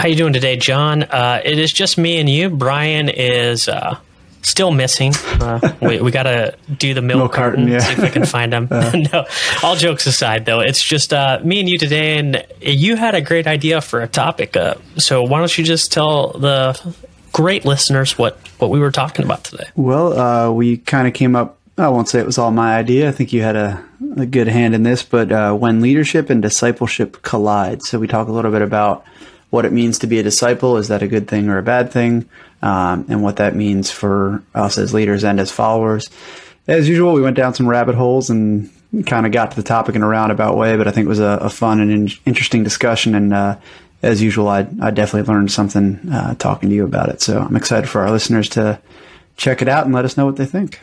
How 0.00 0.08
you 0.08 0.16
doing 0.16 0.32
today, 0.32 0.56
John? 0.56 1.02
Uh, 1.02 1.42
it 1.44 1.58
is 1.58 1.70
just 1.70 1.98
me 1.98 2.20
and 2.20 2.26
you. 2.26 2.48
Brian 2.48 3.10
is 3.10 3.68
uh, 3.68 3.98
still 4.40 4.70
missing. 4.70 5.12
Uh, 5.14 5.74
we 5.82 6.00
we 6.00 6.10
got 6.10 6.22
to 6.22 6.56
do 6.74 6.94
the 6.94 7.02
milk, 7.02 7.18
Milk 7.18 7.32
carton, 7.34 7.68
carton, 7.68 7.72
yeah. 7.74 7.80
see 7.80 7.92
if 7.92 7.98
we 7.98 8.08
can 8.08 8.24
find 8.24 8.54
him. 8.54 8.66
no, 9.12 9.26
all 9.62 9.76
jokes 9.76 10.06
aside, 10.06 10.46
though, 10.46 10.60
it's 10.60 10.82
just 10.82 11.12
uh, 11.12 11.38
me 11.44 11.60
and 11.60 11.68
you 11.68 11.76
today, 11.76 12.16
and 12.16 12.42
you 12.62 12.96
had 12.96 13.14
a 13.14 13.20
great 13.20 13.46
idea 13.46 13.82
for 13.82 14.00
a 14.00 14.08
topic. 14.08 14.56
Uh, 14.56 14.76
so 14.96 15.22
why 15.22 15.38
don't 15.38 15.58
you 15.58 15.64
just 15.64 15.92
tell 15.92 16.28
the 16.28 16.94
great 17.34 17.66
listeners 17.66 18.16
what 18.16 18.38
what 18.58 18.70
we 18.70 18.80
were 18.80 18.92
talking 18.92 19.26
about 19.26 19.44
today? 19.44 19.68
Well, 19.76 20.18
uh, 20.18 20.50
we 20.50 20.78
kind 20.78 21.08
of 21.08 21.12
came 21.12 21.36
up. 21.36 21.58
I 21.76 21.90
won't 21.90 22.08
say 22.08 22.20
it 22.20 22.26
was 22.26 22.38
all 22.38 22.52
my 22.52 22.74
idea. 22.74 23.10
I 23.10 23.12
think 23.12 23.34
you 23.34 23.42
had 23.42 23.56
a, 23.56 23.84
a 24.16 24.24
good 24.24 24.48
hand 24.48 24.74
in 24.74 24.82
this, 24.82 25.02
but 25.02 25.30
uh, 25.30 25.52
when 25.52 25.82
leadership 25.82 26.30
and 26.30 26.40
discipleship 26.40 27.20
collide. 27.20 27.82
So 27.82 27.98
we 27.98 28.06
talk 28.06 28.28
a 28.28 28.32
little 28.32 28.50
bit 28.50 28.62
about 28.62 29.04
what 29.50 29.64
it 29.64 29.72
means 29.72 29.98
to 29.98 30.06
be 30.06 30.18
a 30.18 30.22
disciple. 30.22 30.76
Is 30.76 30.88
that 30.88 31.02
a 31.02 31.08
good 31.08 31.28
thing 31.28 31.48
or 31.48 31.58
a 31.58 31.62
bad 31.62 31.92
thing? 31.92 32.28
Um, 32.62 33.06
and 33.08 33.22
what 33.22 33.36
that 33.36 33.54
means 33.54 33.90
for 33.90 34.42
us 34.54 34.78
as 34.78 34.94
leaders 34.94 35.24
and 35.24 35.40
as 35.40 35.50
followers. 35.50 36.08
As 36.66 36.88
usual, 36.88 37.14
we 37.14 37.22
went 37.22 37.36
down 37.36 37.54
some 37.54 37.68
rabbit 37.68 37.94
holes 37.94 38.30
and 38.30 38.70
kind 39.06 39.24
of 39.26 39.32
got 39.32 39.50
to 39.50 39.56
the 39.56 39.62
topic 39.62 39.94
in 39.94 40.02
a 40.02 40.08
roundabout 40.08 40.56
way, 40.56 40.76
but 40.76 40.86
I 40.86 40.90
think 40.90 41.06
it 41.06 41.08
was 41.08 41.20
a, 41.20 41.38
a 41.42 41.50
fun 41.50 41.80
and 41.80 41.90
in- 41.90 42.18
interesting 42.26 42.62
discussion. 42.62 43.14
And 43.14 43.32
uh, 43.32 43.56
as 44.02 44.22
usual, 44.22 44.48
I, 44.48 44.66
I 44.80 44.90
definitely 44.90 45.32
learned 45.32 45.50
something 45.50 46.10
uh, 46.12 46.34
talking 46.34 46.68
to 46.68 46.74
you 46.74 46.84
about 46.84 47.08
it. 47.08 47.20
So 47.20 47.40
I'm 47.40 47.56
excited 47.56 47.88
for 47.88 48.02
our 48.02 48.10
listeners 48.10 48.48
to 48.50 48.80
check 49.36 49.62
it 49.62 49.68
out 49.68 49.86
and 49.86 49.94
let 49.94 50.04
us 50.04 50.16
know 50.16 50.26
what 50.26 50.36
they 50.36 50.46
think. 50.46 50.80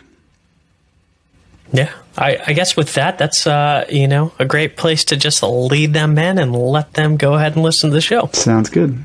Yeah, 1.73 1.91
I, 2.17 2.39
I 2.47 2.53
guess 2.53 2.77
with 2.77 2.93
that, 2.93 3.17
that's 3.17 3.45
uh, 3.45 3.85
you 3.89 4.07
know 4.07 4.31
a 4.39 4.45
great 4.45 4.77
place 4.77 5.03
to 5.05 5.17
just 5.17 5.43
lead 5.43 5.93
them 5.93 6.17
in 6.17 6.37
and 6.37 6.55
let 6.55 6.93
them 6.93 7.17
go 7.17 7.33
ahead 7.33 7.55
and 7.55 7.63
listen 7.63 7.89
to 7.89 7.93
the 7.93 8.01
show. 8.01 8.29
Sounds 8.33 8.69
good. 8.69 9.03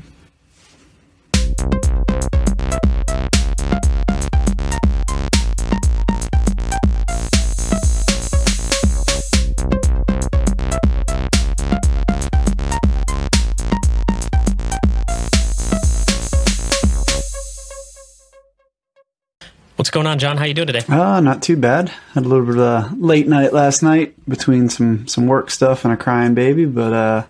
What's 19.83 19.91
going 19.91 20.07
on, 20.07 20.17
John? 20.17 20.37
How 20.37 20.45
you 20.45 20.53
doing 20.53 20.67
today? 20.67 20.79
Ah, 20.87 21.19
not 21.19 21.41
too 21.41 21.57
bad. 21.57 21.89
Had 22.13 22.23
a 22.23 22.29
little 22.29 22.45
bit 22.45 22.55
of 22.55 22.61
a 22.61 22.95
late 22.95 23.27
night 23.27 23.51
last 23.51 23.83
night 23.83 24.13
between 24.29 24.69
some 24.69 25.09
some 25.09 25.27
work 25.27 25.51
stuff 25.51 25.83
and 25.83 25.93
a 25.93 25.97
crying 25.97 26.33
baby, 26.33 26.63
but 26.63 26.93
uh, 26.93 27.25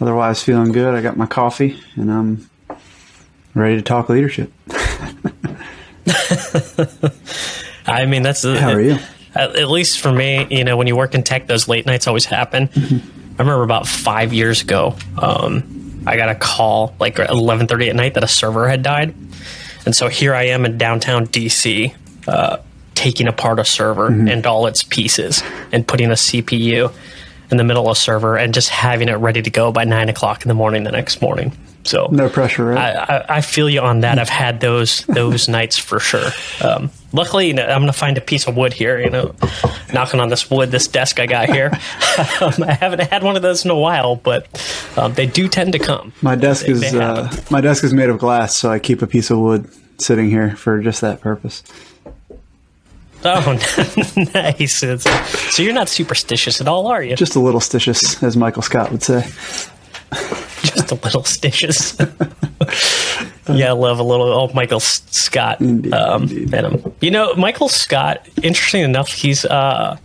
otherwise 0.00 0.42
feeling 0.42 0.72
good. 0.72 0.94
I 0.94 1.02
got 1.02 1.18
my 1.18 1.26
coffee 1.26 1.78
and 1.96 2.10
I'm 2.10 2.48
ready 3.52 3.76
to 3.76 3.82
talk 3.82 4.08
leadership. 4.08 4.50
I 7.86 8.06
mean, 8.06 8.22
that's 8.22 8.42
How 8.42 8.70
are 8.70 8.80
you? 8.80 8.96
At, 9.34 9.56
at 9.56 9.68
least 9.68 10.00
for 10.00 10.10
me, 10.10 10.46
you 10.48 10.64
know, 10.64 10.78
when 10.78 10.86
you 10.86 10.96
work 10.96 11.14
in 11.14 11.22
tech, 11.22 11.46
those 11.46 11.68
late 11.68 11.84
nights 11.84 12.06
always 12.06 12.24
happen. 12.24 12.70
I 12.74 13.38
remember 13.38 13.64
about 13.64 13.86
five 13.86 14.32
years 14.32 14.62
ago, 14.62 14.96
um, 15.18 16.02
I 16.06 16.16
got 16.16 16.30
a 16.30 16.36
call 16.36 16.94
like 16.98 17.18
eleven 17.18 17.66
thirty 17.66 17.90
at 17.90 17.96
night 17.96 18.14
that 18.14 18.24
a 18.24 18.28
server 18.28 18.66
had 18.66 18.82
died, 18.82 19.14
and 19.84 19.94
so 19.94 20.08
here 20.08 20.34
I 20.34 20.44
am 20.44 20.64
in 20.64 20.78
downtown 20.78 21.26
DC, 21.26 21.94
uh, 22.28 22.58
taking 22.94 23.26
apart 23.26 23.58
a 23.58 23.64
server 23.64 24.06
and 24.06 24.46
all 24.46 24.66
its 24.66 24.82
pieces 24.82 25.42
and 25.72 25.86
putting 25.86 26.10
a 26.10 26.14
CPU 26.14 26.92
in 27.50 27.56
the 27.56 27.64
middle 27.64 27.86
of 27.88 27.92
a 27.92 28.00
server 28.00 28.36
and 28.36 28.54
just 28.54 28.68
having 28.68 29.08
it 29.08 29.14
ready 29.14 29.42
to 29.42 29.50
go 29.50 29.72
by 29.72 29.84
nine 29.84 30.08
o'clock 30.08 30.42
in 30.42 30.48
the 30.48 30.54
morning 30.54 30.84
the 30.84 30.92
next 30.92 31.20
morning. 31.20 31.52
So 31.84 32.08
No 32.12 32.28
pressure, 32.28 32.64
right? 32.66 32.78
I, 32.78 33.16
I, 33.16 33.36
I 33.36 33.40
feel 33.40 33.68
you 33.68 33.80
on 33.80 34.00
that. 34.00 34.18
I've 34.18 34.28
had 34.28 34.60
those 34.60 35.04
those 35.06 35.48
nights 35.58 35.78
for 35.78 35.98
sure. 35.98 36.30
Um, 36.62 36.90
luckily, 37.12 37.50
I'm 37.50 37.56
going 37.80 37.86
to 37.86 37.92
find 37.92 38.16
a 38.16 38.20
piece 38.20 38.46
of 38.46 38.56
wood 38.56 38.72
here. 38.72 39.00
You 39.00 39.10
know, 39.10 39.34
knocking 39.92 40.20
on 40.20 40.28
this 40.28 40.50
wood, 40.50 40.70
this 40.70 40.86
desk 40.86 41.18
I 41.18 41.26
got 41.26 41.48
here. 41.50 41.70
um, 42.40 42.52
I 42.62 42.76
haven't 42.78 43.00
had 43.10 43.22
one 43.22 43.34
of 43.36 43.42
those 43.42 43.64
in 43.64 43.70
a 43.70 43.78
while, 43.78 44.16
but 44.16 44.46
um, 44.96 45.14
they 45.14 45.26
do 45.26 45.48
tend 45.48 45.72
to 45.72 45.78
come. 45.78 46.12
my 46.22 46.36
desk 46.36 46.66
they- 46.66 46.72
is 46.72 46.80
they 46.92 46.98
uh, 47.00 47.28
my 47.50 47.60
desk 47.60 47.82
is 47.84 47.92
made 47.92 48.10
of 48.10 48.18
glass, 48.18 48.54
so 48.56 48.70
I 48.70 48.78
keep 48.78 49.02
a 49.02 49.06
piece 49.06 49.30
of 49.30 49.38
wood 49.38 49.68
sitting 49.98 50.30
here 50.30 50.54
for 50.56 50.80
just 50.80 51.00
that 51.00 51.20
purpose. 51.20 51.62
Oh, 53.24 53.56
nice. 54.34 54.78
So 55.54 55.62
you're 55.62 55.72
not 55.72 55.88
superstitious 55.88 56.60
at 56.60 56.66
all, 56.66 56.88
are 56.88 57.02
you? 57.02 57.14
Just 57.14 57.36
a 57.36 57.40
little 57.40 57.60
stitious, 57.60 58.20
as 58.22 58.36
Michael 58.36 58.62
Scott 58.62 58.90
would 58.90 59.02
say. 59.04 59.24
just 60.62 60.92
a 60.92 60.94
little 60.96 61.24
stitches. 61.24 61.96
yeah, 63.48 63.70
I 63.70 63.72
love 63.72 63.98
a 63.98 64.02
little 64.02 64.26
old 64.32 64.54
Michael 64.54 64.80
Scott. 64.80 65.60
Indeed, 65.60 65.92
um, 65.92 66.22
indeed. 66.22 66.54
um, 66.54 66.94
you 67.00 67.10
know, 67.10 67.34
Michael 67.34 67.68
Scott. 67.68 68.26
Interesting 68.42 68.82
enough, 68.82 69.08
he's 69.08 69.44
uh, 69.44 69.98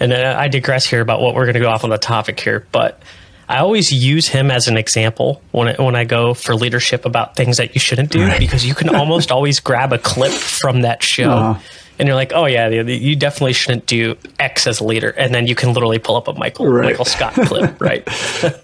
and 0.00 0.12
uh, 0.12 0.36
I 0.38 0.48
digress 0.48 0.86
here 0.86 1.00
about 1.00 1.20
what 1.20 1.34
we're 1.34 1.44
going 1.44 1.54
to 1.54 1.60
go 1.60 1.68
off 1.68 1.84
on 1.84 1.90
the 1.90 1.98
topic 1.98 2.38
here, 2.40 2.66
but 2.72 3.00
I 3.48 3.58
always 3.58 3.92
use 3.92 4.28
him 4.28 4.50
as 4.50 4.68
an 4.68 4.76
example 4.76 5.42
when 5.52 5.68
I, 5.68 5.74
when 5.82 5.96
I 5.96 6.04
go 6.04 6.34
for 6.34 6.54
leadership 6.54 7.04
about 7.04 7.36
things 7.36 7.58
that 7.58 7.74
you 7.74 7.80
shouldn't 7.80 8.10
do 8.10 8.24
Right. 8.24 8.38
because 8.40 8.66
you 8.66 8.74
can 8.74 8.88
almost 8.94 9.30
always 9.30 9.60
grab 9.60 9.92
a 9.92 9.98
clip 9.98 10.32
from 10.32 10.82
that 10.82 11.02
show. 11.02 11.56
And 11.98 12.08
you're 12.08 12.16
like, 12.16 12.32
oh 12.34 12.46
yeah, 12.46 12.68
you- 12.68 13.14
definitely 13.14 13.52
shouldn't 13.52 13.86
do 13.86 14.16
X 14.40 14.66
as 14.66 14.80
a 14.80 14.84
leader, 14.84 15.10
and 15.10 15.32
then 15.32 15.46
you 15.46 15.54
can 15.54 15.72
literally 15.72 16.00
pull 16.00 16.16
up 16.16 16.26
a 16.26 16.32
Michael 16.32 16.66
Right. 16.66 16.86
Michael 16.86 17.04
Scott 17.04 17.34
clip, 17.34 17.80
right? 17.80 18.02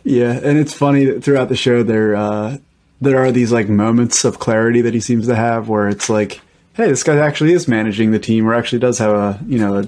Yeah, 0.02 0.32
and 0.32 0.58
it's 0.58 0.74
funny 0.74 1.04
that 1.04 1.22
throughout 1.22 1.48
the 1.48 1.54
show 1.56 1.84
there 1.84 2.16
uh, 2.16 2.56
there 3.00 3.19
are 3.19 3.30
these 3.30 3.52
like 3.52 3.69
moments 3.69 4.24
of 4.24 4.40
clarity 4.40 4.80
that 4.80 4.94
he 4.94 5.00
seems 5.00 5.26
to 5.28 5.36
have 5.36 5.69
where 5.69 5.88
it's 5.88 6.10
like, 6.10 6.40
hey, 6.74 6.88
this 6.88 7.04
guy 7.04 7.19
actually 7.19 7.52
is 7.52 7.69
managing 7.69 8.10
the 8.10 8.19
team 8.19 8.48
or 8.48 8.54
actually 8.54 8.80
does 8.80 8.98
have 8.98 9.12
a 9.14 9.38
you 9.46 9.58
know 9.60 9.78
a 9.78 9.82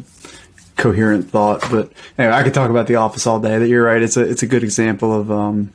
coherent 0.77 1.31
thought. 1.31 1.61
But 1.71 1.93
anyway, 2.19 2.35
I 2.35 2.43
could 2.43 2.55
talk 2.55 2.71
about 2.71 2.87
the 2.87 2.97
office 2.97 3.27
all 3.27 3.41
day. 3.41 3.59
That 3.59 3.69
you're 3.69 3.85
right. 3.85 4.03
It's 4.03 4.17
a 4.17 4.23
it's 4.23 4.43
a 4.43 4.47
good 4.47 4.65
example 4.65 5.13
of 5.13 5.31
um 5.31 5.73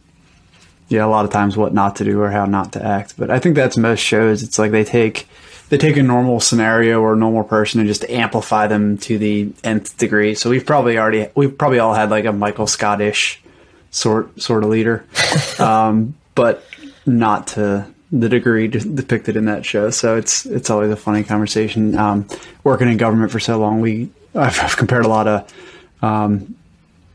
yeah, 0.89 1.05
a 1.05 1.07
lot 1.07 1.25
of 1.25 1.31
times 1.31 1.57
what 1.57 1.73
not 1.73 1.97
to 1.97 2.05
do 2.05 2.21
or 2.21 2.31
how 2.31 2.45
not 2.45 2.73
to 2.73 2.83
act. 2.83 3.15
But 3.17 3.29
I 3.29 3.39
think 3.39 3.55
that's 3.55 3.77
most 3.77 3.99
shows. 3.99 4.43
It's 4.43 4.57
like 4.57 4.71
they 4.71 4.83
take 4.83 5.27
they 5.69 5.77
take 5.77 5.97
a 5.97 6.03
normal 6.03 6.39
scenario 6.39 7.01
or 7.01 7.13
a 7.13 7.17
normal 7.17 7.43
person 7.43 7.79
and 7.79 7.89
just 7.89 8.05
amplify 8.05 8.67
them 8.67 8.97
to 8.99 9.17
the 9.17 9.51
nth 9.63 9.97
degree. 9.97 10.33
So 10.33 10.49
we've 10.49 10.65
probably 10.65 10.97
already 10.97 11.27
we've 11.35 11.57
probably 11.57 11.79
all 11.79 11.93
had 11.93 12.09
like 12.09 12.25
a 12.25 12.31
Michael 12.31 12.67
Scottish 12.67 13.41
sort 13.91 14.39
sort 14.41 14.63
of 14.63 14.69
leader, 14.69 15.05
um, 15.59 16.15
but 16.35 16.63
not 17.05 17.47
to 17.47 17.87
the 18.11 18.29
degree 18.29 18.69
de- 18.69 18.79
depicted 18.79 19.35
in 19.35 19.45
that 19.45 19.65
show. 19.65 19.89
So 19.89 20.15
it's 20.15 20.45
it's 20.45 20.69
always 20.69 20.91
a 20.91 20.95
funny 20.95 21.23
conversation. 21.23 21.97
Um, 21.97 22.27
working 22.63 22.87
in 22.87 22.95
government 22.95 23.31
for 23.31 23.39
so 23.39 23.59
long, 23.59 23.81
we 23.81 24.09
I've, 24.37 24.59
I've 24.61 24.77
compared 24.77 25.05
a 25.05 25.07
lot 25.09 25.27
of 25.27 25.53
um, 26.01 26.55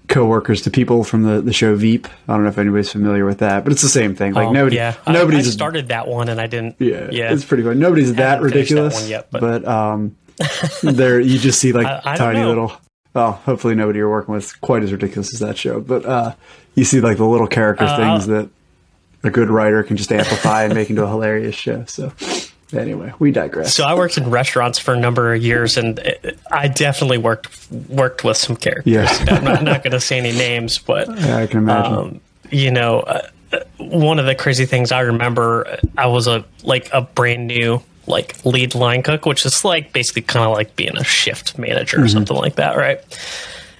co-workers 0.08 0.62
to 0.62 0.70
people 0.70 1.04
from 1.04 1.22
the, 1.22 1.40
the 1.40 1.52
show 1.52 1.74
Veep. 1.74 2.06
I 2.28 2.34
don't 2.34 2.42
know 2.42 2.48
if 2.50 2.58
anybody's 2.58 2.90
familiar 2.92 3.24
with 3.24 3.38
that, 3.38 3.64
but 3.64 3.72
it's 3.72 3.82
the 3.82 3.88
same 3.88 4.14
thing. 4.14 4.34
Like 4.34 4.48
Oh, 4.48 4.52
nobody, 4.52 4.76
yeah, 4.76 4.96
I- 5.06 5.12
nobody's 5.12 5.48
I, 5.48 5.50
started 5.50 5.88
that 5.88 6.06
one 6.08 6.28
and 6.28 6.40
I 6.40 6.46
didn't. 6.46 6.76
yeah, 6.78 7.08
yeah. 7.10 7.32
it's 7.32 7.44
pretty 7.44 7.62
fun. 7.62 7.78
Nobody's 7.78 8.10
that 8.14 8.36
that 8.36 8.42
ridiculous, 8.42 8.94
one 9.00 9.08
yet, 9.08 9.28
but- 9.30 9.40
but, 9.40 9.64
um, 9.66 10.16
there 10.82 11.20
you 11.20 11.38
just 11.38 11.60
see 11.60 11.72
like 11.72 11.86
I- 12.04 12.16
tiny 12.16 12.44
little. 12.44 12.72
Well, 13.14 13.32
hopefully 13.32 13.74
nobody 13.74 13.98
you're 13.98 14.10
working 14.10 14.34
with 14.34 14.44
is 14.44 14.52
quite 14.54 14.82
as 14.82 14.90
ridiculous 14.90 15.32
as 15.34 15.40
that 15.40 15.58
show, 15.58 15.80
but 15.82 16.04
uh, 16.06 16.34
you 16.74 16.84
see 16.84 17.00
like 17.02 17.18
the 17.18 17.26
little 17.26 17.46
character 17.46 17.84
Uh, 17.84 17.96
things 17.96 18.26
that 18.28 18.48
a 19.22 19.30
good 19.30 19.50
writer 19.50 19.82
can 19.82 19.96
just 19.98 20.10
amplify 20.10 20.64
and 20.64 20.74
make 20.74 20.88
into 20.90 21.04
a 21.04 21.08
hilarious 21.08 21.54
show. 21.54 21.84
So 21.86 22.10
anyway, 22.74 23.12
we 23.18 23.30
digress. 23.32 23.74
So 23.74 23.84
I 23.84 23.94
worked 23.94 24.16
in 24.18 24.30
restaurants 24.30 24.78
for 24.78 24.94
a 24.94 24.98
number 24.98 25.34
of 25.34 25.42
years, 25.42 25.76
and 25.76 26.00
I 26.50 26.68
definitely 26.68 27.18
worked 27.18 27.70
worked 27.88 28.24
with 28.24 28.36
some 28.36 28.56
characters. 28.56 28.92
Yeah. 28.92 29.08
I'm 29.28 29.44
not, 29.44 29.62
not 29.62 29.82
going 29.82 29.92
to 29.92 30.00
say 30.00 30.18
any 30.18 30.32
names, 30.32 30.78
but 30.78 31.08
yeah, 31.08 31.36
I 31.42 31.46
can 31.46 31.58
imagine. 31.58 31.92
um, 31.94 32.20
you 32.50 32.70
know, 32.70 33.00
uh, 33.00 33.28
uh, 33.52 33.60
one 33.78 34.18
of 34.18 34.26
the 34.26 34.34
crazy 34.34 34.66
things 34.66 34.92
I 34.92 35.00
remember, 35.00 35.78
I 35.96 36.06
was 36.06 36.26
a 36.26 36.44
like 36.62 36.88
a 36.92 37.02
brand 37.02 37.46
new 37.46 37.82
like 38.06 38.44
lead 38.44 38.74
line 38.74 39.02
cook, 39.02 39.26
which 39.26 39.46
is 39.46 39.64
like 39.64 39.92
basically 39.92 40.22
kind 40.22 40.44
of 40.44 40.52
like 40.52 40.74
being 40.76 40.96
a 40.96 41.04
shift 41.04 41.56
manager 41.58 42.02
or 42.02 42.08
something 42.08 42.36
like 42.36 42.56
that, 42.56 42.76
right? 42.76 43.00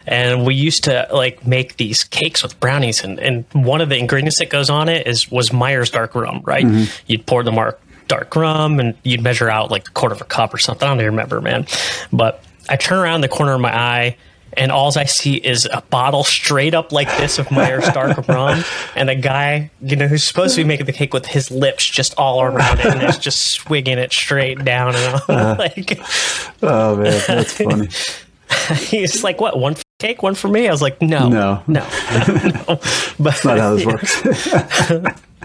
And 0.07 0.45
we 0.45 0.55
used 0.55 0.85
to 0.85 1.09
like 1.13 1.47
make 1.47 1.77
these 1.77 2.03
cakes 2.05 2.43
with 2.43 2.59
brownies, 2.61 3.05
and, 3.05 3.19
and 3.21 3.45
one 3.53 3.81
of 3.81 3.89
the 3.89 3.97
ingredients 3.97 4.39
that 4.39 4.51
goes 4.51 4.69
on 4.69 4.89
it 4.89 5.07
is 5.07 5.31
was 5.31 5.53
Myers 5.53 5.91
dark 5.91 6.15
rum, 6.15 6.41
right? 6.45 6.67
You'd 7.07 7.27
pour 7.27 7.43
the 7.43 7.53
mark 7.53 7.81
dark 8.09 8.35
rum, 8.37 8.81
and 8.81 8.95
you'd 9.05 9.23
measure 9.23 9.49
out 9.51 9.71
like 9.71 9.89
a 9.89 9.91
quarter 9.93 10.15
of 10.15 10.21
a 10.21 10.25
cup 10.25 10.53
or 10.55 10.59
something. 10.59 10.87
I 10.87 10.91
don't 10.91 10.99
even 11.01 11.13
remember, 11.13 11.41
man. 11.41 11.67
But 12.13 12.43
I 12.69 12.77
turn 12.77 12.99
around 12.99 13.23
the 13.23 13.29
corner 13.29 13.53
of 13.55 13.61
my 13.61 13.75
eye, 13.77 14.17
and 14.55 14.71
all 14.71 14.93
I 14.99 15.05
see 15.05 15.37
is 15.37 15.67
a 15.73 15.81
bottle 15.91 16.25
straight 16.25 16.75
up 16.75 16.93
like 16.93 17.09
this 17.17 17.39
of 17.39 17.51
Myers 17.51 17.89
dark 17.95 18.29
rum, 18.29 18.63
and 18.95 19.09
a 19.09 19.15
guy, 19.15 19.71
you 19.81 19.97
know, 19.97 20.07
who's 20.09 20.25
supposed 20.25 20.55
to 20.57 20.63
be 20.63 20.69
making 20.69 20.87
the 20.87 20.93
cake 20.93 21.15
with 21.15 21.27
his 21.27 21.51
lips 21.51 21.85
just 21.89 22.15
all 22.19 22.43
around 22.43 22.81
it, 22.81 22.87
and 22.87 23.03
is 23.03 23.17
just 23.19 23.53
swigging 23.53 23.99
it 23.99 24.13
straight 24.13 24.63
down, 24.65 24.95
uh-huh. 24.95 25.25
and 25.29 25.39
I'm 25.41 25.57
like. 25.59 26.01
oh 26.63 26.97
man, 26.97 27.23
that's 27.27 27.53
funny. 27.59 27.89
He's 28.77 29.25
like, 29.25 29.41
"What? 29.41 29.59
One 29.59 29.75
for 29.75 29.83
cake, 29.99 30.23
one 30.23 30.35
for 30.35 30.49
me?" 30.49 30.69
I 30.69 30.71
was 30.71 30.83
like, 30.83 31.01
"No, 31.01 31.31
No. 31.31 31.63
no, 31.67 31.81
no." 32.11 32.81
But 33.19 33.43
Not 33.45 33.59
how 33.59 33.75
this 33.75 33.87
works. 33.87 34.23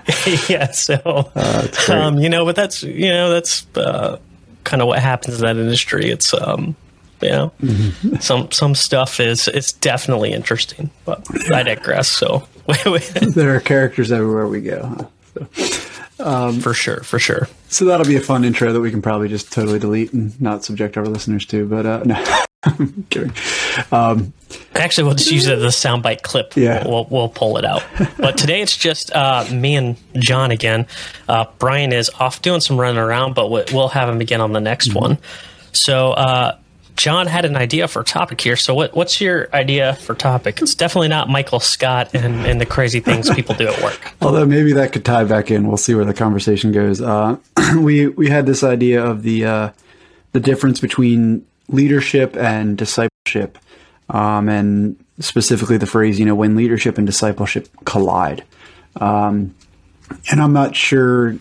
yeah. 0.49 0.71
So, 0.71 1.31
uh, 1.35 1.67
um, 1.89 2.19
you 2.19 2.29
know, 2.29 2.45
but 2.45 2.55
that's 2.55 2.83
you 2.83 3.09
know 3.09 3.29
that's 3.29 3.65
uh, 3.75 4.17
kind 4.63 4.81
of 4.81 4.87
what 4.87 4.99
happens 4.99 5.35
in 5.35 5.41
that 5.41 5.57
industry. 5.57 6.09
It's 6.09 6.33
um, 6.33 6.75
you 7.21 7.29
know, 7.29 7.51
mm-hmm. 7.61 8.17
some 8.17 8.51
some 8.51 8.75
stuff 8.75 9.19
is 9.19 9.47
it's 9.47 9.73
definitely 9.73 10.31
interesting, 10.31 10.89
but 11.05 11.25
I 11.51 11.63
digress. 11.63 12.09
So 12.09 12.47
there 13.33 13.55
are 13.55 13.59
characters 13.59 14.11
everywhere 14.11 14.47
we 14.47 14.61
go. 14.61 15.07
Huh? 15.35 15.45
So. 15.53 15.93
Um, 16.19 16.59
for 16.59 16.73
sure, 16.73 17.01
for 17.03 17.19
sure. 17.19 17.47
So 17.69 17.85
that'll 17.85 18.05
be 18.05 18.15
a 18.15 18.21
fun 18.21 18.43
intro 18.43 18.73
that 18.73 18.81
we 18.81 18.91
can 18.91 19.01
probably 19.01 19.27
just 19.27 19.51
totally 19.51 19.79
delete 19.79 20.13
and 20.13 20.39
not 20.41 20.63
subject 20.63 20.97
our 20.97 21.05
listeners 21.05 21.45
to. 21.47 21.67
But 21.67 21.85
uh, 21.85 22.03
no, 22.05 22.41
I'm 22.63 23.05
kidding. 23.09 23.33
Um, 23.91 24.33
Actually, 24.75 25.05
we'll 25.05 25.15
just 25.15 25.31
use 25.31 25.47
it 25.47 25.57
as 25.57 25.63
a 25.63 25.67
soundbite 25.67 26.21
clip. 26.21 26.55
Yeah, 26.55 26.83
we'll, 26.83 27.03
we'll, 27.05 27.07
we'll 27.09 27.29
pull 27.29 27.57
it 27.57 27.65
out. 27.65 27.83
But 28.17 28.37
today 28.37 28.61
it's 28.61 28.75
just 28.75 29.11
uh, 29.13 29.45
me 29.51 29.75
and 29.75 29.97
John 30.15 30.51
again. 30.51 30.87
Uh, 31.27 31.45
Brian 31.59 31.93
is 31.93 32.09
off 32.19 32.41
doing 32.41 32.61
some 32.61 32.79
running 32.79 32.99
around, 32.99 33.35
but 33.35 33.49
we'll 33.49 33.89
have 33.89 34.09
him 34.09 34.21
again 34.21 34.41
on 34.41 34.53
the 34.53 34.61
next 34.61 34.89
mm-hmm. 34.89 34.99
one. 34.99 35.17
So 35.73 36.11
uh, 36.11 36.57
John 36.97 37.27
had 37.27 37.45
an 37.45 37.55
idea 37.55 37.87
for 37.87 38.01
a 38.01 38.03
topic 38.03 38.41
here. 38.41 38.55
So, 38.55 38.73
what, 38.73 38.95
what's 38.95 39.21
your 39.21 39.47
idea 39.53 39.93
for 39.95 40.15
topic? 40.15 40.61
It's 40.61 40.73
definitely 40.73 41.07
not 41.07 41.29
Michael 41.29 41.59
Scott 41.59 42.13
and, 42.13 42.45
and 42.45 42.59
the 42.59 42.65
crazy 42.65 42.99
things 42.99 43.29
people 43.29 43.53
do 43.55 43.67
at 43.67 43.81
work. 43.83 44.13
Although 44.21 44.47
maybe 44.47 44.73
that 44.73 44.91
could 44.91 45.05
tie 45.05 45.23
back 45.23 45.51
in. 45.51 45.67
We'll 45.67 45.77
see 45.77 45.93
where 45.93 46.05
the 46.05 46.13
conversation 46.13 46.71
goes. 46.71 46.99
Uh, 46.99 47.37
we 47.77 48.07
we 48.07 48.29
had 48.29 48.47
this 48.47 48.63
idea 48.63 49.05
of 49.05 49.21
the 49.21 49.45
uh, 49.45 49.69
the 50.33 50.39
difference 50.39 50.79
between 50.79 51.45
leadership 51.69 52.35
and 52.35 52.77
discipleship, 52.77 53.59
um, 54.09 54.49
and 54.49 54.97
specifically 55.19 55.77
the 55.77 55.85
phrase, 55.85 56.19
you 56.19 56.25
know, 56.25 56.35
when 56.35 56.55
leadership 56.55 56.97
and 56.97 57.05
discipleship 57.05 57.69
collide. 57.85 58.43
Um, 58.99 59.53
and 60.31 60.41
I'm 60.41 60.53
not 60.53 60.75
sure 60.75 61.37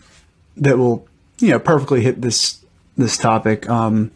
that 0.59 0.77
will 0.77 1.09
you 1.39 1.49
know 1.49 1.59
perfectly 1.59 2.03
hit 2.03 2.21
this 2.21 2.63
this 2.97 3.17
topic. 3.17 3.69
Um, 3.71 4.11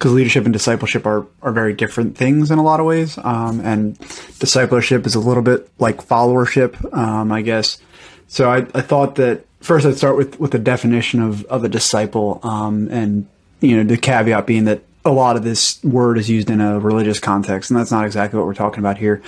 because 0.00 0.12
leadership 0.12 0.46
and 0.46 0.52
discipleship 0.54 1.04
are, 1.04 1.26
are 1.42 1.52
very 1.52 1.74
different 1.74 2.16
things 2.16 2.50
in 2.50 2.58
a 2.58 2.62
lot 2.62 2.80
of 2.80 2.86
ways. 2.86 3.18
Um, 3.18 3.60
and 3.60 3.98
discipleship 4.38 5.04
is 5.04 5.14
a 5.14 5.20
little 5.20 5.42
bit 5.42 5.68
like 5.78 5.98
followership, 5.98 6.90
um, 6.96 7.30
I 7.30 7.42
guess. 7.42 7.76
So 8.26 8.50
I, 8.50 8.66
I 8.74 8.80
thought 8.80 9.16
that 9.16 9.44
first 9.60 9.84
I'd 9.84 9.98
start 9.98 10.16
with, 10.16 10.40
with 10.40 10.52
the 10.52 10.58
definition 10.58 11.20
of, 11.20 11.44
of 11.44 11.64
a 11.64 11.68
disciple. 11.68 12.40
Um, 12.42 12.88
and, 12.90 13.26
you 13.60 13.76
know, 13.76 13.84
the 13.84 13.98
caveat 13.98 14.46
being 14.46 14.64
that 14.64 14.80
a 15.04 15.10
lot 15.10 15.36
of 15.36 15.44
this 15.44 15.84
word 15.84 16.16
is 16.16 16.30
used 16.30 16.48
in 16.48 16.62
a 16.62 16.80
religious 16.80 17.20
context, 17.20 17.70
and 17.70 17.78
that's 17.78 17.90
not 17.90 18.06
exactly 18.06 18.38
what 18.38 18.46
we're 18.46 18.54
talking 18.54 18.78
about 18.78 18.96
here. 18.96 19.20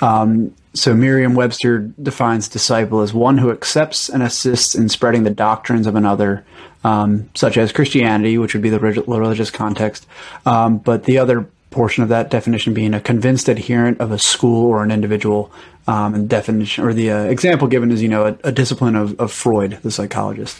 Um, 0.00 0.54
so 0.74 0.92
Merriam 0.92 1.34
Webster 1.34 1.78
defines 2.02 2.50
disciple 2.50 3.00
as 3.00 3.14
one 3.14 3.38
who 3.38 3.50
accepts 3.50 4.10
and 4.10 4.22
assists 4.22 4.74
in 4.74 4.90
spreading 4.90 5.24
the 5.24 5.30
doctrines 5.30 5.86
of 5.86 5.94
another 5.94 6.44
um, 6.84 7.28
such 7.34 7.56
as 7.56 7.72
Christianity, 7.72 8.38
which 8.38 8.54
would 8.54 8.62
be 8.62 8.70
the 8.70 8.80
religious 8.80 9.50
context, 9.50 10.06
um, 10.46 10.78
but 10.78 11.04
the 11.04 11.18
other 11.18 11.48
portion 11.70 12.02
of 12.02 12.08
that 12.08 12.30
definition 12.30 12.72
being 12.74 12.94
a 12.94 13.00
convinced 13.00 13.48
adherent 13.48 14.00
of 14.00 14.10
a 14.10 14.18
school 14.18 14.66
or 14.66 14.82
an 14.82 14.90
individual. 14.90 15.50
Um, 15.86 16.14
and 16.14 16.28
definition 16.28 16.84
or 16.84 16.92
the 16.92 17.10
uh, 17.10 17.22
example 17.22 17.66
given 17.66 17.90
is 17.90 18.02
you 18.02 18.10
know 18.10 18.26
a, 18.26 18.38
a 18.44 18.52
discipline 18.52 18.94
of, 18.94 19.18
of, 19.18 19.32
Freud, 19.32 19.78
the 19.82 19.90
psychologist. 19.90 20.58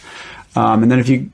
Um, 0.55 0.81
and 0.81 0.91
then 0.91 0.97
if 0.97 1.07
you 1.07 1.29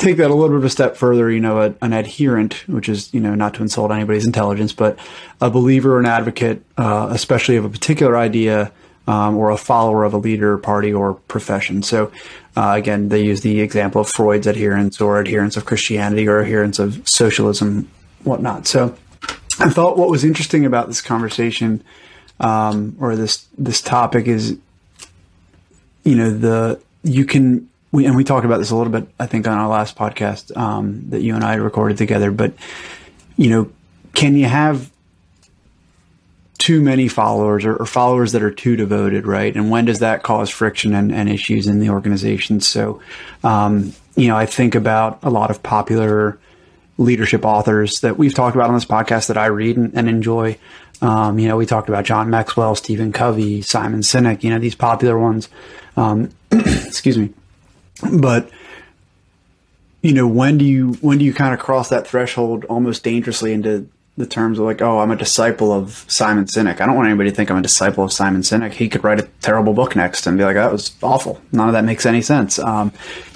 take 0.00 0.16
that 0.16 0.30
a 0.30 0.34
little 0.34 0.48
bit 0.48 0.56
of 0.56 0.64
a 0.64 0.70
step 0.70 0.96
further, 0.96 1.30
you 1.30 1.40
know, 1.40 1.60
a, 1.60 1.74
an 1.82 1.92
adherent, 1.92 2.66
which 2.66 2.88
is, 2.88 3.12
you 3.12 3.20
know, 3.20 3.34
not 3.34 3.54
to 3.54 3.62
insult 3.62 3.92
anybody's 3.92 4.26
intelligence, 4.26 4.72
but 4.72 4.98
a 5.40 5.50
believer 5.50 5.96
or 5.96 6.00
an 6.00 6.06
advocate, 6.06 6.64
uh, 6.78 7.08
especially 7.10 7.56
of 7.56 7.64
a 7.64 7.68
particular 7.68 8.16
idea, 8.16 8.72
um, 9.06 9.36
or 9.36 9.50
a 9.50 9.56
follower 9.56 10.04
of 10.04 10.12
a 10.12 10.18
leader, 10.18 10.58
party, 10.58 10.92
or 10.92 11.14
profession. 11.14 11.82
So, 11.82 12.12
uh, 12.56 12.74
again, 12.76 13.08
they 13.08 13.22
use 13.22 13.40
the 13.40 13.60
example 13.60 14.00
of 14.02 14.08
Freud's 14.08 14.46
adherence 14.46 15.00
or 15.00 15.20
adherence 15.20 15.56
of 15.56 15.64
Christianity 15.64 16.28
or 16.28 16.40
adherence 16.40 16.78
of 16.78 17.06
socialism, 17.08 17.90
whatnot. 18.24 18.66
So, 18.66 18.96
I 19.58 19.68
thought 19.68 19.98
what 19.98 20.08
was 20.08 20.24
interesting 20.24 20.64
about 20.64 20.86
this 20.86 21.00
conversation 21.02 21.82
um, 22.40 22.96
or 22.98 23.16
this 23.16 23.46
this 23.58 23.80
topic 23.80 24.26
is, 24.26 24.56
you 26.04 26.14
know, 26.14 26.30
the 26.30 26.80
you 27.02 27.24
can 27.24 27.68
we 27.92 28.06
and 28.06 28.16
we 28.16 28.24
talked 28.24 28.46
about 28.46 28.58
this 28.58 28.70
a 28.70 28.76
little 28.76 28.92
bit, 28.92 29.06
I 29.18 29.26
think, 29.26 29.46
on 29.46 29.58
our 29.58 29.68
last 29.68 29.96
podcast 29.96 30.56
um, 30.56 31.04
that 31.10 31.20
you 31.20 31.34
and 31.34 31.44
I 31.44 31.54
recorded 31.54 31.98
together. 31.98 32.30
But 32.30 32.54
you 33.36 33.50
know, 33.50 33.70
can 34.14 34.36
you 34.36 34.46
have 34.46 34.90
too 36.60 36.82
many 36.82 37.08
followers 37.08 37.64
or, 37.64 37.74
or, 37.76 37.86
followers 37.86 38.32
that 38.32 38.42
are 38.42 38.50
too 38.50 38.76
devoted, 38.76 39.26
right? 39.26 39.56
And 39.56 39.70
when 39.70 39.86
does 39.86 40.00
that 40.00 40.22
cause 40.22 40.50
friction 40.50 40.94
and, 40.94 41.10
and 41.10 41.26
issues 41.26 41.66
in 41.66 41.80
the 41.80 41.88
organization? 41.88 42.60
So, 42.60 43.00
um, 43.42 43.94
you 44.14 44.28
know, 44.28 44.36
I 44.36 44.44
think 44.44 44.74
about 44.74 45.18
a 45.22 45.30
lot 45.30 45.50
of 45.50 45.62
popular 45.62 46.38
leadership 46.98 47.46
authors 47.46 48.00
that 48.00 48.18
we've 48.18 48.34
talked 48.34 48.54
about 48.54 48.68
on 48.68 48.74
this 48.74 48.84
podcast 48.84 49.28
that 49.28 49.38
I 49.38 49.46
read 49.46 49.78
and, 49.78 49.94
and 49.94 50.06
enjoy. 50.06 50.58
Um, 51.00 51.38
you 51.38 51.48
know, 51.48 51.56
we 51.56 51.64
talked 51.64 51.88
about 51.88 52.04
John 52.04 52.28
Maxwell, 52.28 52.74
Stephen 52.74 53.10
Covey, 53.10 53.62
Simon 53.62 54.00
Sinek, 54.00 54.44
you 54.44 54.50
know, 54.50 54.58
these 54.58 54.74
popular 54.74 55.18
ones. 55.18 55.48
Um, 55.96 56.30
excuse 56.50 57.16
me. 57.16 57.30
But, 58.12 58.50
you 60.02 60.12
know, 60.12 60.28
when 60.28 60.58
do 60.58 60.66
you, 60.66 60.92
when 61.00 61.16
do 61.16 61.24
you 61.24 61.32
kind 61.32 61.54
of 61.54 61.60
cross 61.60 61.88
that 61.88 62.06
threshold 62.06 62.66
almost 62.66 63.02
dangerously 63.02 63.54
into 63.54 63.88
the 64.16 64.26
terms 64.26 64.58
of 64.58 64.64
like, 64.64 64.82
oh, 64.82 64.98
I'm 64.98 65.10
a 65.10 65.16
disciple 65.16 65.72
of 65.72 66.04
Simon 66.08 66.44
Sinek. 66.44 66.80
I 66.80 66.86
don't 66.86 66.96
want 66.96 67.08
anybody 67.08 67.30
to 67.30 67.36
think 67.36 67.50
I'm 67.50 67.56
a 67.56 67.62
disciple 67.62 68.04
of 68.04 68.12
Simon 68.12 68.42
Sinek. 68.42 68.72
He 68.72 68.88
could 68.88 69.02
write 69.02 69.20
a 69.20 69.28
terrible 69.40 69.72
book 69.72 69.96
next 69.96 70.26
and 70.26 70.36
be 70.36 70.44
like, 70.44 70.56
that 70.56 70.72
was 70.72 70.92
awful. 71.02 71.40
None 71.52 71.68
of 71.68 71.72
that 71.72 71.84
makes 71.84 72.04
any 72.04 72.20
sense. 72.20 72.58
Um, 72.58 72.92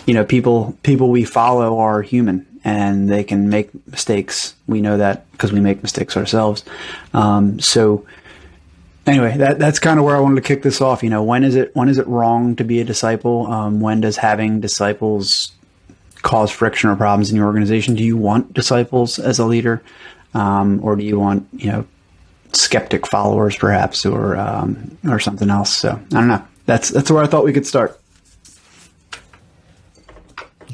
you 0.06 0.14
know, 0.14 0.24
people 0.24 0.76
people 0.82 1.10
we 1.10 1.24
follow 1.24 1.78
are 1.78 2.02
human 2.02 2.46
and 2.64 3.08
they 3.08 3.24
can 3.24 3.48
make 3.48 3.70
mistakes. 3.86 4.54
We 4.66 4.80
know 4.80 4.98
that 4.98 5.30
because 5.32 5.52
we 5.52 5.60
make 5.60 5.82
mistakes 5.82 6.16
ourselves. 6.16 6.64
Um, 7.12 7.60
so 7.60 8.06
anyway, 9.06 9.36
that 9.36 9.58
that's 9.58 9.78
kind 9.78 9.98
of 9.98 10.04
where 10.04 10.16
I 10.16 10.20
wanted 10.20 10.36
to 10.36 10.46
kick 10.46 10.62
this 10.62 10.80
off. 10.80 11.02
You 11.02 11.10
know, 11.10 11.22
when 11.22 11.44
is 11.44 11.54
it 11.54 11.74
when 11.74 11.88
is 11.88 11.98
it 11.98 12.06
wrong 12.06 12.56
to 12.56 12.64
be 12.64 12.80
a 12.80 12.84
disciple? 12.84 13.46
Um, 13.46 13.80
when 13.80 14.00
does 14.00 14.16
having 14.16 14.60
disciples 14.60 15.52
cause 16.22 16.50
friction 16.50 16.88
or 16.88 16.96
problems 16.96 17.30
in 17.30 17.36
your 17.36 17.46
organization? 17.46 17.94
Do 17.94 18.02
you 18.02 18.16
want 18.16 18.54
disciples 18.54 19.18
as 19.18 19.38
a 19.38 19.44
leader? 19.44 19.82
Um, 20.34 20.80
or 20.82 20.96
do 20.96 21.04
you 21.04 21.18
want 21.18 21.46
you 21.52 21.70
know 21.70 21.86
skeptic 22.52 23.06
followers 23.06 23.56
perhaps, 23.56 24.04
or 24.04 24.36
um, 24.36 24.96
or 25.08 25.18
something 25.18 25.50
else? 25.50 25.74
So 25.74 25.90
I 25.90 26.14
don't 26.14 26.28
know. 26.28 26.44
That's 26.66 26.90
that's 26.90 27.10
where 27.10 27.22
I 27.22 27.26
thought 27.26 27.44
we 27.44 27.52
could 27.52 27.66
start. 27.66 28.00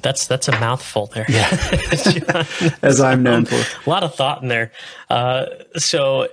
That's 0.03 0.27
that's 0.27 0.49
a 0.49 0.53
mouthful 0.53 1.07
there. 1.07 1.27
Yeah, 1.29 1.49
as 2.83 3.01
I'm 3.01 3.23
known 3.23 3.45
for. 3.45 3.57
A 3.57 3.91
lot 3.91 4.03
of 4.03 4.15
thought 4.15 4.43
in 4.43 4.49
there. 4.49 4.73
Uh, 5.09 5.47
so, 5.77 6.29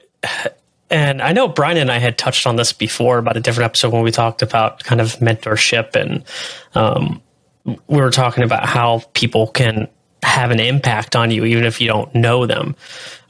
and 0.89 1.21
I 1.21 1.33
know 1.33 1.47
Brian 1.47 1.77
and 1.77 1.91
I 1.91 1.97
had 1.97 2.17
touched 2.17 2.47
on 2.47 2.55
this 2.55 2.71
before 2.71 3.17
about 3.17 3.35
a 3.35 3.41
different 3.41 3.65
episode 3.65 3.91
when 3.91 4.03
we 4.03 4.11
talked 4.11 4.41
about 4.41 4.83
kind 4.83 5.01
of 5.01 5.15
mentorship 5.17 5.95
and 5.95 6.23
um, 6.75 7.21
we 7.65 7.97
were 7.99 8.11
talking 8.11 8.43
about 8.43 8.65
how 8.65 9.03
people 9.13 9.47
can 9.47 9.89
have 10.23 10.51
an 10.51 10.59
impact 10.59 11.15
on 11.15 11.31
you 11.31 11.45
even 11.45 11.63
if 11.63 11.79
you 11.79 11.87
don't 11.87 12.13
know 12.15 12.45
them. 12.45 12.75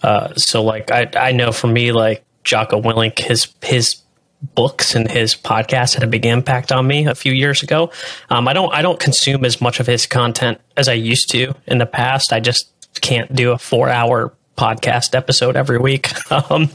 Uh, 0.02 0.34
so 0.36 0.64
like 0.64 0.92
I 0.92 1.10
I 1.16 1.32
know 1.32 1.52
for 1.52 1.68
me 1.68 1.92
like 1.92 2.24
Jocko 2.44 2.82
Willink 2.82 3.20
his 3.20 3.48
his 3.62 4.02
books 4.42 4.96
and 4.96 5.10
his 5.10 5.36
podcast 5.36 5.96
had 5.96 6.04
a 6.04 6.08
big 6.08 6.26
impact 6.26 6.72
on 6.72 6.86
me 6.86 7.06
a 7.06 7.16
few 7.16 7.34
years 7.34 7.64
ago. 7.64 7.92
Um, 8.30 8.48
I 8.48 8.54
don't 8.54 8.74
I 8.74 8.82
don't 8.82 9.00
consume 9.00 9.46
as 9.46 9.60
much 9.62 9.80
of 9.80 9.88
his 9.88 10.06
content 10.06 10.62
as 10.76 10.88
I 10.88 10.94
used 10.94 11.30
to 11.32 11.54
in 11.66 11.78
the 11.80 11.86
past. 11.86 12.32
I 12.32 12.40
just 12.40 12.70
can't 13.02 13.34
do 13.36 13.52
a 13.52 13.58
four 13.58 13.90
hour 13.90 14.34
podcast 14.58 15.16
episode 15.16 15.56
every 15.56 15.78
week. 15.78 16.12
Um, 16.30 16.70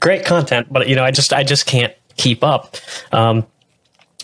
great 0.00 0.24
content, 0.24 0.68
but 0.70 0.88
you 0.88 0.96
know 0.96 1.04
I 1.04 1.10
just 1.10 1.32
I 1.32 1.42
just 1.42 1.66
can't 1.66 1.92
keep 2.16 2.44
up. 2.44 2.76
Um, 3.10 3.46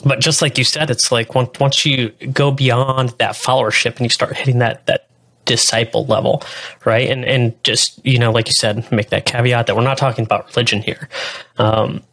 but 0.05 0.21
just 0.21 0.41
like 0.41 0.57
you 0.57 0.65
said, 0.65 0.91
it's 0.91 1.11
like 1.11 1.35
once 1.35 1.59
once 1.59 1.85
you 1.85 2.11
go 2.33 2.51
beyond 2.51 3.11
that 3.19 3.35
followership 3.35 3.97
and 3.97 4.01
you 4.01 4.09
start 4.09 4.37
hitting 4.37 4.59
that 4.59 4.87
that 4.87 5.08
disciple 5.49 6.05
level, 6.07 6.45
right? 6.85 7.11
And 7.11 7.25
and 7.25 7.65
just 7.65 8.05
you 8.07 8.19
know, 8.21 8.31
like 8.31 8.47
you 8.47 8.53
said, 8.53 8.91
make 8.93 9.09
that 9.09 9.25
caveat 9.25 9.67
that 9.67 9.75
we're 9.75 9.83
not 9.83 9.99
talking 9.99 10.25
about 10.25 10.47
religion 10.55 10.83
here. 10.83 11.09
Um, 11.57 12.05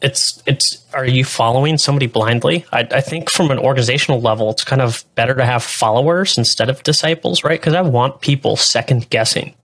it's 0.00 0.42
it's 0.46 0.84
are 0.92 1.06
you 1.06 1.24
following 1.24 1.78
somebody 1.78 2.06
blindly? 2.06 2.64
I, 2.72 2.86
I, 2.90 3.00
think 3.00 3.30
from 3.30 3.50
an 3.50 3.58
organizational 3.58 4.20
level, 4.20 4.50
it's 4.50 4.64
kind 4.64 4.82
of 4.82 5.04
better 5.14 5.34
to 5.34 5.44
have 5.44 5.62
followers 5.62 6.36
instead 6.36 6.68
of 6.68 6.82
disciples, 6.82 7.42
right? 7.44 7.58
Because 7.58 7.74
I 7.74 7.82
want 7.82 8.20
people 8.20 8.56
second 8.56 9.08
guessing 9.10 9.54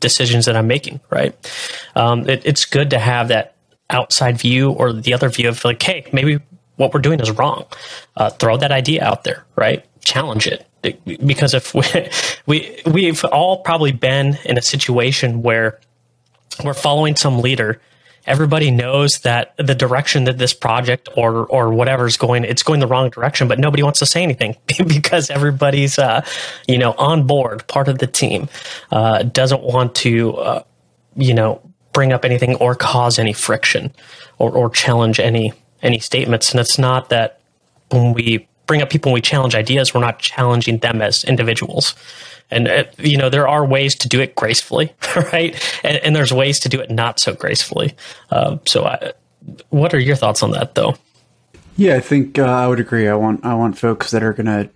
decisions 0.00 0.44
that 0.44 0.56
I'm 0.56 0.66
making, 0.66 1.00
right? 1.10 1.34
Um, 1.96 2.28
it, 2.28 2.42
it's 2.44 2.64
good 2.66 2.90
to 2.90 2.98
have 2.98 3.28
that 3.28 3.56
outside 3.90 4.38
view 4.38 4.70
or 4.70 4.92
the 4.92 5.14
other 5.14 5.28
view 5.30 5.48
of 5.48 5.64
like, 5.64 5.82
hey, 5.82 6.06
maybe 6.12 6.40
what 6.76 6.92
we're 6.92 7.00
doing 7.00 7.20
is 7.20 7.30
wrong. 7.30 7.64
Uh, 8.16 8.30
throw 8.30 8.58
that 8.58 8.72
idea 8.72 9.02
out 9.02 9.24
there, 9.24 9.44
right? 9.56 9.84
Challenge 10.06 10.46
it 10.46 10.66
because 11.26 11.52
if 11.52 11.74
we, 11.74 11.82
we 12.46 12.80
we've 12.86 13.24
all 13.24 13.58
probably 13.58 13.90
been 13.90 14.38
in 14.44 14.56
a 14.56 14.62
situation 14.62 15.42
where 15.42 15.80
we're 16.64 16.74
following 16.74 17.16
some 17.16 17.40
leader 17.40 17.80
everybody 18.26 18.70
knows 18.70 19.20
that 19.20 19.54
the 19.56 19.74
direction 19.74 20.24
that 20.24 20.38
this 20.38 20.52
project 20.52 21.08
or 21.16 21.46
or 21.46 21.72
whatever 21.72 22.06
is 22.06 22.16
going, 22.16 22.44
it's 22.44 22.62
going 22.62 22.80
the 22.80 22.86
wrong 22.86 23.10
direction, 23.10 23.48
but 23.48 23.58
nobody 23.58 23.82
wants 23.82 23.98
to 24.00 24.06
say 24.06 24.22
anything 24.22 24.56
because 24.66 25.30
everybody's 25.30 25.98
uh, 25.98 26.24
you 26.66 26.78
know 26.78 26.92
on 26.92 27.26
board, 27.26 27.66
part 27.68 27.88
of 27.88 27.98
the 27.98 28.06
team, 28.06 28.48
uh, 28.90 29.22
doesn't 29.22 29.62
want 29.62 29.94
to 29.96 30.36
uh, 30.36 30.62
you 31.16 31.34
know 31.34 31.60
bring 31.92 32.12
up 32.12 32.24
anything 32.24 32.56
or 32.56 32.74
cause 32.74 33.18
any 33.18 33.32
friction 33.32 33.92
or, 34.38 34.50
or 34.52 34.70
challenge 34.70 35.18
any 35.18 35.52
any 35.82 35.98
statements. 35.98 36.50
And 36.50 36.60
it's 36.60 36.78
not 36.78 37.08
that 37.10 37.40
when 37.90 38.12
we 38.12 38.48
bring 38.66 38.82
up 38.82 38.90
people 38.90 39.10
and 39.10 39.14
we 39.14 39.20
challenge 39.20 39.54
ideas, 39.54 39.94
we're 39.94 40.00
not 40.00 40.18
challenging 40.18 40.78
them 40.78 41.00
as 41.00 41.24
individuals. 41.24 41.94
And 42.50 42.68
uh, 42.68 42.84
you 42.98 43.16
know 43.16 43.28
there 43.28 43.48
are 43.48 43.66
ways 43.66 43.94
to 43.96 44.08
do 44.08 44.20
it 44.20 44.34
gracefully, 44.36 44.92
right? 45.32 45.80
And, 45.82 45.96
and 45.98 46.16
there's 46.16 46.32
ways 46.32 46.60
to 46.60 46.68
do 46.68 46.80
it 46.80 46.90
not 46.90 47.18
so 47.18 47.34
gracefully. 47.34 47.94
Uh, 48.30 48.58
so, 48.66 48.84
I, 48.84 49.12
what 49.70 49.94
are 49.94 49.98
your 49.98 50.16
thoughts 50.16 50.42
on 50.42 50.52
that, 50.52 50.74
though? 50.74 50.94
Yeah, 51.76 51.96
I 51.96 52.00
think 52.00 52.38
uh, 52.38 52.44
I 52.44 52.66
would 52.68 52.80
agree. 52.80 53.08
I 53.08 53.14
want 53.14 53.44
I 53.44 53.54
want 53.54 53.78
folks 53.78 54.10
that 54.10 54.22
are 54.22 54.32
going 54.32 54.46
to, 54.46 54.70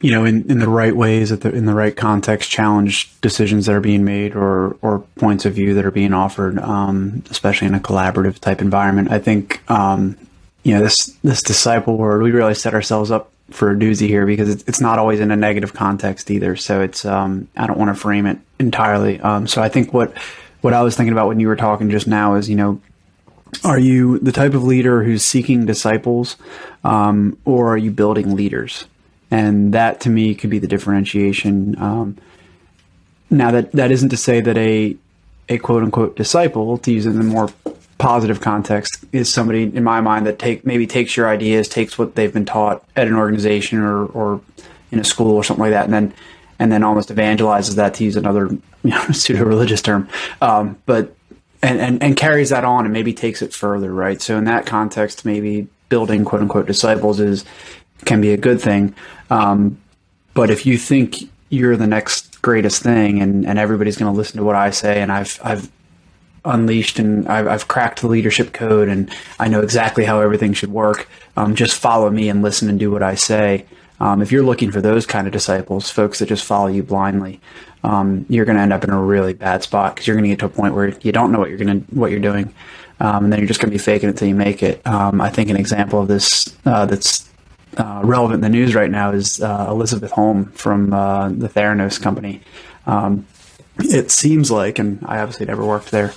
you 0.00 0.10
know, 0.10 0.24
in, 0.24 0.50
in 0.50 0.58
the 0.58 0.68
right 0.68 0.96
ways, 0.96 1.30
at 1.30 1.42
the, 1.42 1.52
in 1.52 1.66
the 1.66 1.74
right 1.74 1.94
context, 1.94 2.50
challenge 2.50 3.20
decisions 3.20 3.66
that 3.66 3.74
are 3.74 3.80
being 3.80 4.04
made 4.04 4.34
or 4.34 4.76
or 4.80 5.00
points 5.16 5.44
of 5.44 5.54
view 5.54 5.74
that 5.74 5.84
are 5.84 5.90
being 5.90 6.14
offered, 6.14 6.58
um, 6.60 7.22
especially 7.30 7.66
in 7.66 7.74
a 7.74 7.80
collaborative 7.80 8.38
type 8.38 8.62
environment. 8.62 9.10
I 9.10 9.18
think, 9.18 9.68
um, 9.70 10.16
you 10.64 10.74
know, 10.74 10.82
this 10.82 11.16
this 11.22 11.42
disciple 11.42 11.96
word, 11.96 12.22
we 12.22 12.32
really 12.32 12.54
set 12.54 12.74
ourselves 12.74 13.10
up 13.10 13.30
for 13.50 13.70
a 13.70 13.76
doozy 13.76 14.08
here 14.08 14.26
because 14.26 14.48
it's, 14.48 14.64
it's 14.66 14.80
not 14.80 14.98
always 14.98 15.20
in 15.20 15.30
a 15.30 15.36
negative 15.36 15.74
context 15.74 16.30
either. 16.30 16.56
So 16.56 16.80
it's 16.80 17.04
um, 17.04 17.48
I 17.56 17.66
don't 17.66 17.78
want 17.78 17.94
to 17.94 18.00
frame 18.00 18.26
it 18.26 18.38
entirely. 18.58 19.20
Um, 19.20 19.46
so 19.46 19.62
I 19.62 19.68
think 19.68 19.92
what 19.92 20.16
what 20.62 20.72
I 20.72 20.82
was 20.82 20.96
thinking 20.96 21.12
about 21.12 21.28
when 21.28 21.38
you 21.38 21.46
were 21.46 21.56
talking 21.56 21.90
just 21.90 22.06
now 22.06 22.34
is 22.34 22.48
you 22.48 22.56
know 22.56 22.80
are 23.62 23.78
you 23.78 24.18
the 24.18 24.32
type 24.32 24.54
of 24.54 24.64
leader 24.64 25.04
who's 25.04 25.22
seeking 25.22 25.66
disciples 25.66 26.36
um, 26.82 27.38
or 27.44 27.74
are 27.74 27.76
you 27.76 27.90
building 27.90 28.34
leaders? 28.34 28.86
And 29.30 29.74
that 29.74 30.00
to 30.00 30.10
me 30.10 30.34
could 30.34 30.50
be 30.50 30.58
the 30.58 30.66
differentiation. 30.66 31.76
Um, 31.78 32.16
now 33.30 33.50
that 33.50 33.72
that 33.72 33.90
isn't 33.90 34.08
to 34.08 34.16
say 34.16 34.40
that 34.40 34.56
a 34.56 34.96
a 35.48 35.58
quote 35.58 35.82
unquote 35.82 36.16
disciple, 36.16 36.78
to 36.78 36.90
use 36.90 37.04
it 37.04 37.10
in 37.10 37.18
the 37.18 37.24
more 37.24 37.50
positive 38.04 38.42
context 38.42 39.02
is 39.12 39.32
somebody 39.32 39.62
in 39.62 39.82
my 39.82 39.98
mind 39.98 40.26
that 40.26 40.38
take 40.38 40.66
maybe 40.66 40.86
takes 40.86 41.16
your 41.16 41.26
ideas, 41.26 41.66
takes 41.66 41.96
what 41.96 42.16
they've 42.16 42.34
been 42.34 42.44
taught 42.44 42.84
at 42.96 43.06
an 43.06 43.14
organization 43.14 43.78
or, 43.78 44.04
or 44.04 44.42
in 44.90 44.98
a 44.98 45.04
school 45.04 45.34
or 45.34 45.42
something 45.42 45.62
like 45.62 45.72
that, 45.72 45.86
and 45.86 45.94
then 45.94 46.14
and 46.58 46.70
then 46.70 46.82
almost 46.82 47.08
evangelizes 47.08 47.76
that 47.76 47.94
to 47.94 48.04
use 48.04 48.14
another 48.14 48.48
you 48.82 48.90
know, 48.90 49.02
pseudo 49.06 49.44
religious 49.44 49.80
term, 49.80 50.06
um, 50.42 50.78
but 50.84 51.16
and, 51.62 51.80
and 51.80 52.02
and 52.02 52.14
carries 52.14 52.50
that 52.50 52.62
on 52.62 52.84
and 52.84 52.92
maybe 52.92 53.14
takes 53.14 53.40
it 53.40 53.54
further, 53.54 53.90
right? 53.90 54.20
So 54.20 54.36
in 54.36 54.44
that 54.44 54.66
context, 54.66 55.24
maybe 55.24 55.66
building 55.88 56.26
quote 56.26 56.42
unquote 56.42 56.66
disciples 56.66 57.20
is 57.20 57.46
can 58.04 58.20
be 58.20 58.34
a 58.34 58.36
good 58.36 58.60
thing, 58.60 58.94
um, 59.30 59.80
but 60.34 60.50
if 60.50 60.66
you 60.66 60.76
think 60.76 61.30
you're 61.48 61.74
the 61.74 61.86
next 61.86 62.42
greatest 62.42 62.82
thing 62.82 63.22
and, 63.22 63.46
and 63.46 63.58
everybody's 63.58 63.96
going 63.96 64.12
to 64.12 64.16
listen 64.16 64.36
to 64.36 64.44
what 64.44 64.56
I 64.56 64.68
say 64.68 65.00
and 65.00 65.10
I've 65.10 65.40
I've 65.42 65.70
unleashed 66.44 66.98
and 66.98 67.26
I've, 67.28 67.46
I've, 67.46 67.68
cracked 67.68 68.02
the 68.02 68.08
leadership 68.08 68.52
code 68.52 68.88
and 68.88 69.10
I 69.38 69.48
know 69.48 69.60
exactly 69.60 70.04
how 70.04 70.20
everything 70.20 70.52
should 70.52 70.70
work. 70.70 71.08
Um, 71.36 71.54
just 71.54 71.78
follow 71.78 72.10
me 72.10 72.28
and 72.28 72.42
listen 72.42 72.68
and 72.68 72.78
do 72.78 72.90
what 72.90 73.02
I 73.02 73.14
say. 73.14 73.66
Um, 74.00 74.20
if 74.20 74.32
you're 74.32 74.44
looking 74.44 74.70
for 74.70 74.80
those 74.80 75.06
kind 75.06 75.26
of 75.26 75.32
disciples, 75.32 75.90
folks 75.90 76.18
that 76.18 76.28
just 76.28 76.44
follow 76.44 76.66
you 76.66 76.82
blindly, 76.82 77.40
um, 77.84 78.26
you're 78.28 78.44
going 78.44 78.56
to 78.56 78.62
end 78.62 78.72
up 78.72 78.84
in 78.84 78.90
a 78.90 79.00
really 79.00 79.34
bad 79.34 79.62
spot 79.62 79.94
because 79.94 80.06
you're 80.06 80.16
going 80.16 80.24
to 80.24 80.30
get 80.30 80.38
to 80.40 80.46
a 80.46 80.48
point 80.48 80.74
where 80.74 80.88
you 81.00 81.12
don't 81.12 81.32
know 81.32 81.38
what 81.38 81.48
you're 81.48 81.58
going 81.58 81.84
to 81.84 81.94
what 81.94 82.10
you're 82.10 82.20
doing, 82.20 82.52
um, 83.00 83.24
and 83.24 83.32
then 83.32 83.38
you're 83.38 83.48
just 83.48 83.60
going 83.60 83.70
to 83.70 83.74
be 83.74 83.82
faking 83.82 84.08
it 84.08 84.12
until 84.12 84.28
you 84.28 84.34
make 84.34 84.62
it. 84.62 84.84
Um, 84.86 85.20
I 85.20 85.30
think 85.30 85.48
an 85.48 85.56
example 85.56 86.00
of 86.00 86.08
this 86.08 86.56
uh, 86.66 86.86
that's 86.86 87.28
uh, 87.76 88.00
relevant 88.04 88.36
in 88.36 88.40
the 88.40 88.48
news 88.48 88.74
right 88.74 88.90
now 88.90 89.12
is 89.12 89.40
uh, 89.40 89.66
Elizabeth 89.68 90.10
Holmes 90.12 90.48
from 90.58 90.92
uh, 90.92 91.28
the 91.28 91.48
Theranos 91.48 92.00
company. 92.00 92.40
Um, 92.86 93.26
it 93.78 94.10
seems 94.10 94.50
like, 94.50 94.78
and 94.78 95.04
I 95.04 95.18
obviously 95.18 95.46
never 95.46 95.64
worked 95.64 95.90
there, 95.90 96.12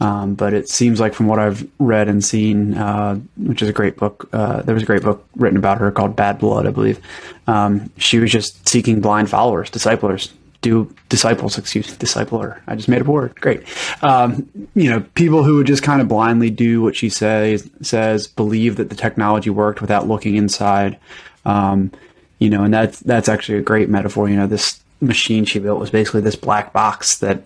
um, 0.00 0.34
but 0.34 0.54
it 0.54 0.68
seems 0.68 0.98
like 0.98 1.14
from 1.14 1.26
what 1.26 1.38
I've 1.38 1.68
read 1.78 2.08
and 2.08 2.24
seen, 2.24 2.74
uh, 2.74 3.20
which 3.36 3.62
is 3.62 3.68
a 3.68 3.72
great 3.72 3.96
book, 3.96 4.28
uh, 4.32 4.62
there 4.62 4.74
was 4.74 4.82
a 4.82 4.86
great 4.86 5.02
book 5.02 5.26
written 5.36 5.58
about 5.58 5.78
her 5.78 5.90
called 5.92 6.16
Bad 6.16 6.38
Blood, 6.38 6.66
I 6.66 6.70
believe. 6.70 7.00
Um, 7.46 7.90
she 7.98 8.18
was 8.18 8.30
just 8.30 8.68
seeking 8.68 9.00
blind 9.00 9.30
followers, 9.30 9.70
disciplers, 9.70 10.32
do 10.62 10.94
disciples, 11.08 11.58
excuse 11.58 11.88
me, 11.88 11.96
discipler. 11.96 12.60
I 12.66 12.76
just 12.76 12.88
made 12.88 13.02
a 13.02 13.04
word. 13.04 13.38
Great. 13.40 13.64
Um, 14.02 14.48
you 14.74 14.88
know, 14.88 15.00
people 15.14 15.42
who 15.42 15.56
would 15.56 15.66
just 15.66 15.82
kind 15.82 16.00
of 16.00 16.08
blindly 16.08 16.50
do 16.50 16.80
what 16.80 16.96
she 16.96 17.08
says, 17.08 17.68
says, 17.82 18.28
believe 18.28 18.76
that 18.76 18.88
the 18.88 18.94
technology 18.94 19.50
worked 19.50 19.80
without 19.80 20.08
looking 20.08 20.36
inside. 20.36 20.98
Um, 21.44 21.90
you 22.38 22.48
know, 22.48 22.62
and 22.62 22.72
that's, 22.72 23.00
that's 23.00 23.28
actually 23.28 23.58
a 23.58 23.62
great 23.62 23.88
metaphor. 23.88 24.28
You 24.28 24.36
know, 24.36 24.46
this, 24.46 24.81
machine 25.02 25.44
she 25.44 25.58
built 25.58 25.80
was 25.80 25.90
basically 25.90 26.20
this 26.20 26.36
black 26.36 26.72
box 26.72 27.18
that 27.18 27.42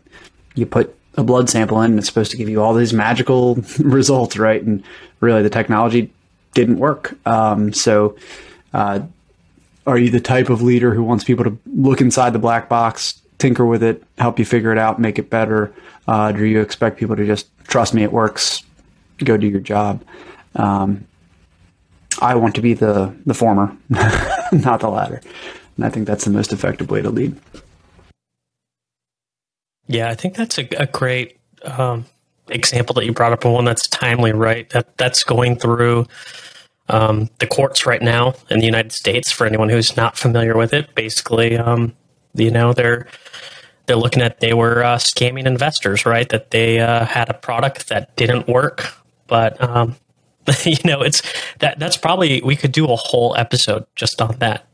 you 0.55 0.67
put 0.67 0.97
a 1.17 1.25
blood 1.25 1.49
sample 1.49 1.81
in 1.81 1.93
and 1.93 1.99
it's 1.99 2.09
supposed 2.09 2.31
to 2.31 2.37
give 2.37 2.49
you 2.49 2.63
all 2.63 2.75
these 2.75 2.93
magical 2.93 3.55
results, 3.79 4.37
right? 4.37 4.63
And 4.63 4.83
really 5.21 5.43
the 5.43 5.51
technology 5.51 6.13
didn't 6.55 6.79
work. 6.79 7.15
Um, 7.27 7.73
so, 7.73 8.17
uh, 8.73 9.01
are 9.87 9.99
you 9.99 10.11
the 10.11 10.21
type 10.21 10.51
of 10.51 10.63
leader 10.63 10.93
who 10.93 11.03
wants 11.03 11.23
people 11.23 11.45
to 11.45 11.57
look 11.67 12.01
inside 12.01 12.33
the 12.33 12.41
black 12.41 12.69
box, 12.69 13.23
tinker 13.39 13.65
with 13.65 13.83
it, 13.83 14.03
help 14.19 14.39
you 14.39 14.45
figure 14.45 14.73
it 14.73 14.79
out, 14.79 14.99
make 14.99 15.19
it 15.19 15.31
better? 15.31 15.73
Uh, 16.09 16.33
do 16.33 16.45
you 16.45 16.61
expect 16.61 16.99
people 16.99 17.15
to 17.15 17.25
just 17.25 17.49
trust 17.69 17.95
me, 17.95 18.03
it 18.03 18.13
works, 18.13 18.65
go 19.19 19.37
do 19.37 19.47
your 19.47 19.61
job? 19.61 20.03
Um, 20.57 21.07
I 22.21 22.35
want 22.35 22.55
to 22.57 22.63
be 22.63 22.75
the 22.75 23.15
the 23.27 23.35
former, 23.35 23.77
not 24.53 24.81
the 24.81 24.89
latter. 24.89 25.21
And 25.77 25.85
I 25.85 25.91
think 25.91 26.07
that's 26.07 26.25
the 26.25 26.31
most 26.31 26.53
effective 26.53 26.91
way 26.91 27.03
to 27.03 27.11
lead. 27.11 27.37
Yeah, 29.89 30.11
I 30.11 30.15
think 30.15 30.35
that's 30.35 30.59
a, 30.59 30.69
a 30.79 30.87
great 30.87 31.39
um, 31.63 32.07
example 32.49 32.95
that 32.95 33.05
you 33.05 33.13
brought 33.13 33.33
up, 33.33 33.45
and 33.45 33.55
one 33.55 33.65
that's 33.65 33.87
timely, 33.87 34.33
right? 34.33 34.69
That 34.71 34.97
that's 34.97 35.23
going 35.23 35.57
through 35.57 36.07
um, 36.89 37.29
the 37.39 37.47
courts 37.47 37.87
right 37.87 38.03
now 38.03 38.35
in 38.51 38.61
the 38.61 38.67
United 38.67 38.93
States. 38.93 39.31
For 39.31 39.47
anyone 39.47 39.69
who's 39.69 39.97
not 39.97 40.17
familiar 40.17 40.57
with 40.57 40.73
it, 40.73 40.95
basically, 40.95 41.57
um, 41.57 41.95
you 42.35 42.51
know, 42.51 42.73
they're 42.73 43.07
they're 43.87 43.97
looking 43.97 44.23
at 44.23 44.41
they 44.41 44.55
were 44.55 44.83
uh, 44.83 44.97
scamming 44.97 45.47
investors, 45.47 46.05
right? 46.05 46.29
That 46.29 46.51
they 46.51 46.81
uh, 46.81 47.05
had 47.05 47.29
a 47.29 47.35
product 47.35 47.89
that 47.89 48.17
didn't 48.17 48.49
work, 48.49 48.93
but 49.29 49.61
um, 49.63 49.97
you 50.65 50.77
know, 50.85 51.03
it's 51.03 51.23
that 51.59 51.79
that's 51.79 51.97
probably 51.97 52.41
we 52.43 52.57
could 52.57 52.73
do 52.73 52.87
a 52.87 52.97
whole 52.97 53.37
episode 53.37 53.87
just 53.95 54.21
on 54.21 54.37
that 54.39 54.67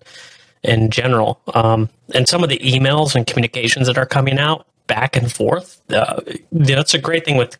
in 0.63 0.91
general. 0.91 1.41
Um, 1.55 1.89
and 2.15 2.29
some 2.29 2.43
of 2.43 2.49
the 2.49 2.59
emails 2.59 3.15
and 3.15 3.27
communications 3.27 3.87
that 3.87 3.99
are 3.99 4.07
coming 4.07 4.39
out 4.39 4.67
back 4.87 5.17
and 5.17 5.33
forth. 5.33 5.81
Uh, 5.91 6.21
that's 6.53 6.93
a 6.93 6.99
great 6.99 7.25
thing 7.25 7.37
with 7.37 7.57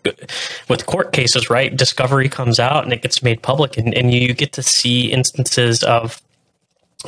with 0.69 0.87
court 0.87 1.13
cases, 1.13 1.49
right? 1.49 1.75
Discovery 1.75 2.29
comes 2.29 2.61
out 2.61 2.85
and 2.85 2.93
it 2.93 3.03
gets 3.03 3.23
made 3.23 3.43
public, 3.43 3.79
and, 3.79 3.95
and 3.95 4.13
you 4.13 4.35
get 4.35 4.53
to 4.53 4.63
see 4.63 5.11
instances 5.11 5.83
of 5.85 6.21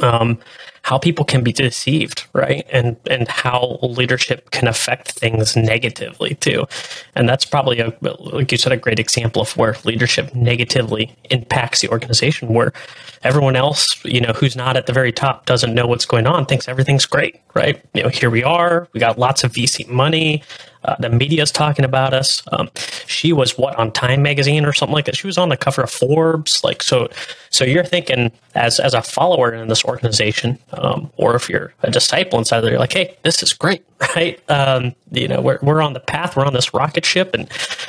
um, 0.02 0.38
how 0.84 0.98
people 0.98 1.24
can 1.24 1.42
be 1.42 1.52
deceived, 1.52 2.26
right? 2.34 2.66
And 2.70 2.96
and 3.10 3.26
how 3.26 3.78
leadership 3.82 4.50
can 4.50 4.68
affect 4.68 5.12
things 5.12 5.56
negatively 5.56 6.34
too. 6.34 6.66
And 7.14 7.26
that's 7.26 7.46
probably 7.46 7.80
a 7.80 7.92
like 8.02 8.52
you 8.52 8.58
said 8.58 8.72
a 8.72 8.76
great 8.76 8.98
example 8.98 9.40
of 9.40 9.56
where 9.56 9.76
leadership 9.84 10.34
negatively 10.34 11.16
impacts 11.30 11.80
the 11.80 11.88
organization 11.88 12.48
where 12.48 12.74
everyone 13.22 13.56
else, 13.56 13.98
you 14.04 14.20
know, 14.20 14.34
who's 14.34 14.56
not 14.56 14.76
at 14.76 14.84
the 14.84 14.92
very 14.92 15.10
top 15.10 15.46
doesn't 15.46 15.74
know 15.74 15.86
what's 15.86 16.04
going 16.04 16.26
on, 16.26 16.44
thinks 16.44 16.68
everything's 16.68 17.06
great, 17.06 17.40
right? 17.54 17.82
You 17.94 18.02
know, 18.02 18.10
here 18.10 18.28
we 18.28 18.44
are, 18.44 18.86
we 18.92 19.00
got 19.00 19.18
lots 19.18 19.42
of 19.42 19.52
VC 19.52 19.88
money, 19.88 20.42
uh, 20.84 20.96
the 20.98 21.08
media's 21.08 21.50
talking 21.50 21.84
about 21.84 22.12
us. 22.12 22.42
Um, 22.52 22.70
she 23.06 23.32
was 23.32 23.56
what 23.56 23.74
on 23.76 23.90
Time 23.92 24.22
magazine 24.22 24.64
or 24.64 24.72
something 24.72 24.92
like 24.92 25.06
that. 25.06 25.16
She 25.16 25.26
was 25.26 25.38
on 25.38 25.48
the 25.48 25.56
cover 25.56 25.82
of 25.82 25.90
Forbes. 25.90 26.62
Like 26.62 26.82
so, 26.82 27.08
so 27.50 27.64
you're 27.64 27.84
thinking 27.84 28.30
as 28.54 28.78
as 28.78 28.94
a 28.94 29.02
follower 29.02 29.54
in 29.54 29.68
this 29.68 29.84
organization, 29.84 30.58
um, 30.76 31.10
or 31.16 31.34
if 31.34 31.48
you're 31.48 31.72
a 31.82 31.90
disciple 31.90 32.38
inside 32.38 32.60
there, 32.60 32.70
you're 32.70 32.80
like, 32.80 32.92
hey, 32.92 33.16
this 33.22 33.42
is 33.42 33.52
great, 33.52 33.84
right? 34.16 34.38
Um, 34.50 34.94
you 35.10 35.28
know, 35.28 35.40
we're 35.40 35.58
we're 35.62 35.82
on 35.82 35.92
the 35.92 36.00
path, 36.00 36.36
we're 36.36 36.46
on 36.46 36.52
this 36.52 36.74
rocket 36.74 37.04
ship, 37.04 37.34
and 37.34 37.48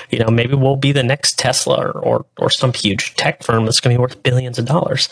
you 0.09 0.19
know 0.19 0.29
maybe 0.29 0.55
we'll 0.55 0.75
be 0.75 0.91
the 0.91 1.03
next 1.03 1.39
Tesla 1.39 1.77
or 1.77 1.91
or, 1.99 2.25
or 2.37 2.49
some 2.49 2.73
huge 2.73 3.15
tech 3.15 3.43
firm 3.43 3.65
that's 3.65 3.79
going 3.79 3.93
to 3.93 3.97
be 3.97 4.01
worth 4.01 4.21
billions 4.23 4.59
of 4.59 4.65
dollars. 4.65 5.09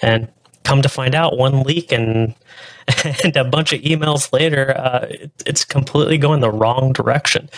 And 0.00 0.28
come 0.64 0.82
to 0.82 0.88
find 0.88 1.14
out, 1.14 1.36
one 1.36 1.62
leak 1.62 1.92
and 1.92 2.34
and 3.24 3.36
a 3.36 3.44
bunch 3.44 3.72
of 3.72 3.80
emails 3.82 4.32
later, 4.32 4.76
uh, 4.76 5.06
it, 5.08 5.30
it's 5.46 5.64
completely 5.64 6.18
going 6.18 6.40
the 6.40 6.50
wrong 6.50 6.92
direction. 6.92 7.48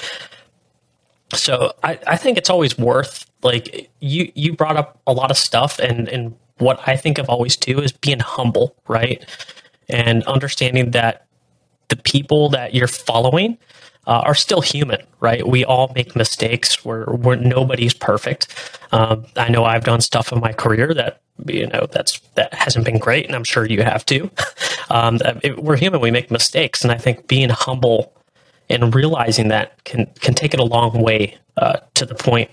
So 1.34 1.72
I, 1.84 1.98
I 2.06 2.16
think 2.16 2.38
it's 2.38 2.50
always 2.50 2.76
worth 2.76 3.26
like 3.42 3.90
you 4.00 4.30
you 4.34 4.54
brought 4.54 4.76
up 4.76 5.00
a 5.06 5.12
lot 5.12 5.30
of 5.30 5.36
stuff 5.36 5.78
and 5.78 6.08
and 6.08 6.36
what 6.60 6.80
I 6.86 6.96
think 6.96 7.18
of 7.18 7.28
always 7.28 7.56
too 7.56 7.80
is 7.80 7.92
being 7.92 8.20
humble, 8.20 8.76
right? 8.88 9.24
And 9.88 10.22
understanding 10.24 10.92
that 10.92 11.26
the 11.88 11.96
people 11.96 12.48
that 12.50 12.74
you're 12.74 12.88
following 12.88 13.58
uh, 14.06 14.22
are 14.24 14.34
still 14.34 14.60
human, 14.60 15.02
right? 15.20 15.46
We 15.46 15.64
all 15.64 15.92
make 15.94 16.16
mistakes. 16.16 16.84
We're, 16.84 17.12
we're 17.14 17.36
nobody's 17.36 17.94
perfect. 17.94 18.48
Um, 18.92 19.26
I 19.36 19.48
know 19.50 19.64
I've 19.64 19.84
done 19.84 20.00
stuff 20.00 20.32
in 20.32 20.40
my 20.40 20.52
career 20.52 20.94
that 20.94 21.20
you 21.46 21.66
know 21.66 21.86
that's 21.90 22.20
that 22.34 22.52
hasn't 22.54 22.84
been 22.84 22.98
great, 22.98 23.26
and 23.26 23.34
I'm 23.34 23.44
sure 23.44 23.66
you 23.66 23.82
have 23.82 24.04
too. 24.06 24.30
um, 24.90 25.18
it, 25.42 25.62
we're 25.62 25.76
human. 25.76 26.00
We 26.00 26.10
make 26.10 26.30
mistakes, 26.30 26.82
and 26.82 26.92
I 26.92 26.98
think 26.98 27.28
being 27.28 27.50
humble 27.50 28.12
and 28.68 28.94
realizing 28.94 29.48
that 29.48 29.82
can 29.84 30.06
can 30.20 30.34
take 30.34 30.54
it 30.54 30.60
a 30.60 30.64
long 30.64 31.02
way 31.02 31.36
uh, 31.56 31.78
to 31.94 32.06
the 32.06 32.14
point 32.14 32.50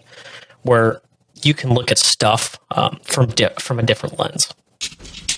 where 0.64 1.02
you 1.44 1.54
can 1.54 1.74
look 1.74 1.92
at 1.92 1.98
stuff 1.98 2.60
um, 2.72 3.00
from 3.04 3.28
di- 3.28 3.54
from 3.60 3.80
a 3.80 3.84
different 3.84 4.20
lens. 4.20 4.54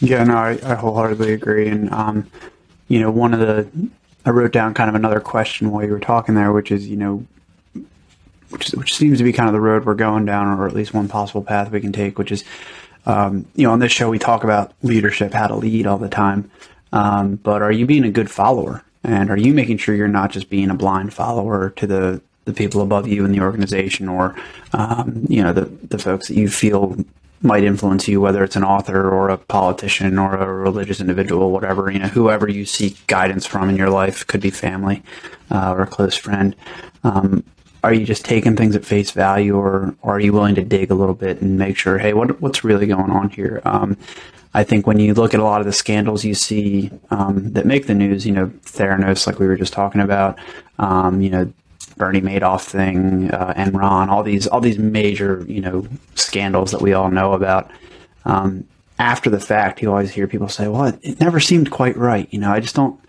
Yeah, 0.02 0.24
no, 0.24 0.36
I, 0.36 0.60
I 0.64 0.76
wholeheartedly 0.76 1.34
agree. 1.34 1.68
And 1.68 1.92
um, 1.92 2.30
you 2.88 3.00
know, 3.00 3.12
one 3.12 3.34
of 3.34 3.40
the 3.40 3.68
I 4.26 4.32
wrote 4.32 4.52
down 4.52 4.74
kind 4.74 4.90
of 4.90 4.96
another 4.96 5.20
question 5.20 5.72
while 5.72 5.84
you 5.84 5.92
were 5.92 6.00
talking 6.00 6.36
there, 6.36 6.52
which 6.52 6.72
is 6.72 6.88
you 6.88 6.98
know, 6.98 7.26
which 8.50 8.70
which 8.72 8.96
seems 8.96 9.18
to 9.18 9.24
be 9.24 9.34
kind 9.34 9.48
of 9.48 9.54
the 9.54 9.62
road 9.62 9.86
we're 9.86 9.96
going 9.96 10.26
down, 10.26 10.48
or 10.48 10.68
at 10.68 10.74
least 10.74 10.94
one 10.94 11.08
possible 11.08 11.44
path 11.44 11.72
we 11.72 11.82
can 11.82 11.92
take, 11.92 12.18
which 12.18 12.32
is 12.32 12.44
um, 13.06 13.46
you 13.56 13.66
know, 13.66 13.72
on 13.72 13.80
this 13.80 13.92
show 13.92 14.10
we 14.10 14.20
talk 14.20 14.44
about 14.44 14.74
leadership, 14.84 15.34
how 15.34 15.48
to 15.48 15.56
lead 15.56 15.88
all 15.88 15.98
the 15.98 16.10
time. 16.10 16.50
Um, 16.92 17.36
but 17.36 17.62
are 17.62 17.72
you 17.72 17.86
being 17.86 18.04
a 18.04 18.12
good 18.12 18.30
follower? 18.30 18.84
And 19.04 19.30
are 19.30 19.38
you 19.38 19.54
making 19.54 19.78
sure 19.78 19.96
you're 19.96 20.08
not 20.08 20.32
just 20.32 20.50
being 20.50 20.70
a 20.70 20.76
blind 20.76 21.14
follower 21.14 21.70
to 21.72 21.88
the 21.88 22.22
the 22.50 22.56
people 22.56 22.82
above 22.82 23.08
you 23.08 23.24
in 23.26 23.32
the 23.32 23.40
organization, 23.40 24.10
or 24.10 24.36
um, 24.74 25.26
you 25.30 25.42
know 25.42 25.54
the 25.54 25.66
the 25.66 25.98
folks 25.98 26.28
that 26.28 26.36
you 26.36 26.50
feel 26.50 26.98
might 27.42 27.64
influence 27.64 28.08
you, 28.08 28.20
whether 28.20 28.44
it's 28.44 28.56
an 28.56 28.64
author 28.64 29.10
or 29.10 29.30
a 29.30 29.38
politician 29.38 30.18
or 30.20 30.36
a 30.36 30.54
religious 30.54 31.00
individual, 31.00 31.52
whatever 31.52 31.90
you 31.90 32.00
know, 32.00 32.08
whoever 32.08 32.50
you 32.50 32.66
seek 32.66 33.06
guidance 33.08 33.46
from 33.46 33.70
in 33.70 33.78
your 33.78 33.90
life 33.90 34.28
could 34.28 34.42
be 34.42 34.50
family 34.50 35.02
uh, 35.50 35.72
or 35.72 35.82
a 35.82 35.88
close 35.88 36.18
friend. 36.18 36.56
Um, 37.04 37.44
are 37.82 37.94
you 37.94 38.06
just 38.06 38.26
taking 38.26 38.58
things 38.58 38.76
at 38.76 38.84
face 38.84 39.12
value, 39.12 39.56
or, 39.56 39.96
or, 40.02 40.16
are 40.16 40.20
you 40.20 40.34
willing 40.34 40.56
to 40.56 40.66
dig 40.66 40.92
a 40.92 40.96
little 40.96 41.16
bit 41.16 41.42
and 41.42 41.58
make 41.58 41.78
sure, 41.78 41.98
hey, 41.98 42.14
what 42.14 42.42
what's 42.42 42.66
really 42.66 42.88
going 42.88 43.10
on 43.10 43.30
here? 43.30 43.62
Um, 43.64 43.96
I 44.54 44.64
think 44.64 44.88
when 44.88 45.00
you 45.00 45.14
look 45.14 45.34
at 45.34 45.40
a 45.40 45.44
lot 45.44 45.62
of 45.62 45.68
the 45.68 45.74
scandals 45.74 46.26
you 46.26 46.34
see 46.34 46.92
um, 47.12 47.54
that 47.54 47.66
make 47.66 47.88
the 47.88 47.94
news, 47.94 48.26
you 48.26 48.34
know, 48.34 48.48
Theranos, 48.66 49.28
like 49.28 49.40
we 49.40 49.48
were 49.48 49.56
just 49.56 49.74
talking 49.74 50.02
about, 50.02 50.40
um, 50.80 51.22
you 51.22 51.30
know, 51.30 51.54
Bernie 52.00 52.22
Madoff 52.22 52.64
thing, 52.64 53.30
uh, 53.30 53.54
Enron, 53.54 54.08
all 54.08 54.24
these 54.24 54.48
all 54.48 54.62
these 54.62 54.80
major 54.80 55.46
you 55.48 55.62
know 55.62 55.88
scandals 56.16 56.72
that 56.72 56.82
we 56.82 56.94
all 56.94 57.12
know 57.12 57.34
about. 57.34 57.70
Um, 58.26 58.66
after 58.98 59.30
the 59.30 59.40
fact, 59.40 59.82
you 59.82 59.92
always 59.92 60.10
hear 60.10 60.26
people 60.26 60.50
say, 60.50 60.68
"Well, 60.68 60.86
it, 60.86 61.00
it, 61.04 61.20
never 61.20 61.40
seemed 61.40 61.70
quite 61.70 61.96
right." 61.96 62.28
You 62.32 62.40
know, 62.40 62.52
I 62.52 62.60
just 62.60 62.74
don't. 62.76 63.00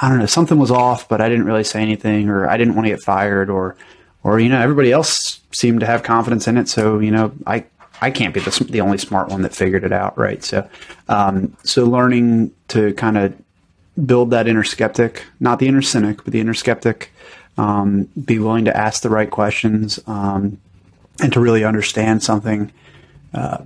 I 0.00 0.08
don't 0.08 0.18
know. 0.18 0.26
Something 0.26 0.58
was 0.58 0.70
off, 0.70 1.08
but 1.08 1.20
I 1.20 1.28
didn't 1.28 1.46
really 1.46 1.64
say 1.64 1.82
anything, 1.82 2.28
or 2.28 2.48
I 2.48 2.56
didn't 2.56 2.76
want 2.76 2.86
to 2.86 2.90
get 2.90 3.02
fired, 3.02 3.50
or 3.50 3.76
or 4.22 4.38
you 4.38 4.48
know, 4.48 4.60
everybody 4.60 4.92
else 4.92 5.40
seemed 5.50 5.80
to 5.80 5.86
have 5.86 6.02
confidence 6.02 6.46
in 6.46 6.56
it. 6.56 6.68
So 6.68 6.98
you 6.98 7.10
know, 7.10 7.32
I 7.46 7.64
I 8.02 8.10
can't 8.10 8.34
be 8.34 8.40
the, 8.40 8.66
the 8.68 8.82
only 8.82 8.98
smart 8.98 9.30
one 9.30 9.42
that 9.42 9.54
figured 9.54 9.84
it 9.84 9.92
out, 9.92 10.18
right? 10.18 10.44
So, 10.44 10.68
um, 11.08 11.56
so 11.64 11.86
learning 11.86 12.52
to 12.68 12.92
kind 12.94 13.16
of 13.16 13.34
build 14.04 14.30
that 14.30 14.46
inner 14.48 14.64
skeptic, 14.64 15.24
not 15.40 15.58
the 15.58 15.68
inner 15.68 15.82
cynic, 15.82 16.24
but 16.24 16.32
the 16.32 16.40
inner 16.40 16.54
skeptic, 16.54 17.12
um, 17.56 18.08
be 18.24 18.38
willing 18.38 18.64
to 18.64 18.76
ask 18.76 19.02
the 19.02 19.10
right 19.10 19.30
questions, 19.30 20.00
um, 20.06 20.58
and 21.20 21.32
to 21.32 21.40
really 21.40 21.64
understand 21.64 22.22
something 22.22 22.72
uh, 23.32 23.58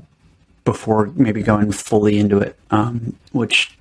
before 0.64 1.06
maybe 1.14 1.42
going 1.42 1.72
fully 1.72 2.18
into 2.18 2.38
it. 2.38 2.56
Um, 2.70 3.16
which, 3.32 3.76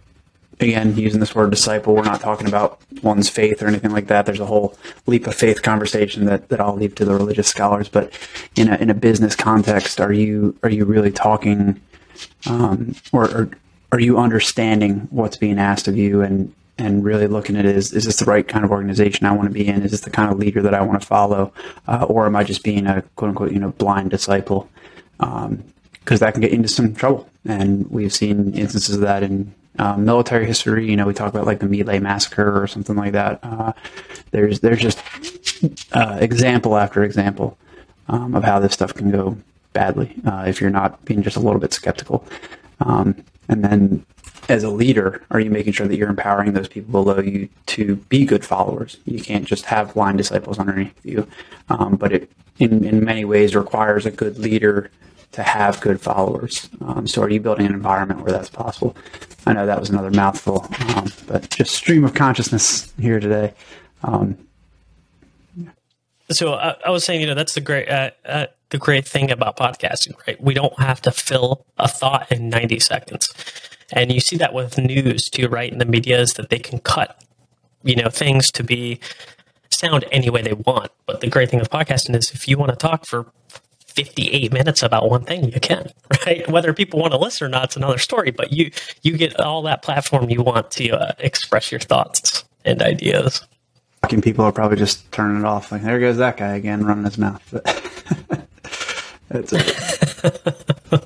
again, 0.60 0.96
using 0.96 1.20
this 1.20 1.36
word 1.36 1.50
disciple, 1.50 1.94
we're 1.94 2.04
not 2.04 2.22
talking 2.22 2.48
about 2.48 2.80
one's 3.04 3.30
faith 3.30 3.62
or 3.62 3.68
anything 3.68 3.92
like 3.92 4.08
that. 4.08 4.26
There's 4.26 4.40
a 4.40 4.46
whole 4.46 4.78
leap 5.06 5.28
of 5.28 5.36
faith 5.36 5.62
conversation 5.62 6.26
that, 6.26 6.50
that 6.50 6.62
I'll 6.62 6.76
leave 6.76 6.96
to 6.96 7.06
the 7.06 7.14
religious 7.14 7.48
scholars. 7.48 7.90
But 7.90 8.18
in 8.56 8.70
a 8.70 8.76
in 8.78 8.90
a 8.90 8.94
business 8.94 9.36
context, 9.36 10.00
are 10.00 10.14
you 10.14 10.58
are 10.64 10.70
you 10.70 10.86
really 10.86 11.12
talking, 11.12 11.82
um, 12.46 12.96
or, 13.12 13.26
or 13.30 13.50
are 13.92 14.00
you 14.00 14.18
understanding 14.18 15.08
what's 15.12 15.38
being 15.38 15.60
asked 15.60 15.88
of 15.88 15.98
you 15.98 16.22
and 16.22 16.54
and 16.78 17.04
really 17.04 17.28
looking 17.28 17.58
at 17.58 17.66
is 17.66 17.94
is 17.94 18.06
this 18.06 18.18
the 18.18 18.26
right 18.26 18.48
kind 18.48 18.64
of 18.64 18.72
organization 18.72 19.26
I 19.26 19.32
want 19.32 19.48
to 19.50 19.54
be 19.54 19.68
in? 19.68 19.82
Is 19.82 19.92
this 19.92 20.02
the 20.02 20.10
kind 20.10 20.32
of 20.32 20.38
leader 20.38 20.62
that 20.62 20.74
I 20.74 20.82
want 20.82 21.02
to 21.02 21.08
follow, 21.08 21.54
uh, 21.88 22.06
or 22.08 22.26
am 22.26 22.36
I 22.36 22.44
just 22.44 22.64
being 22.64 22.86
a 22.88 23.02
quote 23.16 23.30
unquote 23.30 23.52
you 23.52 23.60
know 23.60 23.72
blind 23.72 24.12
disciple? 24.12 24.70
Because 25.18 25.42
um, 25.46 25.64
that 26.06 26.34
can 26.34 26.42
get 26.42 26.52
into 26.52 26.68
some 26.68 26.94
trouble, 26.94 27.30
and 27.46 27.90
we've 27.90 28.14
seen 28.14 28.54
instances 28.54 28.96
of 28.96 29.02
that 29.02 29.24
in 29.24 29.54
um, 29.80 30.06
military 30.06 30.46
history. 30.46 30.90
You 30.90 30.96
know, 30.96 31.06
we 31.06 31.14
talk 31.14 31.34
about 31.34 31.46
like 31.46 31.60
the 31.60 31.84
Lai 31.84 32.00
massacre 32.00 32.62
or 32.62 32.68
something 32.68 32.96
like 32.96 33.14
that. 33.14 33.40
Uh, 33.44 33.74
there's 34.32 34.60
there's 34.60 34.82
just 34.82 35.00
uh, 35.94 36.18
example 36.20 36.78
after 36.78 37.04
example 37.04 37.58
um, 38.08 38.36
of 38.36 38.44
how 38.44 38.60
this 38.60 38.74
stuff 38.74 38.94
can 38.94 39.12
go 39.12 39.38
badly 39.74 40.16
uh, 40.26 40.46
if 40.48 40.62
you're 40.62 40.70
not 40.70 41.04
being 41.06 41.22
just 41.22 41.38
a 41.38 41.40
little 41.40 41.60
bit 41.60 41.74
skeptical. 41.74 42.26
Um, 42.80 43.24
and 43.50 43.64
then 43.64 44.06
as 44.50 44.64
a 44.64 44.70
leader, 44.70 45.22
are 45.32 45.40
you 45.40 45.50
making 45.50 45.74
sure 45.74 45.88
that 45.88 45.98
you're 45.98 46.10
empowering 46.10 46.54
those 46.54 46.68
people 46.68 46.92
below 46.92 47.20
you 47.20 47.50
to 47.68 47.96
be 47.96 48.26
good 48.26 48.46
followers? 48.46 48.98
You 49.06 49.22
can't 49.22 49.46
just 49.46 49.66
have 49.66 49.94
blind 49.94 50.18
disciples 50.18 50.60
underneath 50.60 50.94
you, 51.04 51.28
um, 51.70 51.96
but 51.96 52.14
it 52.14 52.32
in, 52.60 52.84
in 52.84 53.04
many 53.04 53.26
ways 53.26 53.56
requires 53.56 54.06
a 54.06 54.12
good 54.12 54.40
leader 54.40 54.90
to 55.34 55.44
have 55.44 55.80
good 55.82 56.02
followers. 56.02 56.70
Um, 56.82 57.08
so, 57.08 57.22
are 57.22 57.30
you 57.30 57.40
building 57.40 57.66
an 57.66 57.74
environment 57.74 58.22
where 58.22 58.32
that's 58.32 58.50
possible? 58.50 58.96
I 59.46 59.54
know 59.54 59.66
that 59.66 59.80
was 59.80 59.90
another 59.90 60.12
mouthful, 60.12 60.66
um, 60.96 61.12
but 61.28 61.50
just 61.50 61.76
stream 61.76 62.04
of 62.04 62.14
consciousness 62.14 62.94
here 63.00 63.20
today. 63.20 63.54
Um, 64.04 64.38
so 66.30 66.54
I, 66.54 66.76
I, 66.86 66.90
was 66.90 67.06
saying, 67.06 67.22
you 67.22 67.28
know, 67.28 67.36
that's 67.36 67.54
the 67.54 67.62
great 67.62 67.88
uh, 67.90 68.12
uh, 68.26 68.48
the 68.70 68.78
great 68.78 69.08
thing 69.08 69.32
about 69.32 69.58
podcasting, 69.58 70.14
right? 70.28 70.42
We 70.42 70.54
don't 70.54 70.78
have 70.80 71.02
to 71.04 71.12
fill 71.12 71.66
a 71.78 71.88
thought 71.88 72.32
in 72.32 72.50
ninety 72.50 72.80
seconds. 72.80 73.34
And 73.94 74.12
you 74.12 74.20
see 74.20 74.38
that 74.38 74.54
with 74.54 74.78
news 74.78 75.30
too, 75.30 75.48
right? 75.48 75.72
In 75.72 75.80
the 75.80 75.86
media 75.86 76.20
is 76.20 76.34
that 76.34 76.50
they 76.50 76.60
can 76.60 76.80
cut, 76.80 77.22
you 77.84 77.96
know, 77.96 78.10
things 78.10 78.52
to 78.52 78.64
be 78.64 79.00
sound 79.70 80.06
any 80.12 80.30
way 80.30 80.42
they 80.42 80.54
want. 80.54 80.92
But 81.06 81.22
the 81.22 81.28
great 81.28 81.50
thing 81.50 81.60
with 81.60 81.70
podcasting 81.70 82.16
is 82.16 82.32
if 82.32 82.48
you 82.48 82.58
want 82.58 82.72
to 82.72 82.76
talk 82.76 83.06
for 83.06 83.32
58 83.88 84.52
minutes 84.52 84.84
about 84.84 85.10
one 85.10 85.24
thing, 85.24 85.52
you 85.52 85.60
can, 85.60 85.92
right? 86.26 86.48
Whether 86.50 86.74
people 86.74 87.00
want 87.00 87.14
to 87.14 87.18
listen 87.18 87.48
or 87.48 87.50
not, 87.50 87.66
it's 87.66 87.78
another 87.78 87.98
story. 87.98 88.32
But 88.32 88.52
you 88.52 88.72
you 89.02 89.18
get 89.18 89.40
all 89.40 89.62
that 89.64 89.82
platform 89.82 90.30
you 90.30 90.42
want 90.42 90.72
to 90.72 90.90
uh, 90.90 91.14
express 91.20 91.72
your 91.72 91.80
thoughts 91.80 92.44
and 92.66 92.82
ideas. 92.82 93.46
Fucking 94.02 94.22
people 94.22 94.46
are 94.46 94.52
probably 94.52 94.78
just 94.78 95.12
turning 95.12 95.40
it 95.40 95.46
off. 95.46 95.72
Like 95.72 95.84
there 95.84 96.00
goes 96.00 96.18
that 96.18 96.38
guy 96.38 96.56
again, 96.56 96.86
running 96.86 97.06
his 97.06 97.18
mouth. 97.18 97.42
But 97.52 97.66
that's 99.30 99.52
it. 99.54 101.04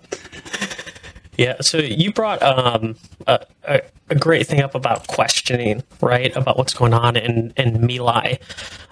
Yeah. 1.38 1.62
So 1.62 1.78
you 1.78 2.12
brought 2.12 2.42
um, 2.44 2.96
a, 3.28 3.46
a, 3.64 3.82
a, 4.10 4.16
great 4.16 4.48
thing 4.48 4.62
up 4.62 4.76
about 4.76 5.08
questioning, 5.08 5.84
right? 6.02 6.36
About 6.36 6.58
what's 6.58 6.74
going 6.74 6.94
on 6.94 7.16
in 7.16 7.54
in 7.58 7.86
My 7.86 7.98
Lai, 7.98 8.40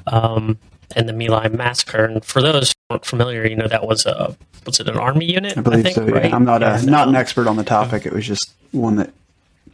um, 0.07 0.57
and 0.95 1.09
the 1.09 1.13
My 1.13 1.27
Lai 1.27 1.47
massacre. 1.49 2.05
And 2.05 2.23
for 2.23 2.41
those 2.41 2.69
who 2.69 2.75
aren't 2.91 3.05
familiar, 3.05 3.45
you 3.45 3.55
know 3.55 3.67
that 3.67 3.85
was 3.85 4.05
a 4.05 4.35
was 4.65 4.79
it 4.79 4.87
an 4.87 4.97
army 4.97 5.31
unit? 5.31 5.57
I 5.57 5.61
believe 5.61 5.79
I 5.79 5.83
think, 5.83 5.95
so. 5.95 6.05
Yeah. 6.07 6.11
Right? 6.13 6.33
I'm 6.33 6.45
not 6.45 6.63
a, 6.63 6.83
not 6.85 7.07
an 7.07 7.15
expert 7.15 7.47
on 7.47 7.57
the 7.57 7.63
topic. 7.63 8.05
It 8.05 8.13
was 8.13 8.25
just 8.25 8.53
one 8.71 8.95
that 8.95 9.11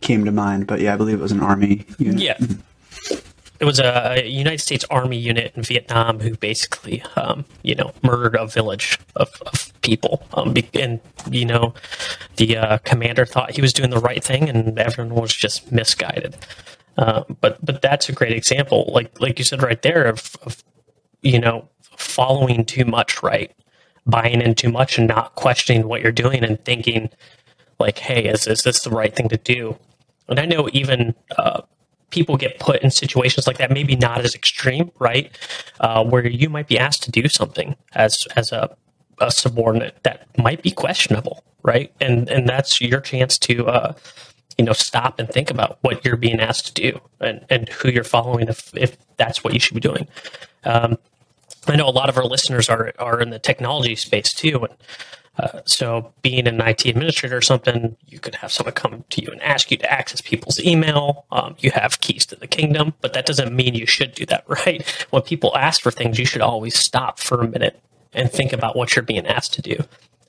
came 0.01 0.25
to 0.25 0.31
mind. 0.31 0.67
But 0.67 0.81
yeah, 0.81 0.93
I 0.93 0.97
believe 0.97 1.19
it 1.19 1.23
was 1.23 1.31
an 1.31 1.41
army 1.41 1.85
unit. 1.99 2.21
Yeah. 2.21 2.37
Mm-hmm 2.37 2.61
it 3.59 3.65
was 3.65 3.79
a 3.79 4.23
United 4.27 4.61
States 4.61 4.85
Army 4.89 5.17
unit 5.17 5.53
in 5.55 5.63
Vietnam 5.63 6.19
who 6.19 6.35
basically, 6.35 7.03
um, 7.15 7.45
you 7.63 7.75
know, 7.75 7.93
murdered 8.03 8.35
a 8.35 8.47
village 8.47 8.99
of, 9.15 9.29
of 9.45 9.71
people. 9.85 10.23
Um, 10.33 10.53
and 10.73 10.99
you 11.29 11.45
know, 11.45 11.73
the 12.37 12.57
uh, 12.57 12.77
commander 12.79 13.25
thought 13.25 13.55
he 13.55 13.61
was 13.61 13.71
doing 13.71 13.91
the 13.91 13.99
right 13.99 14.23
thing, 14.23 14.49
and 14.49 14.77
everyone 14.79 15.15
was 15.15 15.33
just 15.33 15.71
misguided. 15.71 16.35
Uh, 16.97 17.23
but 17.41 17.63
but 17.63 17.81
that's 17.81 18.09
a 18.09 18.13
great 18.13 18.33
example, 18.33 18.89
like 18.93 19.19
like 19.21 19.37
you 19.39 19.45
said 19.45 19.61
right 19.61 19.81
there, 19.81 20.05
of, 20.05 20.35
of 20.43 20.63
you 21.21 21.39
know 21.39 21.69
following 21.97 22.65
too 22.65 22.85
much, 22.85 23.21
right? 23.23 23.51
Buying 24.05 24.41
in 24.41 24.55
too 24.55 24.71
much 24.71 24.97
and 24.97 25.07
not 25.07 25.35
questioning 25.35 25.87
what 25.87 26.01
you're 26.01 26.11
doing 26.11 26.43
and 26.43 26.63
thinking 26.63 27.09
like, 27.79 27.97
hey, 27.97 28.25
is, 28.25 28.47
is 28.47 28.63
this 28.63 28.83
the 28.83 28.89
right 28.89 29.15
thing 29.15 29.29
to 29.29 29.37
do? 29.37 29.77
And 30.27 30.39
I 30.39 30.45
know 30.45 30.69
even 30.73 31.15
uh, 31.37 31.61
people 32.11 32.37
get 32.37 32.59
put 32.59 32.81
in 32.81 32.91
situations 32.91 33.47
like 33.47 33.57
that, 33.57 33.71
maybe 33.71 33.95
not 33.95 34.23
as 34.23 34.35
extreme, 34.35 34.91
right? 34.99 35.37
Uh, 35.79 36.03
where 36.03 36.25
you 36.27 36.49
might 36.49 36.67
be 36.67 36.79
asked 36.79 37.03
to 37.03 37.11
do 37.11 37.27
something 37.27 37.75
as 37.93 38.25
as 38.35 38.51
a, 38.51 38.75
a 39.19 39.31
subordinate 39.31 39.97
that 40.03 40.27
might 40.37 40.61
be 40.61 40.71
questionable, 40.71 41.43
right? 41.63 41.91
And 42.01 42.29
and 42.29 42.47
that's 42.47 42.81
your 42.81 43.01
chance 43.01 43.37
to 43.39 43.67
uh, 43.67 43.93
you 44.57 44.65
know 44.65 44.73
stop 44.73 45.19
and 45.19 45.29
think 45.29 45.49
about 45.51 45.77
what 45.81 46.03
you're 46.05 46.17
being 46.17 46.39
asked 46.39 46.67
to 46.67 46.73
do 46.91 47.01
and 47.19 47.45
and 47.49 47.69
who 47.69 47.89
you're 47.89 48.03
following 48.03 48.47
if 48.47 48.75
if 48.75 48.97
that's 49.17 49.43
what 49.43 49.53
you 49.53 49.59
should 49.59 49.75
be 49.75 49.81
doing. 49.81 50.07
Um, 50.63 50.97
I 51.67 51.75
know 51.75 51.87
a 51.87 51.91
lot 51.91 52.09
of 52.09 52.17
our 52.17 52.25
listeners 52.25 52.69
are 52.69 52.93
are 52.99 53.21
in 53.21 53.29
the 53.31 53.39
technology 53.39 53.95
space 53.95 54.33
too, 54.33 54.63
and 54.65 54.73
Uh, 55.37 55.59
so, 55.65 56.13
being 56.21 56.47
an 56.47 56.61
IT 56.61 56.85
administrator 56.85 57.35
or 57.35 57.41
something, 57.41 57.97
you 58.07 58.19
could 58.19 58.35
have 58.35 58.51
someone 58.53 58.73
come 58.73 59.03
to 59.09 59.21
you 59.21 59.29
and 59.31 59.41
ask 59.41 59.69
you 59.69 59.77
to 59.77 59.91
access 59.91 60.21
people's 60.21 60.59
email. 60.61 61.25
Um, 61.31 61.55
you 61.59 61.71
have 61.71 61.99
keys 61.99 62.25
to 62.27 62.35
the 62.37 62.47
kingdom, 62.47 62.93
but 63.01 63.13
that 63.13 63.25
doesn't 63.25 63.53
mean 63.53 63.75
you 63.75 63.85
should 63.85 64.13
do 64.15 64.25
that, 64.27 64.45
right? 64.47 64.81
When 65.09 65.23
people 65.23 65.55
ask 65.57 65.81
for 65.81 65.91
things, 65.91 66.17
you 66.19 66.25
should 66.25 66.41
always 66.41 66.77
stop 66.79 67.19
for 67.19 67.41
a 67.41 67.47
minute 67.49 67.81
and 68.15 68.31
think 68.31 68.53
about 68.53 68.75
what 68.75 68.95
you're 68.95 69.03
being 69.03 69.27
asked 69.27 69.53
to 69.53 69.61
do, 69.61 69.77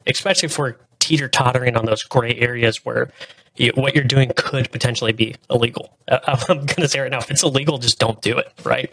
especially 0.06 0.46
if 0.46 0.58
we're 0.58 0.76
teeter 0.98 1.28
tottering 1.28 1.76
on 1.76 1.86
those 1.86 2.02
gray 2.02 2.34
areas 2.34 2.84
where 2.84 3.10
you, 3.56 3.72
what 3.74 3.94
you're 3.94 4.04
doing 4.04 4.32
could 4.36 4.70
potentially 4.70 5.12
be 5.12 5.34
illegal. 5.48 5.96
I'm 6.08 6.38
going 6.46 6.66
to 6.66 6.88
say 6.88 7.00
right 7.00 7.10
now, 7.10 7.18
if 7.18 7.30
it's 7.30 7.42
illegal, 7.42 7.78
just 7.78 7.98
don't 7.98 8.20
do 8.20 8.36
it, 8.36 8.52
right? 8.64 8.90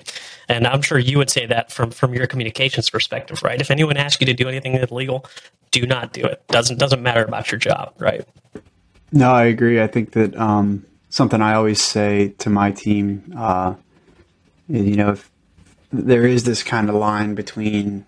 And 0.47 0.65
I'm 0.67 0.81
sure 0.81 0.97
you 0.97 1.17
would 1.17 1.29
say 1.29 1.45
that 1.47 1.71
from 1.71 1.91
from 1.91 2.13
your 2.13 2.27
communications 2.27 2.89
perspective, 2.89 3.43
right? 3.43 3.59
If 3.59 3.71
anyone 3.71 3.97
asks 3.97 4.21
you 4.21 4.27
to 4.27 4.33
do 4.33 4.47
anything 4.47 4.75
illegal, 4.75 5.25
do 5.71 5.85
not 5.85 6.13
do 6.13 6.23
it. 6.23 6.45
Doesn't 6.47 6.79
doesn't 6.79 7.01
matter 7.01 7.23
about 7.23 7.51
your 7.51 7.59
job, 7.59 7.93
right? 7.97 8.25
No, 9.11 9.31
I 9.31 9.43
agree. 9.45 9.81
I 9.81 9.87
think 9.87 10.11
that 10.13 10.35
um, 10.37 10.85
something 11.09 11.41
I 11.41 11.53
always 11.53 11.81
say 11.81 12.29
to 12.39 12.49
my 12.49 12.71
team, 12.71 13.33
uh, 13.37 13.75
you 14.67 14.95
know, 14.95 15.11
if 15.11 15.29
there 15.91 16.25
is 16.25 16.43
this 16.45 16.63
kind 16.63 16.89
of 16.89 16.95
line 16.95 17.35
between 17.35 18.05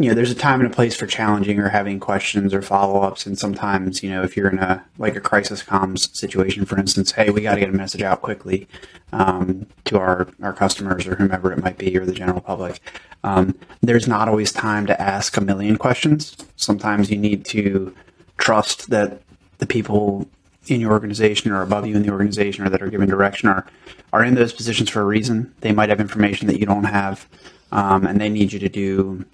you 0.00 0.08
know, 0.08 0.14
there's 0.14 0.30
a 0.30 0.34
time 0.34 0.60
and 0.60 0.70
a 0.70 0.74
place 0.74 0.94
for 0.94 1.06
challenging 1.06 1.58
or 1.58 1.68
having 1.68 1.98
questions 1.98 2.54
or 2.54 2.62
follow 2.62 3.00
ups. 3.00 3.26
And 3.26 3.36
sometimes, 3.36 4.00
you 4.00 4.10
know, 4.10 4.22
if 4.22 4.36
you're 4.36 4.48
in 4.48 4.60
a 4.60 4.84
like 4.96 5.16
a 5.16 5.20
crisis 5.20 5.62
comms 5.62 6.14
situation, 6.14 6.64
for 6.64 6.78
instance, 6.78 7.10
hey, 7.12 7.30
we 7.30 7.40
got 7.40 7.54
to 7.54 7.60
get 7.60 7.68
a 7.68 7.72
message 7.72 8.02
out 8.02 8.22
quickly 8.22 8.68
um, 9.12 9.66
to 9.86 9.98
our 9.98 10.28
our 10.40 10.52
customers 10.52 11.06
or 11.06 11.16
whomever 11.16 11.52
it 11.52 11.62
might 11.62 11.78
be 11.78 11.96
or 11.98 12.06
the 12.06 12.12
general 12.12 12.40
public. 12.40 12.80
Um, 13.24 13.58
there's 13.82 14.06
not 14.06 14.28
always 14.28 14.52
time 14.52 14.86
to 14.86 15.00
ask 15.00 15.36
a 15.36 15.40
million 15.40 15.76
questions. 15.76 16.36
Sometimes 16.54 17.10
you 17.10 17.18
need 17.18 17.44
to 17.46 17.92
trust 18.36 18.90
that 18.90 19.20
the 19.58 19.66
people 19.66 20.28
in 20.68 20.80
your 20.80 20.92
organization 20.92 21.50
or 21.50 21.62
above 21.62 21.88
you 21.88 21.96
in 21.96 22.02
the 22.02 22.10
organization 22.10 22.64
or 22.64 22.68
that 22.68 22.82
are 22.82 22.90
given 22.90 23.08
direction 23.08 23.48
are 23.48 23.66
are 24.12 24.22
in 24.22 24.36
those 24.36 24.52
positions 24.52 24.90
for 24.90 25.00
a 25.00 25.04
reason. 25.04 25.52
They 25.60 25.72
might 25.72 25.88
have 25.88 26.00
information 26.00 26.46
that 26.46 26.60
you 26.60 26.66
don't 26.66 26.84
have, 26.84 27.28
um, 27.72 28.06
and 28.06 28.20
they 28.20 28.28
need 28.28 28.52
you 28.52 28.60
to 28.60 28.68
do 28.68 29.24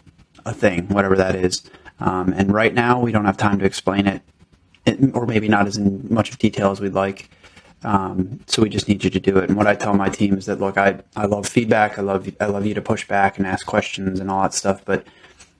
a 0.44 0.52
thing, 0.52 0.88
whatever 0.88 1.16
that 1.16 1.34
is. 1.34 1.62
Um, 2.00 2.32
and 2.32 2.52
right 2.52 2.74
now, 2.74 3.00
we 3.00 3.12
don't 3.12 3.24
have 3.24 3.36
time 3.36 3.58
to 3.60 3.64
explain 3.64 4.06
it, 4.06 4.22
it, 4.84 4.98
or 5.14 5.26
maybe 5.26 5.48
not 5.48 5.66
as 5.66 5.76
in 5.76 6.06
much 6.12 6.30
of 6.30 6.38
detail 6.38 6.70
as 6.70 6.80
we'd 6.80 6.92
like. 6.92 7.30
Um, 7.84 8.40
so 8.46 8.62
we 8.62 8.70
just 8.70 8.88
need 8.88 9.04
you 9.04 9.10
to 9.10 9.20
do 9.20 9.36
it. 9.38 9.48
And 9.48 9.56
what 9.56 9.66
I 9.66 9.74
tell 9.74 9.94
my 9.94 10.08
team 10.08 10.36
is 10.38 10.46
that 10.46 10.58
look, 10.58 10.78
I 10.78 11.00
I 11.14 11.26
love 11.26 11.46
feedback. 11.46 11.98
I 11.98 12.02
love 12.02 12.28
I 12.40 12.46
love 12.46 12.66
you 12.66 12.74
to 12.74 12.82
push 12.82 13.06
back 13.06 13.36
and 13.36 13.46
ask 13.46 13.66
questions 13.66 14.20
and 14.20 14.30
all 14.30 14.42
that 14.42 14.54
stuff. 14.54 14.84
But 14.84 15.06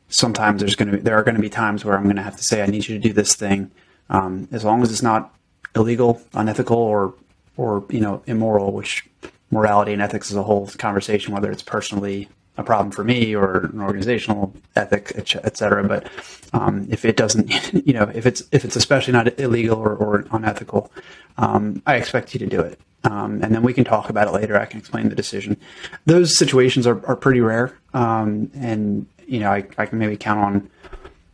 sometimes 0.08 0.60
there's 0.60 0.76
to 0.76 0.86
be, 0.86 0.96
there 0.98 1.16
are 1.18 1.22
going 1.22 1.34
to 1.34 1.40
be 1.40 1.50
times 1.50 1.84
where 1.84 1.96
I'm 1.96 2.04
going 2.04 2.16
to 2.16 2.22
have 2.22 2.36
to 2.36 2.44
say 2.44 2.62
I 2.62 2.66
need 2.66 2.88
you 2.88 2.96
to 2.96 3.00
do 3.00 3.12
this 3.12 3.34
thing, 3.34 3.70
um, 4.08 4.48
as 4.52 4.64
long 4.64 4.82
as 4.82 4.90
it's 4.90 5.02
not 5.02 5.34
illegal, 5.76 6.22
unethical, 6.32 6.76
or 6.76 7.14
or 7.56 7.84
you 7.90 8.00
know 8.00 8.22
immoral. 8.26 8.72
Which 8.72 9.06
morality 9.50 9.92
and 9.92 10.00
ethics 10.00 10.30
is 10.30 10.36
a 10.36 10.42
whole 10.42 10.66
conversation, 10.78 11.34
whether 11.34 11.50
it's 11.50 11.62
personally 11.62 12.28
a 12.56 12.62
problem 12.62 12.90
for 12.90 13.02
me 13.04 13.34
or 13.34 13.66
an 13.66 13.80
organizational 13.80 14.54
ethic, 14.76 15.12
et 15.16 15.56
cetera. 15.56 15.82
But 15.84 16.08
um, 16.52 16.86
if 16.90 17.04
it 17.04 17.16
doesn't, 17.16 17.50
you 17.86 17.92
know, 17.92 18.10
if 18.14 18.26
it's 18.26 18.42
if 18.52 18.64
it's 18.64 18.76
especially 18.76 19.12
not 19.12 19.38
illegal 19.38 19.78
or, 19.78 19.94
or 19.94 20.24
unethical, 20.30 20.90
um, 21.36 21.82
I 21.86 21.96
expect 21.96 22.34
you 22.34 22.38
to 22.40 22.46
do 22.46 22.60
it. 22.60 22.78
Um, 23.04 23.42
and 23.42 23.54
then 23.54 23.62
we 23.62 23.74
can 23.74 23.84
talk 23.84 24.08
about 24.08 24.28
it 24.28 24.32
later. 24.32 24.58
I 24.58 24.64
can 24.64 24.78
explain 24.78 25.10
the 25.10 25.14
decision. 25.14 25.58
Those 26.06 26.38
situations 26.38 26.86
are, 26.86 27.04
are 27.06 27.16
pretty 27.16 27.40
rare, 27.40 27.76
um, 27.92 28.50
and 28.54 29.06
you 29.26 29.40
know, 29.40 29.50
I, 29.50 29.66
I 29.76 29.86
can 29.86 29.98
maybe 29.98 30.16
count 30.16 30.40
on 30.40 30.70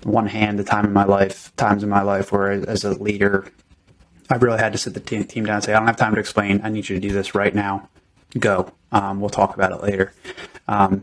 one 0.02 0.26
hand 0.26 0.59
the 0.59 0.64
time 0.64 0.85
in 0.85 0.92
my 0.92 1.04
life, 1.04 1.54
times 1.56 1.83
in 1.83 1.88
my 1.88 2.02
life 2.02 2.33
where 2.33 2.50
as 2.50 2.85
a 2.85 2.90
leader, 2.90 3.46
I've 4.30 4.42
really 4.42 4.59
had 4.59 4.72
to 4.72 4.78
sit 4.78 4.94
the 4.94 5.00
team, 5.00 5.24
team 5.24 5.44
down 5.44 5.56
and 5.56 5.64
say, 5.64 5.74
I 5.74 5.78
don't 5.78 5.87
have 5.87 5.96
time 5.96 6.14
to 6.14 6.20
explain. 6.20 6.61
I 6.64 6.70
need 6.70 6.88
you 6.88 6.96
to 6.96 7.00
do 7.00 7.12
this 7.12 7.35
right 7.35 7.54
now. 7.54 7.88
Go. 8.38 8.72
Um, 8.92 9.20
we'll 9.20 9.30
talk 9.30 9.54
about 9.54 9.72
it 9.72 9.83
later. 9.83 10.12
Um, 10.70 11.02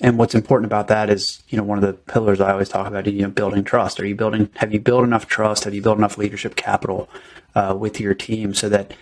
and 0.00 0.16
what's 0.16 0.34
important 0.34 0.66
about 0.66 0.88
that 0.88 1.10
is, 1.10 1.42
you 1.48 1.58
know, 1.58 1.64
one 1.64 1.76
of 1.76 1.84
the 1.84 1.92
pillars 1.92 2.40
I 2.40 2.52
always 2.52 2.68
talk 2.68 2.86
about, 2.86 3.06
you 3.06 3.22
know, 3.22 3.28
building 3.28 3.64
trust. 3.64 4.00
Are 4.00 4.06
you 4.06 4.14
building? 4.14 4.48
Have 4.56 4.72
you 4.72 4.80
built 4.80 5.04
enough 5.04 5.26
trust? 5.26 5.64
Have 5.64 5.74
you 5.74 5.82
built 5.82 5.98
enough 5.98 6.16
leadership 6.16 6.56
capital 6.56 7.10
uh, 7.54 7.76
with 7.78 8.00
your 8.00 8.14
team 8.14 8.54
so 8.54 8.68
that, 8.68 8.94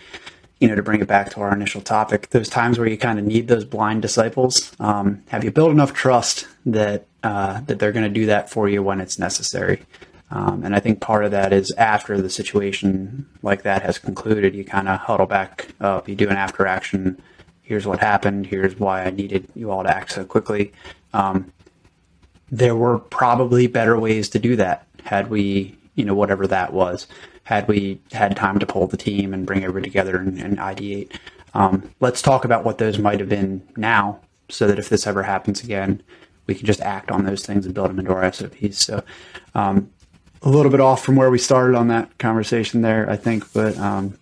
you 0.59 0.67
know, 0.67 0.75
to 0.75 0.83
bring 0.83 0.99
it 0.99 1.07
back 1.07 1.29
to 1.31 1.41
our 1.41 1.53
initial 1.53 1.79
topic, 1.79 2.31
those 2.31 2.49
times 2.49 2.77
where 2.79 2.87
you 2.87 2.97
kind 2.97 3.19
of 3.19 3.23
need 3.23 3.47
those 3.47 3.63
blind 3.63 4.01
disciples, 4.01 4.73
um, 4.79 5.23
have 5.29 5.43
you 5.43 5.51
built 5.51 5.71
enough 5.71 5.93
trust 5.93 6.47
that 6.65 7.05
uh, 7.23 7.61
that 7.61 7.79
they're 7.79 7.93
going 7.93 8.11
to 8.11 8.19
do 8.19 8.25
that 8.25 8.49
for 8.49 8.67
you 8.67 8.81
when 8.83 8.99
it's 8.99 9.19
necessary? 9.19 9.83
Um, 10.31 10.63
and 10.63 10.75
I 10.75 10.79
think 10.79 10.99
part 10.99 11.23
of 11.23 11.31
that 11.31 11.53
is 11.53 11.71
after 11.77 12.21
the 12.21 12.29
situation 12.29 13.25
like 13.41 13.61
that 13.61 13.83
has 13.83 13.97
concluded, 13.97 14.53
you 14.53 14.65
kind 14.65 14.89
of 14.89 14.99
huddle 14.99 15.25
back 15.27 15.69
up, 15.79 16.09
you 16.09 16.15
do 16.15 16.29
an 16.29 16.35
after 16.35 16.67
action 16.67 17.21
here's 17.69 17.85
what 17.85 17.99
happened, 17.99 18.47
here's 18.47 18.79
why 18.79 19.03
I 19.03 19.11
needed 19.11 19.47
you 19.53 19.69
all 19.69 19.83
to 19.83 19.95
act 19.95 20.13
so 20.13 20.25
quickly. 20.25 20.73
Um, 21.13 21.53
there 22.49 22.75
were 22.75 22.97
probably 22.97 23.67
better 23.67 23.97
ways 23.97 24.27
to 24.29 24.39
do 24.39 24.55
that 24.55 24.87
had 25.03 25.29
we, 25.29 25.77
you 25.93 26.03
know, 26.03 26.15
whatever 26.15 26.47
that 26.47 26.73
was, 26.73 27.05
had 27.43 27.67
we 27.67 28.01
had 28.11 28.35
time 28.35 28.57
to 28.57 28.65
pull 28.65 28.87
the 28.87 28.97
team 28.97 29.35
and 29.35 29.45
bring 29.45 29.63
everybody 29.63 29.87
together 29.87 30.17
and, 30.17 30.39
and 30.39 30.57
ideate. 30.57 31.15
Um, 31.53 31.91
let's 31.99 32.23
talk 32.23 32.43
about 32.43 32.63
what 32.63 32.79
those 32.79 32.97
might 32.97 33.19
have 33.19 33.29
been 33.29 33.61
now 33.77 34.19
so 34.49 34.65
that 34.65 34.79
if 34.79 34.89
this 34.89 35.05
ever 35.05 35.21
happens 35.21 35.63
again, 35.63 36.01
we 36.47 36.55
can 36.55 36.65
just 36.65 36.81
act 36.81 37.11
on 37.11 37.25
those 37.25 37.45
things 37.45 37.67
and 37.67 37.75
build 37.75 37.91
them 37.91 37.99
into 37.99 38.11
our 38.11 38.33
SOPs. 38.33 38.79
So, 38.79 39.03
um, 39.53 39.91
a 40.41 40.49
little 40.49 40.71
bit 40.71 40.81
off 40.81 41.03
from 41.03 41.17
where 41.17 41.29
we 41.29 41.37
started 41.37 41.75
on 41.77 41.89
that 41.89 42.17
conversation 42.17 42.81
there, 42.81 43.07
I 43.07 43.15
think, 43.15 43.53
but 43.53 43.77
um, 43.77 44.17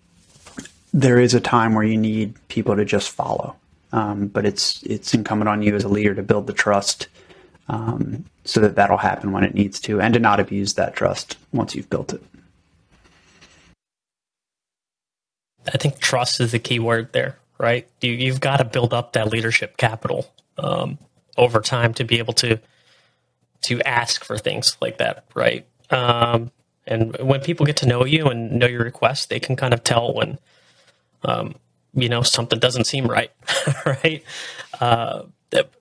there 0.94 1.20
is 1.20 1.34
a 1.34 1.42
time 1.42 1.74
where 1.74 1.84
you 1.84 1.98
need 1.98 2.36
people 2.48 2.76
to 2.76 2.86
just 2.86 3.10
follow. 3.10 3.56
Um, 3.92 4.28
but 4.28 4.46
it's 4.46 4.84
it's 4.84 5.14
incumbent 5.14 5.48
on 5.48 5.62
you 5.62 5.76
as 5.76 5.84
a 5.84 5.90
leader 5.90 6.14
to 6.16 6.24
build 6.24 6.48
the 6.48 6.54
trust 6.54 7.08
um, 7.70 8.26
so 8.44 8.60
that 8.62 8.76
that'll 8.76 8.98
happen 8.98 9.32
when 9.32 9.44
it 9.44 9.54
needs 9.54 9.80
to, 9.82 10.02
and 10.02 10.14
to 10.14 10.20
not 10.20 10.40
abuse 10.40 10.74
that 10.74 10.96
trust 10.96 11.38
once 11.54 11.76
you've 11.76 11.90
built 11.90 12.14
it. 12.14 12.22
I 15.74 15.78
think 15.78 16.00
trust 16.00 16.40
is 16.40 16.52
the 16.52 16.60
key 16.60 16.80
word 16.80 17.12
there, 17.12 17.38
right? 17.58 17.88
You, 18.02 18.12
you've 18.12 18.40
got 18.40 18.58
to 18.58 18.66
build 18.66 18.94
up 18.94 19.14
that 19.14 19.30
leadership 19.30 19.78
capital 19.78 20.32
um, 20.58 20.98
over 21.38 21.60
time 21.60 21.94
to 21.96 22.04
be 22.04 22.20
able 22.20 22.34
to 22.34 22.60
to 23.64 23.82
ask 23.82 24.24
for 24.24 24.38
things 24.38 24.78
like 24.82 24.98
that, 25.00 25.26
right? 25.34 25.66
Um, 25.90 26.52
and 26.86 27.18
when 27.18 27.42
people 27.42 27.66
get 27.66 27.78
to 27.78 27.88
know 27.88 28.06
you 28.06 28.28
and 28.28 28.52
know 28.60 28.68
your 28.68 28.84
requests, 28.84 29.26
they 29.26 29.40
can 29.40 29.56
kind 29.56 29.74
of 29.74 29.84
tell 29.84 30.14
when 30.14 30.40
um, 31.28 31.56
you 31.94 32.10
know, 32.10 32.22
something 32.22 32.60
doesn't 32.60 32.86
seem 32.86 33.08
right, 33.08 33.32
right? 33.86 34.24
Uh, 34.80 35.24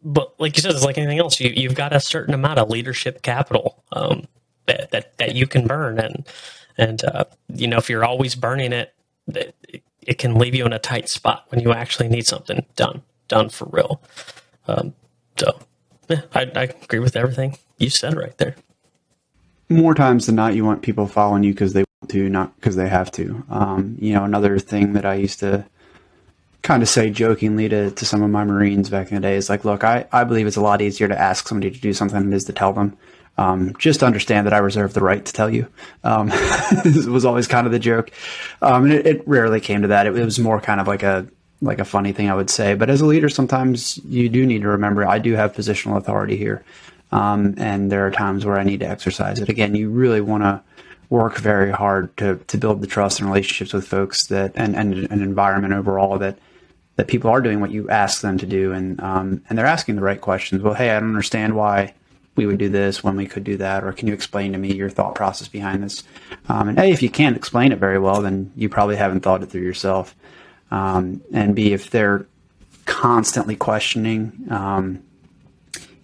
but 0.02 0.38
like 0.38 0.56
you 0.56 0.62
said, 0.62 0.72
it's 0.72 0.84
like 0.84 0.98
anything 0.98 1.18
else. 1.18 1.40
You, 1.40 1.50
you've 1.54 1.74
got 1.74 1.92
a 1.92 2.00
certain 2.00 2.34
amount 2.34 2.58
of 2.58 2.70
leadership 2.70 3.22
capital 3.22 3.82
um, 3.92 4.26
that, 4.66 4.90
that 4.92 5.18
that 5.18 5.34
you 5.34 5.46
can 5.46 5.66
burn, 5.66 5.98
and 5.98 6.26
and 6.78 7.04
uh, 7.04 7.24
you 7.48 7.66
know, 7.66 7.78
if 7.78 7.90
you're 7.90 8.04
always 8.04 8.34
burning 8.34 8.72
it, 8.72 8.94
it, 9.28 9.82
it 10.02 10.18
can 10.18 10.34
leave 10.34 10.54
you 10.54 10.64
in 10.64 10.72
a 10.72 10.78
tight 10.78 11.08
spot 11.08 11.46
when 11.48 11.60
you 11.60 11.72
actually 11.72 12.08
need 12.08 12.26
something 12.26 12.64
done, 12.76 13.02
done 13.28 13.48
for 13.48 13.68
real. 13.70 14.00
Um, 14.68 14.94
so, 15.36 15.58
yeah, 16.08 16.22
I, 16.34 16.50
I 16.54 16.62
agree 16.64 17.00
with 17.00 17.16
everything 17.16 17.58
you 17.78 17.90
said 17.90 18.16
right 18.16 18.36
there. 18.38 18.54
More 19.68 19.94
times 19.94 20.26
than 20.26 20.36
not, 20.36 20.54
you 20.54 20.64
want 20.64 20.82
people 20.82 21.08
following 21.08 21.42
you 21.42 21.52
because 21.52 21.72
they 21.72 21.84
to, 22.08 22.28
not 22.28 22.54
because 22.56 22.76
they 22.76 22.88
have 22.88 23.10
to. 23.12 23.44
Um, 23.48 23.96
you 24.00 24.12
know, 24.12 24.24
another 24.24 24.58
thing 24.58 24.92
that 24.92 25.04
I 25.04 25.14
used 25.14 25.40
to 25.40 25.64
kind 26.62 26.82
of 26.82 26.88
say 26.88 27.10
jokingly 27.10 27.68
to, 27.68 27.90
to 27.90 28.04
some 28.04 28.22
of 28.22 28.30
my 28.30 28.44
Marines 28.44 28.90
back 28.90 29.10
in 29.10 29.16
the 29.16 29.20
day 29.20 29.36
is 29.36 29.48
like, 29.48 29.64
look, 29.64 29.84
I, 29.84 30.06
I 30.12 30.24
believe 30.24 30.46
it's 30.46 30.56
a 30.56 30.60
lot 30.60 30.82
easier 30.82 31.08
to 31.08 31.18
ask 31.18 31.48
somebody 31.48 31.70
to 31.70 31.80
do 31.80 31.92
something 31.92 32.20
than 32.20 32.32
it 32.32 32.36
is 32.36 32.44
to 32.44 32.52
tell 32.52 32.72
them. 32.72 32.96
Um, 33.38 33.74
just 33.78 34.02
understand 34.02 34.46
that 34.46 34.54
I 34.54 34.58
reserve 34.58 34.94
the 34.94 35.02
right 35.02 35.24
to 35.24 35.32
tell 35.32 35.50
you. 35.50 35.68
Um, 36.04 36.28
this 36.84 37.06
was 37.06 37.24
always 37.24 37.46
kind 37.46 37.66
of 37.66 37.72
the 37.72 37.78
joke. 37.78 38.10
Um, 38.62 38.84
and 38.84 38.92
it, 38.92 39.06
it, 39.06 39.28
rarely 39.28 39.60
came 39.60 39.82
to 39.82 39.88
that. 39.88 40.06
It, 40.06 40.16
it, 40.16 40.24
was 40.24 40.38
more 40.38 40.58
kind 40.60 40.80
of 40.80 40.86
like 40.86 41.02
a, 41.02 41.26
like 41.60 41.78
a 41.78 41.84
funny 41.84 42.12
thing 42.12 42.30
I 42.30 42.34
would 42.34 42.48
say. 42.48 42.74
But 42.74 42.88
as 42.88 43.02
a 43.02 43.06
leader, 43.06 43.28
sometimes 43.28 43.98
you 44.06 44.28
do 44.30 44.46
need 44.46 44.62
to 44.62 44.68
remember 44.68 45.06
I 45.06 45.18
do 45.18 45.34
have 45.34 45.52
positional 45.52 45.98
authority 45.98 46.36
here. 46.36 46.64
Um, 47.12 47.54
and 47.58 47.92
there 47.92 48.06
are 48.06 48.10
times 48.10 48.44
where 48.44 48.58
I 48.58 48.64
need 48.64 48.80
to 48.80 48.88
exercise 48.88 49.38
it. 49.38 49.48
Again, 49.48 49.74
you 49.74 49.90
really 49.90 50.20
want 50.20 50.42
to, 50.42 50.62
work 51.08 51.38
very 51.38 51.70
hard 51.70 52.16
to, 52.16 52.36
to 52.48 52.58
build 52.58 52.80
the 52.80 52.86
trust 52.86 53.20
and 53.20 53.28
relationships 53.28 53.72
with 53.72 53.86
folks 53.86 54.26
that 54.26 54.52
and, 54.56 54.74
and 54.74 54.94
an 54.94 55.22
environment 55.22 55.74
overall 55.74 56.18
that 56.18 56.38
that 56.96 57.08
people 57.08 57.30
are 57.30 57.42
doing 57.42 57.60
what 57.60 57.70
you 57.70 57.88
ask 57.90 58.22
them 58.22 58.38
to 58.38 58.46
do 58.46 58.72
and 58.72 59.00
um, 59.00 59.42
and 59.48 59.56
they're 59.56 59.66
asking 59.66 59.96
the 59.96 60.02
right 60.02 60.20
questions. 60.20 60.62
Well, 60.62 60.74
hey, 60.74 60.90
I 60.90 60.98
don't 60.98 61.10
understand 61.10 61.54
why 61.54 61.94
we 62.36 62.46
would 62.46 62.58
do 62.58 62.68
this 62.68 63.02
when 63.02 63.16
we 63.16 63.26
could 63.26 63.44
do 63.44 63.56
that, 63.56 63.82
or 63.82 63.92
can 63.92 64.08
you 64.08 64.14
explain 64.14 64.52
to 64.52 64.58
me 64.58 64.74
your 64.74 64.90
thought 64.90 65.14
process 65.14 65.48
behind 65.48 65.82
this? 65.82 66.04
Um, 66.48 66.68
and 66.68 66.78
A, 66.78 66.90
if 66.90 67.02
you 67.02 67.08
can't 67.08 67.36
explain 67.36 67.72
it 67.72 67.78
very 67.78 67.98
well, 67.98 68.20
then 68.20 68.52
you 68.56 68.68
probably 68.68 68.96
haven't 68.96 69.20
thought 69.20 69.42
it 69.42 69.46
through 69.46 69.62
yourself. 69.62 70.14
Um, 70.70 71.22
and 71.32 71.54
B, 71.54 71.72
if 71.72 71.90
they're 71.90 72.26
constantly 72.84 73.56
questioning 73.56 74.46
um, 74.50 75.02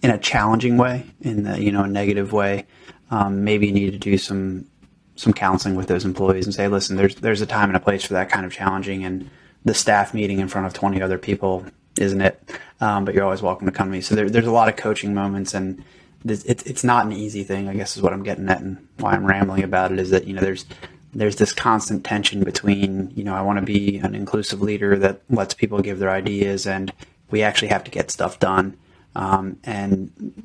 in 0.01 0.09
a 0.09 0.17
challenging 0.17 0.77
way, 0.77 1.05
in 1.21 1.43
the 1.43 1.61
you 1.61 1.71
know 1.71 1.83
a 1.83 1.87
negative 1.87 2.33
way, 2.33 2.65
um, 3.11 3.43
maybe 3.43 3.67
you 3.67 3.73
need 3.73 3.91
to 3.91 3.99
do 3.99 4.17
some 4.17 4.65
some 5.15 5.33
counseling 5.33 5.75
with 5.75 5.87
those 5.87 6.05
employees 6.05 6.45
and 6.45 6.53
say, 6.53 6.67
listen, 6.67 6.95
there's 6.95 7.15
there's 7.15 7.41
a 7.41 7.45
time 7.45 7.69
and 7.69 7.77
a 7.77 7.79
place 7.79 8.03
for 8.03 8.13
that 8.13 8.29
kind 8.29 8.45
of 8.45 8.51
challenging, 8.51 9.03
and 9.03 9.29
the 9.65 9.73
staff 9.73 10.13
meeting 10.13 10.39
in 10.39 10.47
front 10.47 10.67
of 10.67 10.73
20 10.73 11.01
other 11.01 11.17
people 11.17 11.65
isn't 11.99 12.21
it? 12.21 12.41
Um, 12.81 13.05
but 13.05 13.13
you're 13.13 13.23
always 13.23 13.41
welcome 13.41 13.65
to 13.67 13.71
come 13.71 13.87
to 13.87 13.91
me. 13.91 14.01
So 14.01 14.15
there, 14.15 14.29
there's 14.29 14.47
a 14.47 14.51
lot 14.51 14.69
of 14.69 14.75
coaching 14.75 15.13
moments, 15.13 15.53
and 15.53 15.83
it's 16.25 16.43
it's 16.45 16.83
not 16.83 17.05
an 17.05 17.11
easy 17.11 17.43
thing. 17.43 17.67
I 17.69 17.73
guess 17.73 17.95
is 17.95 18.03
what 18.03 18.13
I'm 18.13 18.23
getting 18.23 18.49
at, 18.49 18.61
and 18.61 18.87
why 18.97 19.13
I'm 19.13 19.25
rambling 19.25 19.63
about 19.63 19.91
it 19.91 19.99
is 19.99 20.09
that 20.09 20.25
you 20.25 20.33
know 20.33 20.41
there's 20.41 20.65
there's 21.13 21.35
this 21.35 21.53
constant 21.53 22.03
tension 22.03 22.43
between 22.43 23.11
you 23.15 23.23
know 23.23 23.35
I 23.35 23.41
want 23.41 23.59
to 23.59 23.65
be 23.65 23.97
an 23.97 24.15
inclusive 24.15 24.61
leader 24.61 24.97
that 24.99 25.21
lets 25.29 25.53
people 25.53 25.79
give 25.79 25.99
their 25.99 26.11
ideas, 26.11 26.65
and 26.65 26.91
we 27.29 27.43
actually 27.43 27.69
have 27.69 27.83
to 27.85 27.91
get 27.91 28.11
stuff 28.11 28.39
done. 28.39 28.77
Um, 29.15 29.57
and 29.63 30.43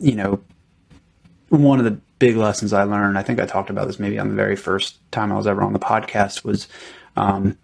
you 0.00 0.14
know, 0.16 0.42
one 1.50 1.78
of 1.78 1.84
the 1.84 1.98
big 2.18 2.36
lessons 2.36 2.72
I 2.72 2.84
learned, 2.84 3.18
I 3.18 3.22
think 3.22 3.40
I 3.40 3.46
talked 3.46 3.70
about 3.70 3.86
this 3.86 3.98
maybe 3.98 4.18
on 4.18 4.28
the 4.28 4.34
very 4.34 4.56
first 4.56 4.98
time 5.10 5.32
I 5.32 5.36
was 5.36 5.46
ever 5.46 5.62
on 5.62 5.72
the 5.72 5.78
podcast, 5.78 6.44
was 6.44 6.68
um, 7.16 7.58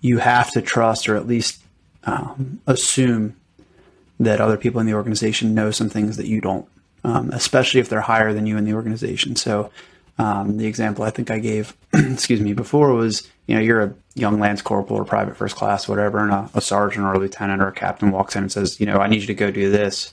you 0.00 0.18
have 0.18 0.50
to 0.52 0.62
trust 0.62 1.08
or 1.08 1.16
at 1.16 1.26
least 1.26 1.62
um, 2.04 2.60
assume 2.66 3.36
that 4.18 4.40
other 4.40 4.56
people 4.56 4.80
in 4.80 4.86
the 4.86 4.94
organization 4.94 5.54
know 5.54 5.70
some 5.70 5.88
things 5.88 6.16
that 6.16 6.26
you 6.26 6.40
don't, 6.40 6.66
um, 7.04 7.30
especially 7.30 7.80
if 7.80 7.88
they're 7.88 8.00
higher 8.00 8.32
than 8.32 8.46
you 8.46 8.56
in 8.56 8.64
the 8.64 8.74
organization. 8.74 9.36
So, 9.36 9.70
um, 10.18 10.58
the 10.58 10.66
example 10.66 11.04
I 11.04 11.10
think 11.10 11.30
I 11.30 11.38
gave, 11.38 11.74
excuse 11.94 12.40
me, 12.40 12.52
before 12.52 12.92
was 12.92 13.26
you 13.46 13.54
know 13.54 13.60
you're 13.60 13.82
a 13.82 13.94
young 14.14 14.38
lance 14.38 14.60
corporal 14.60 15.00
or 15.00 15.04
private 15.04 15.36
first 15.36 15.56
class, 15.56 15.88
whatever, 15.88 16.18
and 16.18 16.32
a, 16.32 16.50
a 16.54 16.60
sergeant 16.60 17.06
or 17.06 17.14
a 17.14 17.18
lieutenant 17.18 17.62
or 17.62 17.68
a 17.68 17.72
captain 17.72 18.10
walks 18.10 18.36
in 18.36 18.42
and 18.42 18.52
says, 18.52 18.78
you 18.80 18.86
know, 18.86 18.98
I 18.98 19.08
need 19.08 19.22
you 19.22 19.26
to 19.28 19.34
go 19.34 19.50
do 19.50 19.70
this. 19.70 20.12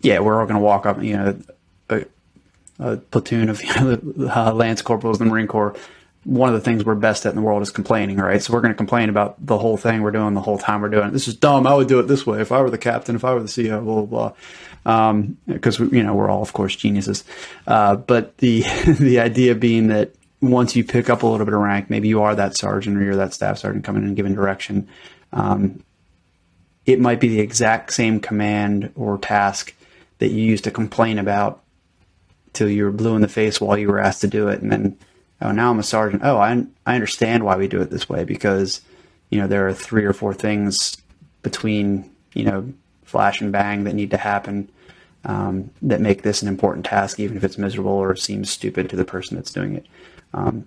Yeah, 0.00 0.20
we're 0.20 0.40
all 0.40 0.46
going 0.46 0.58
to 0.58 0.64
walk 0.64 0.86
up, 0.86 1.02
you 1.02 1.16
know, 1.16 1.40
a, 1.88 2.04
a 2.78 2.96
platoon 2.96 3.48
of 3.48 3.62
you 3.64 3.74
know, 3.74 4.30
uh, 4.34 4.52
lance 4.52 4.82
corporals 4.82 5.20
in 5.20 5.26
the 5.26 5.30
Marine 5.30 5.46
Corps 5.46 5.76
one 6.24 6.48
of 6.50 6.54
the 6.54 6.60
things 6.60 6.84
we're 6.84 6.94
best 6.94 7.24
at 7.24 7.30
in 7.30 7.36
the 7.36 7.42
world 7.42 7.62
is 7.62 7.70
complaining, 7.70 8.18
right? 8.18 8.42
So 8.42 8.52
we're 8.52 8.60
going 8.60 8.74
to 8.74 8.76
complain 8.76 9.08
about 9.08 9.44
the 9.44 9.56
whole 9.56 9.76
thing 9.76 10.02
we're 10.02 10.10
doing 10.10 10.34
the 10.34 10.40
whole 10.40 10.58
time 10.58 10.82
we're 10.82 10.90
doing 10.90 11.08
it. 11.08 11.12
This 11.12 11.28
is 11.28 11.34
dumb. 11.34 11.66
I 11.66 11.74
would 11.74 11.88
do 11.88 11.98
it 11.98 12.04
this 12.04 12.26
way 12.26 12.40
if 12.40 12.52
I 12.52 12.60
were 12.60 12.70
the 12.70 12.78
captain, 12.78 13.16
if 13.16 13.24
I 13.24 13.32
were 13.32 13.40
the 13.40 13.48
CEO, 13.48 13.82
blah 13.82 14.02
blah 14.02 14.32
blah. 14.82 15.32
Because 15.46 15.80
um, 15.80 15.94
you 15.94 16.02
know 16.02 16.14
we're 16.14 16.28
all, 16.28 16.42
of 16.42 16.52
course, 16.52 16.76
geniuses. 16.76 17.24
Uh, 17.66 17.96
but 17.96 18.36
the 18.38 18.62
the 18.98 19.20
idea 19.20 19.54
being 19.54 19.88
that 19.88 20.14
once 20.42 20.76
you 20.76 20.84
pick 20.84 21.08
up 21.08 21.22
a 21.22 21.26
little 21.26 21.46
bit 21.46 21.54
of 21.54 21.60
rank, 21.60 21.88
maybe 21.88 22.08
you 22.08 22.22
are 22.22 22.34
that 22.34 22.56
sergeant 22.56 22.96
or 22.98 23.02
you're 23.02 23.16
that 23.16 23.32
staff 23.32 23.58
sergeant 23.58 23.84
coming 23.84 24.02
in 24.02 24.08
and 24.08 24.16
giving 24.16 24.34
direction. 24.34 24.88
Um, 25.32 25.82
it 26.84 26.98
might 27.00 27.20
be 27.20 27.28
the 27.28 27.40
exact 27.40 27.92
same 27.92 28.20
command 28.20 28.92
or 28.94 29.16
task 29.18 29.74
that 30.20 30.30
you 30.30 30.42
used 30.42 30.64
to 30.64 30.70
complain 30.70 31.18
about 31.18 31.62
till 32.52 32.68
you 32.68 32.84
were 32.84 32.92
blue 32.92 33.14
in 33.14 33.20
the 33.20 33.28
face 33.28 33.60
while 33.60 33.76
you 33.76 33.88
were 33.88 34.00
asked 34.00 34.22
to 34.22 34.28
do 34.28 34.48
it, 34.48 34.62
and 34.62 34.72
then 34.72 34.96
oh, 35.42 35.52
now 35.52 35.70
I'm 35.70 35.78
a 35.78 35.82
sergeant. 35.82 36.22
Oh, 36.24 36.38
I, 36.38 36.64
I 36.86 36.94
understand 36.94 37.44
why 37.44 37.56
we 37.56 37.68
do 37.68 37.80
it 37.80 37.90
this 37.90 38.08
way 38.08 38.24
because, 38.24 38.80
you 39.30 39.40
know, 39.40 39.46
there 39.46 39.66
are 39.66 39.74
three 39.74 40.04
or 40.04 40.12
four 40.12 40.34
things 40.34 40.96
between, 41.42 42.10
you 42.34 42.44
know, 42.44 42.72
flash 43.04 43.40
and 43.40 43.52
bang 43.52 43.84
that 43.84 43.94
need 43.94 44.10
to 44.10 44.16
happen 44.16 44.70
um, 45.24 45.70
that 45.82 46.00
make 46.00 46.22
this 46.22 46.42
an 46.42 46.48
important 46.48 46.86
task, 46.86 47.18
even 47.18 47.36
if 47.36 47.44
it's 47.44 47.58
miserable 47.58 47.92
or 47.92 48.14
seems 48.16 48.50
stupid 48.50 48.90
to 48.90 48.96
the 48.96 49.04
person 49.04 49.36
that's 49.36 49.52
doing 49.52 49.76
it. 49.76 49.86
Um, 50.32 50.66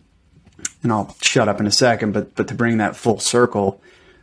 and 0.82 0.92
I'll 0.92 1.16
shut 1.22 1.48
up 1.48 1.60
in 1.60 1.68
a 1.68 1.72
second, 1.72 2.14
but, 2.14 2.36
but 2.36 2.48
to 2.48 2.54
bring 2.54 2.78
that 2.78 2.96
full 2.96 3.20
circle, 3.20 3.82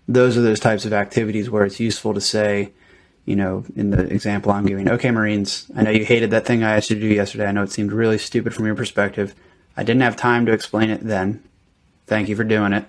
those 0.09 0.37
are 0.37 0.43
those 0.43 0.61
types 0.61 0.85
of 0.85 0.93
activities 0.93 1.49
where 1.49 1.65
it's 1.65 1.81
useful 1.81 2.15
to 2.15 2.21
say, 2.21 2.73
you 3.25 3.37
know, 3.37 3.65
in 3.77 3.91
the 3.91 4.03
example 4.13 4.53
I'm 4.53 4.67
giving, 4.67 4.89
okay, 4.89 5.11
Marines, 5.11 5.71
I 5.77 5.83
know 5.83 5.91
you 5.91 6.05
hated 6.05 6.31
that 6.33 6.47
thing 6.47 6.63
I 6.63 6.77
asked 6.77 6.91
you 6.91 6.97
to 6.97 7.03
do 7.03 7.15
yesterday. 7.15 7.47
I 7.47 7.53
know 7.53 7.63
it 7.63 7.73
seemed 7.73 7.93
really 7.93 8.19
stupid 8.19 8.55
from 8.55 8.67
your 8.67 8.75
perspective 8.75 9.35
I 9.77 9.83
didn't 9.83 10.03
have 10.03 10.17
time 10.17 10.47
to 10.47 10.53
explain 10.53 10.91
it 10.91 11.01
then. 11.01 11.43
Thank 12.07 12.29
you 12.29 12.37
for 12.37 12.45
doing 12.45 12.73
it. 12.73 12.87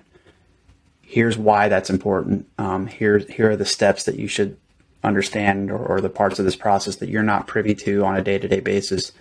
Here's 1.00 1.38
why 1.38 1.68
that's 1.68 1.90
important. 1.90 2.46
Um, 2.58 2.86
here, 2.86 3.18
here 3.18 3.50
are 3.50 3.56
the 3.56 3.64
steps 3.64 4.04
that 4.04 4.18
you 4.18 4.28
should 4.28 4.58
understand 5.04 5.70
or, 5.70 5.78
or 5.78 6.00
the 6.00 6.08
parts 6.10 6.38
of 6.38 6.44
this 6.44 6.56
process 6.56 6.96
that 6.96 7.08
you're 7.08 7.22
not 7.22 7.46
privy 7.46 7.74
to 7.74 8.04
on 8.04 8.16
a 8.16 8.22
day 8.22 8.38
to 8.38 8.48
day 8.48 8.60
basis 8.60 9.12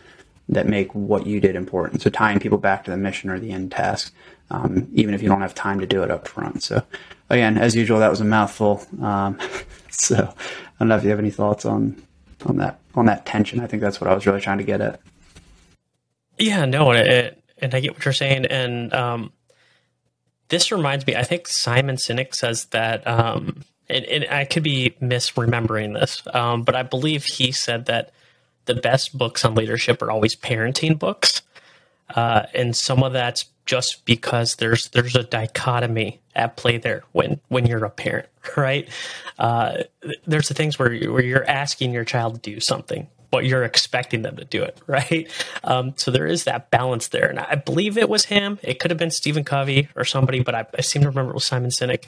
that 0.49 0.67
make 0.67 0.93
what 0.93 1.25
you 1.25 1.39
did 1.39 1.55
important. 1.55 2.01
So 2.01 2.09
tying 2.09 2.39
people 2.39 2.57
back 2.57 2.83
to 2.83 2.91
the 2.91 2.97
mission 2.97 3.29
or 3.29 3.39
the 3.39 3.51
end 3.51 3.71
task, 3.71 4.13
um, 4.51 4.87
even 4.93 5.13
if 5.13 5.21
you 5.23 5.29
don't 5.29 5.41
have 5.41 5.55
time 5.55 5.79
to 5.79 5.87
do 5.87 6.03
it 6.03 6.11
up 6.11 6.27
front. 6.27 6.63
So 6.63 6.83
again, 7.29 7.57
as 7.57 7.75
usual, 7.75 7.99
that 7.99 8.09
was 8.09 8.21
a 8.21 8.25
mouthful. 8.25 8.85
Um, 9.01 9.39
so 9.89 10.15
I 10.17 10.69
don't 10.79 10.89
know 10.89 10.97
if 10.97 11.03
you 11.03 11.09
have 11.09 11.19
any 11.19 11.31
thoughts 11.31 11.65
on 11.65 12.01
on 12.45 12.57
that 12.57 12.79
on 12.95 13.05
that 13.05 13.25
tension. 13.25 13.59
I 13.59 13.67
think 13.67 13.81
that's 13.81 14.01
what 14.01 14.09
I 14.09 14.13
was 14.13 14.25
really 14.25 14.41
trying 14.41 14.57
to 14.57 14.63
get 14.63 14.81
at. 14.81 14.99
Yeah, 16.37 16.65
no, 16.65 16.91
it, 16.91 17.41
and 17.59 17.73
I 17.73 17.79
get 17.79 17.93
what 17.93 18.03
you're 18.03 18.13
saying. 18.13 18.45
And 18.47 18.93
um, 18.93 19.31
this 20.49 20.71
reminds 20.71 21.05
me, 21.05 21.15
I 21.15 21.23
think 21.23 21.47
Simon 21.47 21.95
Sinek 21.95 22.33
says 22.33 22.65
that, 22.65 23.05
um, 23.07 23.63
and, 23.87 24.05
and, 24.05 24.25
I 24.29 24.45
could 24.45 24.63
be 24.63 24.95
misremembering 25.01 25.93
this, 25.93 26.23
um, 26.33 26.63
but 26.63 26.75
I 26.75 26.83
believe 26.83 27.25
he 27.25 27.51
said 27.51 27.85
that 27.85 28.11
the 28.65 28.73
best 28.73 29.15
books 29.15 29.45
on 29.45 29.53
leadership 29.53 30.01
are 30.01 30.09
always 30.09 30.35
parenting 30.35 30.97
books. 30.97 31.43
Uh, 32.15 32.43
and 32.53 32.75
some 32.75 33.03
of 33.03 33.13
that's 33.13 33.45
just 33.71 34.03
because 34.03 34.55
there's 34.55 34.89
there's 34.89 35.15
a 35.15 35.23
dichotomy 35.23 36.19
at 36.35 36.57
play 36.57 36.77
there 36.77 37.03
when 37.13 37.39
when 37.47 37.65
you're 37.65 37.85
a 37.85 37.89
parent, 37.89 38.27
right? 38.57 38.89
Uh, 39.39 39.83
there's 40.27 40.49
the 40.49 40.53
things 40.53 40.77
where 40.77 40.93
where 41.09 41.23
you're 41.23 41.49
asking 41.49 41.93
your 41.93 42.03
child 42.03 42.35
to 42.35 42.51
do 42.51 42.59
something, 42.59 43.07
but 43.29 43.45
you're 43.45 43.63
expecting 43.63 44.23
them 44.23 44.35
to 44.35 44.43
do 44.43 44.61
it, 44.61 44.77
right? 44.87 45.31
Um, 45.63 45.93
so 45.95 46.11
there 46.11 46.27
is 46.27 46.43
that 46.43 46.69
balance 46.69 47.07
there. 47.07 47.29
And 47.29 47.39
I 47.39 47.55
believe 47.55 47.97
it 47.97 48.09
was 48.09 48.25
him. 48.25 48.59
It 48.61 48.79
could 48.79 48.91
have 48.91 48.97
been 48.97 49.09
Stephen 49.09 49.45
Covey 49.45 49.87
or 49.95 50.03
somebody, 50.03 50.41
but 50.41 50.53
I, 50.53 50.65
I 50.77 50.81
seem 50.81 51.03
to 51.03 51.07
remember 51.07 51.31
it 51.31 51.35
was 51.35 51.45
Simon 51.45 51.71
Sinek. 51.71 52.03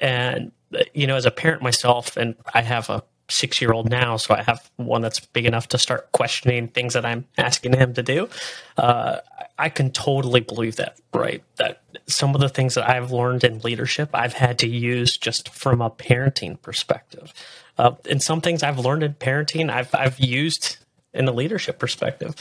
And, 0.00 0.52
you 0.94 1.06
know, 1.06 1.16
as 1.16 1.26
a 1.26 1.30
parent 1.30 1.60
myself, 1.60 2.16
and 2.16 2.34
I 2.54 2.62
have 2.62 2.88
a 2.88 3.04
six 3.28 3.60
year 3.60 3.72
old 3.72 3.88
now, 3.88 4.16
so 4.16 4.34
I 4.34 4.42
have 4.42 4.70
one 4.76 5.00
that's 5.00 5.20
big 5.20 5.46
enough 5.46 5.68
to 5.68 5.78
start 5.78 6.12
questioning 6.12 6.68
things 6.68 6.94
that 6.94 7.04
I'm 7.06 7.26
asking 7.38 7.74
him 7.74 7.94
to 7.94 8.02
do. 8.02 8.28
Uh, 8.76 9.18
I 9.58 9.68
can 9.68 9.90
totally 9.90 10.40
believe 10.40 10.76
that, 10.76 10.98
right? 11.12 11.42
That 11.56 11.82
some 12.06 12.34
of 12.34 12.40
the 12.40 12.48
things 12.48 12.74
that 12.74 12.88
I've 12.88 13.12
learned 13.12 13.44
in 13.44 13.60
leadership, 13.60 14.10
I've 14.12 14.34
had 14.34 14.58
to 14.60 14.68
use 14.68 15.16
just 15.16 15.48
from 15.48 15.80
a 15.80 15.90
parenting 15.90 16.60
perspective. 16.60 17.32
Uh, 17.78 17.92
and 18.10 18.22
some 18.22 18.40
things 18.40 18.62
I've 18.62 18.78
learned 18.78 19.02
in 19.02 19.14
parenting, 19.14 19.70
I've 19.70 19.94
I've 19.94 20.20
used 20.20 20.76
in 21.12 21.26
a 21.28 21.32
leadership 21.32 21.78
perspective. 21.78 22.34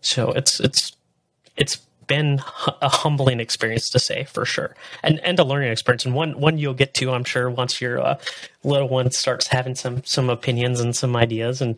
So 0.00 0.32
it's 0.32 0.60
it's 0.60 0.96
it's 1.56 1.78
been 2.12 2.42
a 2.82 2.90
humbling 2.90 3.40
experience 3.40 3.88
to 3.88 3.98
say 3.98 4.24
for 4.24 4.44
sure, 4.44 4.76
and 5.02 5.18
and 5.20 5.38
a 5.38 5.44
learning 5.44 5.72
experience, 5.72 6.04
and 6.04 6.14
one 6.14 6.38
one 6.38 6.58
you'll 6.58 6.74
get 6.74 6.92
to, 6.94 7.10
I'm 7.10 7.24
sure, 7.24 7.48
once 7.48 7.80
your 7.80 8.00
uh, 8.00 8.18
little 8.64 8.88
one 8.88 9.10
starts 9.10 9.46
having 9.46 9.74
some 9.74 10.04
some 10.04 10.28
opinions 10.28 10.78
and 10.78 10.94
some 10.94 11.16
ideas, 11.16 11.62
and 11.62 11.76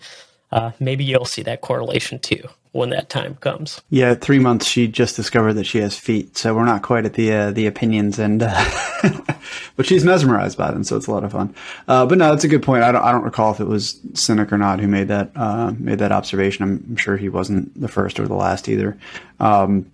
uh, 0.51 0.73
maybe 0.81 1.05
you'll 1.05 1.25
see 1.25 1.43
that 1.43 1.61
correlation 1.61 2.19
too 2.19 2.49
when 2.73 2.91
that 2.91 3.09
time 3.09 3.37
comes. 3.37 3.81
Yeah, 3.91 4.15
three 4.15 4.41
months 4.41 4.67
she 4.67 4.89
just 4.89 5.15
discovered 5.15 5.53
that 5.53 5.67
she 5.67 5.79
has 5.79 5.97
feet, 5.97 6.37
so 6.37 6.53
we're 6.53 6.65
not 6.65 6.83
quite 6.83 7.07
at 7.07 7.15
the 7.15 7.33
uh, 7.33 7.51
the 7.53 7.69
opinions, 7.69 8.19
and 8.19 8.43
uh, 8.43 8.71
but 9.77 9.87
she's 9.87 10.05
mesmerized 10.05 10.59
by 10.59 10.73
them, 10.73 10.83
so 10.83 10.97
it's 10.97 11.07
a 11.07 11.13
lot 11.13 11.23
of 11.23 11.31
fun. 11.31 11.55
Uh, 11.87 12.07
but 12.07 12.19
no, 12.19 12.31
that's 12.31 12.43
a 12.43 12.49
good 12.49 12.65
point. 12.65 12.83
I 12.83 12.91
don't 12.91 13.05
I 13.05 13.13
don't 13.13 13.23
recall 13.23 13.53
if 13.53 13.61
it 13.61 13.69
was 13.69 14.01
Sinek 14.15 14.51
or 14.51 14.59
not 14.59 14.81
who 14.81 14.89
made 14.89 15.07
that 15.09 15.31
uh, 15.37 15.73
made 15.79 16.01
that 16.01 16.11
observation. 16.11 16.65
I'm, 16.65 16.85
I'm, 16.89 16.97
sure 16.97 17.17
he 17.17 17.29
wasn't 17.29 17.81
the 17.81 17.89
first 17.89 18.19
or 18.19 18.27
the 18.27 18.35
last 18.35 18.69
either. 18.69 18.99
Um, 19.39 19.87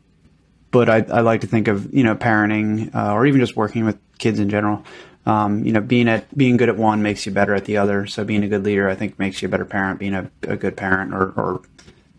but 0.70 0.88
I, 0.88 0.98
I 1.10 1.20
like 1.20 1.42
to 1.42 1.46
think 1.46 1.68
of 1.68 1.92
you 1.92 2.04
know 2.04 2.14
parenting 2.14 2.94
uh, 2.94 3.12
or 3.12 3.26
even 3.26 3.40
just 3.40 3.56
working 3.56 3.84
with 3.84 3.98
kids 4.18 4.38
in 4.38 4.50
general. 4.50 4.84
Um, 5.26 5.64
you 5.64 5.72
know, 5.72 5.80
being 5.80 6.08
at 6.08 6.36
being 6.36 6.56
good 6.56 6.68
at 6.68 6.76
one 6.76 7.02
makes 7.02 7.26
you 7.26 7.32
better 7.32 7.54
at 7.54 7.66
the 7.66 7.76
other. 7.76 8.06
So 8.06 8.24
being 8.24 8.42
a 8.42 8.48
good 8.48 8.64
leader, 8.64 8.88
I 8.88 8.94
think, 8.94 9.18
makes 9.18 9.42
you 9.42 9.48
a 9.48 9.50
better 9.50 9.66
parent. 9.66 9.98
Being 9.98 10.14
a, 10.14 10.30
a 10.42 10.56
good 10.56 10.76
parent 10.76 11.12
or, 11.12 11.32
or 11.36 11.62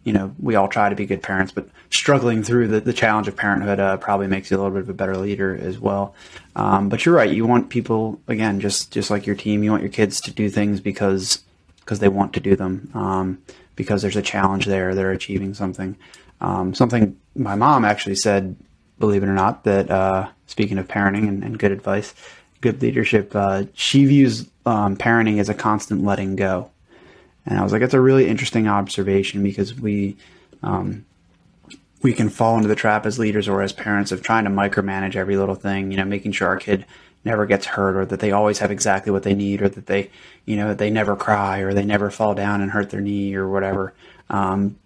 you 0.03 0.13
know, 0.13 0.33
we 0.39 0.55
all 0.55 0.67
try 0.67 0.89
to 0.89 0.95
be 0.95 1.05
good 1.05 1.21
parents, 1.21 1.51
but 1.51 1.67
struggling 1.89 2.43
through 2.43 2.67
the, 2.67 2.79
the 2.79 2.93
challenge 2.93 3.27
of 3.27 3.35
parenthood 3.35 3.79
uh, 3.79 3.97
probably 3.97 4.27
makes 4.27 4.49
you 4.49 4.57
a 4.57 4.59
little 4.59 4.71
bit 4.71 4.81
of 4.81 4.89
a 4.89 4.93
better 4.93 5.15
leader 5.15 5.55
as 5.55 5.77
well. 5.77 6.15
Um, 6.55 6.89
but 6.89 7.05
you're 7.05 7.15
right. 7.15 7.29
You 7.29 7.45
want 7.45 7.69
people, 7.69 8.19
again, 8.27 8.59
just, 8.59 8.91
just 8.91 9.11
like 9.11 9.27
your 9.27 9.35
team, 9.35 9.63
you 9.63 9.69
want 9.69 9.83
your 9.83 9.91
kids 9.91 10.19
to 10.21 10.31
do 10.31 10.49
things 10.49 10.79
because, 10.79 11.43
because 11.81 11.99
they 11.99 12.09
want 12.09 12.33
to 12.33 12.39
do 12.39 12.55
them, 12.55 12.89
um, 12.95 13.41
because 13.75 14.01
there's 14.01 14.15
a 14.15 14.23
challenge 14.23 14.65
there. 14.65 14.95
They're 14.95 15.11
achieving 15.11 15.53
something. 15.53 15.95
Um, 16.41 16.73
something 16.73 17.17
my 17.35 17.55
mom 17.55 17.85
actually 17.85 18.15
said, 18.15 18.55
believe 18.99 19.23
it 19.23 19.29
or 19.29 19.33
not, 19.33 19.63
that, 19.63 19.89
uh, 19.89 20.29
speaking 20.47 20.77
of 20.77 20.87
parenting 20.87 21.27
and, 21.27 21.43
and, 21.43 21.57
good 21.57 21.71
advice, 21.71 22.13
good 22.59 22.81
leadership, 22.81 23.35
uh, 23.35 23.63
she 23.73 24.05
views, 24.05 24.49
um, 24.65 24.97
parenting 24.97 25.39
as 25.39 25.49
a 25.49 25.53
constant 25.53 26.03
letting 26.03 26.35
go. 26.35 26.69
And 27.45 27.57
I 27.57 27.63
was 27.63 27.71
like, 27.71 27.81
it's 27.81 27.93
a 27.93 28.01
really 28.01 28.27
interesting 28.27 28.67
observation 28.67 29.41
because 29.43 29.73
we, 29.73 30.17
um, 30.61 31.05
we 32.01 32.13
can 32.13 32.29
fall 32.29 32.55
into 32.57 32.67
the 32.67 32.75
trap 32.75 33.05
as 33.05 33.19
leaders 33.19 33.47
or 33.47 33.61
as 33.61 33.73
parents 33.73 34.11
of 34.11 34.21
trying 34.21 34.43
to 34.45 34.49
micromanage 34.49 35.15
every 35.15 35.37
little 35.37 35.55
thing, 35.55 35.91
you 35.91 35.97
know, 35.97 36.05
making 36.05 36.31
sure 36.31 36.47
our 36.47 36.57
kid 36.57 36.85
never 37.23 37.45
gets 37.45 37.65
hurt 37.65 37.95
or 37.95 38.05
that 38.05 38.19
they 38.19 38.31
always 38.31 38.59
have 38.59 38.71
exactly 38.71 39.11
what 39.11 39.23
they 39.23 39.35
need 39.35 39.61
or 39.61 39.69
that 39.69 39.85
they, 39.85 40.09
you 40.45 40.55
know, 40.55 40.73
they 40.73 40.89
never 40.89 41.15
cry 41.15 41.59
or 41.59 41.73
they 41.73 41.85
never 41.85 42.09
fall 42.09 42.33
down 42.33 42.61
and 42.61 42.71
hurt 42.71 42.89
their 42.89 43.01
knee 43.01 43.35
or 43.35 43.47
whatever. 43.47 43.93
Um, 44.29 44.77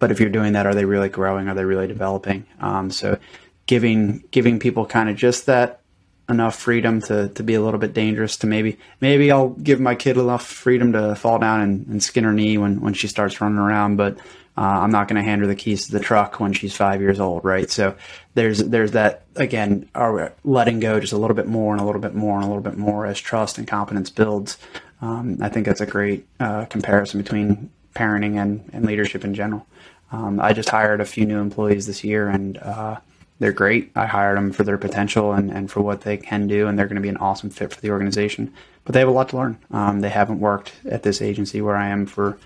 but 0.00 0.10
if 0.10 0.18
you're 0.18 0.30
doing 0.30 0.54
that, 0.54 0.66
are 0.66 0.74
they 0.74 0.84
really 0.84 1.08
growing? 1.08 1.46
Are 1.48 1.54
they 1.54 1.64
really 1.64 1.86
developing? 1.86 2.46
Um, 2.58 2.90
so 2.90 3.18
giving 3.66 4.24
giving 4.32 4.58
people 4.58 4.84
kind 4.84 5.08
of 5.08 5.14
just 5.14 5.46
that 5.46 5.80
enough 6.28 6.56
freedom 6.56 7.00
to, 7.02 7.28
to 7.28 7.42
be 7.42 7.54
a 7.54 7.60
little 7.60 7.78
bit 7.78 7.92
dangerous 7.92 8.36
to 8.38 8.46
maybe 8.46 8.78
maybe 9.00 9.30
I'll 9.30 9.50
give 9.50 9.78
my 9.80 9.94
kid 9.94 10.16
enough 10.16 10.46
freedom 10.46 10.92
to 10.92 11.14
fall 11.14 11.38
down 11.38 11.60
and, 11.60 11.86
and 11.86 12.02
skin 12.02 12.24
her 12.24 12.32
knee 12.32 12.58
when, 12.58 12.80
when 12.80 12.94
she 12.94 13.08
starts 13.08 13.40
running 13.40 13.58
around, 13.58 13.96
but 13.96 14.18
uh, 14.56 14.80
I'm 14.82 14.90
not 14.90 15.08
going 15.08 15.16
to 15.16 15.22
hand 15.22 15.40
her 15.42 15.46
the 15.46 15.54
keys 15.54 15.86
to 15.86 15.92
the 15.92 16.00
truck 16.00 16.40
when 16.40 16.52
she's 16.52 16.74
five 16.74 17.00
years 17.00 17.20
old, 17.20 17.44
right? 17.44 17.70
So 17.70 17.96
there's 18.34 18.58
there's 18.58 18.92
that 18.92 19.22
again, 19.36 19.88
are 19.94 20.32
letting 20.44 20.80
go 20.80 21.00
just 21.00 21.12
a 21.12 21.18
little 21.18 21.36
bit 21.36 21.46
more 21.46 21.72
and 21.72 21.80
a 21.80 21.84
little 21.84 22.00
bit 22.00 22.14
more 22.14 22.36
and 22.36 22.44
a 22.44 22.48
little 22.48 22.62
bit 22.62 22.76
more 22.76 23.06
as 23.06 23.18
trust 23.18 23.58
and 23.58 23.66
confidence 23.66 24.10
builds. 24.10 24.58
Um, 25.02 25.38
I 25.40 25.48
think 25.48 25.66
that's 25.66 25.80
a 25.80 25.86
great 25.86 26.26
uh, 26.38 26.66
comparison 26.66 27.22
between 27.22 27.70
parenting 27.94 28.40
and, 28.40 28.68
and 28.72 28.84
leadership 28.84 29.24
in 29.24 29.34
general. 29.34 29.66
Um, 30.12 30.40
I 30.40 30.52
just 30.52 30.68
hired 30.68 31.00
a 31.00 31.04
few 31.04 31.24
new 31.26 31.38
employees 31.38 31.86
this 31.86 32.02
year, 32.02 32.28
and 32.28 32.58
uh, 32.58 32.96
they're 33.38 33.52
great. 33.52 33.92
I 33.94 34.06
hired 34.06 34.36
them 34.36 34.52
for 34.52 34.64
their 34.64 34.78
potential 34.78 35.32
and, 35.32 35.50
and 35.50 35.70
for 35.70 35.80
what 35.80 36.02
they 36.02 36.16
can 36.16 36.46
do, 36.46 36.66
and 36.66 36.78
they're 36.78 36.86
going 36.86 36.96
to 36.96 37.02
be 37.02 37.08
an 37.08 37.16
awesome 37.16 37.50
fit 37.50 37.72
for 37.72 37.80
the 37.80 37.90
organization. 37.90 38.52
But 38.84 38.94
they 38.94 39.00
have 39.00 39.08
a 39.08 39.12
lot 39.12 39.30
to 39.30 39.36
learn. 39.36 39.58
Um, 39.70 40.00
they 40.00 40.08
haven't 40.08 40.40
worked 40.40 40.72
at 40.88 41.02
this 41.02 41.22
agency 41.22 41.60
where 41.60 41.76
I 41.76 41.88
am 41.88 42.06
for 42.06 42.38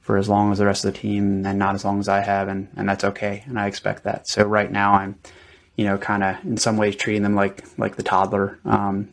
for 0.00 0.16
as 0.16 0.28
long 0.28 0.50
as 0.50 0.56
the 0.56 0.64
rest 0.64 0.86
of 0.86 0.94
the 0.94 0.98
team 0.98 1.44
and 1.44 1.58
not 1.58 1.74
as 1.74 1.84
long 1.84 2.00
as 2.00 2.08
I 2.08 2.20
have, 2.20 2.48
and, 2.48 2.68
and 2.76 2.88
that's 2.88 3.04
okay. 3.04 3.44
And 3.46 3.60
I 3.60 3.66
expect 3.66 4.04
that. 4.04 4.26
So 4.26 4.42
right 4.44 4.72
now 4.72 4.94
I'm, 4.94 5.18
you 5.76 5.84
know, 5.84 5.98
kind 5.98 6.24
of 6.24 6.42
in 6.44 6.56
some 6.56 6.78
ways 6.78 6.96
treating 6.96 7.22
them 7.22 7.34
like 7.34 7.62
like 7.76 7.96
the 7.96 8.02
toddler. 8.02 8.58
Um, 8.64 9.10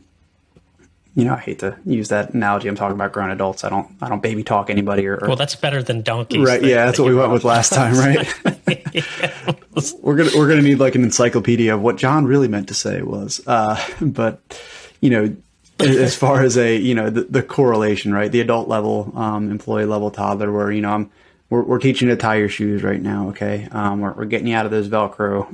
you 1.15 1.23
know, 1.23 1.33
I 1.33 1.39
hate 1.39 1.59
to 1.59 1.77
use 1.85 2.09
that 2.09 2.33
analogy. 2.33 2.67
I'm 2.67 2.75
talking 2.75 2.95
about 2.95 3.13
grown 3.13 3.31
adults. 3.31 3.63
I 3.63 3.69
don't 3.69 3.89
I 4.01 4.09
don't 4.09 4.21
baby 4.21 4.43
talk 4.43 4.69
anybody 4.69 5.07
or, 5.07 5.15
or 5.15 5.27
well, 5.27 5.37
that's 5.37 5.55
better 5.55 5.81
than 5.81 6.01
donkeys. 6.01 6.45
Right? 6.45 6.61
yeah, 6.61 6.85
that's 6.85 6.99
what 6.99 7.07
we 7.07 7.15
went 7.15 7.31
with 7.31 7.45
last 7.45 7.69
time, 7.73 7.95
right? 7.95 8.27
we're 10.01 10.15
gonna 10.15 10.31
we're 10.35 10.49
gonna 10.49 10.61
need 10.61 10.79
like 10.79 10.95
an 10.95 11.03
encyclopedia 11.03 11.73
of 11.73 11.81
what 11.81 11.95
John 11.95 12.25
really 12.25 12.49
meant 12.49 12.67
to 12.67 12.73
say 12.73 13.01
was. 13.01 13.41
Uh, 13.47 13.81
but 14.01 14.61
you 14.99 15.09
know, 15.09 15.35
as 15.79 16.15
far 16.15 16.41
as 16.41 16.57
a 16.57 16.75
you 16.75 16.95
know 16.95 17.09
the, 17.09 17.23
the 17.23 17.43
correlation 17.43 18.13
right 18.13 18.31
the 18.31 18.39
adult 18.39 18.67
level 18.67 19.11
um, 19.15 19.51
employee 19.51 19.85
level 19.85 20.09
toddler 20.09 20.51
where 20.51 20.71
you 20.71 20.81
know 20.81 20.89
i'm 20.89 21.11
we're, 21.49 21.63
we're 21.63 21.79
teaching 21.79 22.07
you 22.07 22.15
to 22.15 22.19
tie 22.19 22.35
your 22.35 22.49
shoes 22.49 22.81
right 22.81 23.01
now 23.01 23.29
okay 23.29 23.67
um, 23.71 23.99
we're, 23.99 24.13
we're 24.13 24.25
getting 24.25 24.47
you 24.47 24.55
out 24.55 24.65
of 24.65 24.71
those 24.71 24.87
velcro 24.87 25.45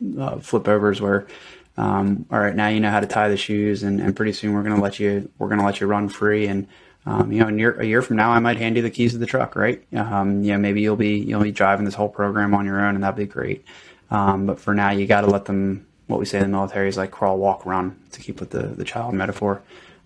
uh, 0.20 0.38
flip 0.38 0.66
overs 0.66 1.00
where 1.00 1.26
um, 1.76 2.26
all 2.30 2.38
right 2.38 2.54
now 2.54 2.68
you 2.68 2.80
know 2.80 2.90
how 2.90 3.00
to 3.00 3.06
tie 3.06 3.28
the 3.28 3.36
shoes 3.36 3.82
and, 3.82 4.00
and 4.00 4.16
pretty 4.16 4.32
soon 4.32 4.52
we're 4.52 4.62
going 4.62 4.76
to 4.76 4.82
let 4.82 4.98
you 4.98 5.30
we're 5.38 5.48
going 5.48 5.60
to 5.60 5.64
let 5.66 5.80
you 5.80 5.86
run 5.86 6.08
free 6.08 6.46
and 6.46 6.66
um, 7.08 7.30
you 7.30 7.38
know, 7.38 7.48
a 7.48 7.52
year, 7.52 7.80
a 7.80 7.86
year 7.86 8.02
from 8.02 8.16
now, 8.16 8.32
I 8.32 8.40
might 8.40 8.56
hand 8.56 8.74
you 8.74 8.82
the 8.82 8.90
keys 8.90 9.12
to 9.12 9.18
the 9.18 9.26
truck, 9.26 9.54
right? 9.54 9.80
Um, 9.94 10.42
you 10.42 10.50
know, 10.50 10.58
maybe 10.58 10.80
you'll 10.80 10.96
be 10.96 11.18
you'll 11.18 11.40
be 11.40 11.52
driving 11.52 11.84
this 11.84 11.94
whole 11.94 12.08
program 12.08 12.52
on 12.52 12.66
your 12.66 12.84
own, 12.84 12.96
and 12.96 13.04
that'd 13.04 13.16
be 13.16 13.26
great. 13.26 13.64
Um, 14.10 14.46
but 14.46 14.58
for 14.58 14.74
now, 14.74 14.90
you 14.90 15.06
got 15.06 15.20
to 15.20 15.28
let 15.28 15.44
them 15.44 15.86
what 16.08 16.20
we 16.20 16.26
say 16.26 16.38
in 16.38 16.44
the 16.44 16.56
military 16.56 16.88
is 16.88 16.96
like 16.96 17.10
crawl, 17.10 17.38
walk, 17.38 17.64
run 17.66 17.98
to 18.12 18.20
keep 18.20 18.40
with 18.40 18.50
the, 18.50 18.62
the 18.62 18.84
child 18.84 19.14
metaphor. 19.14 19.62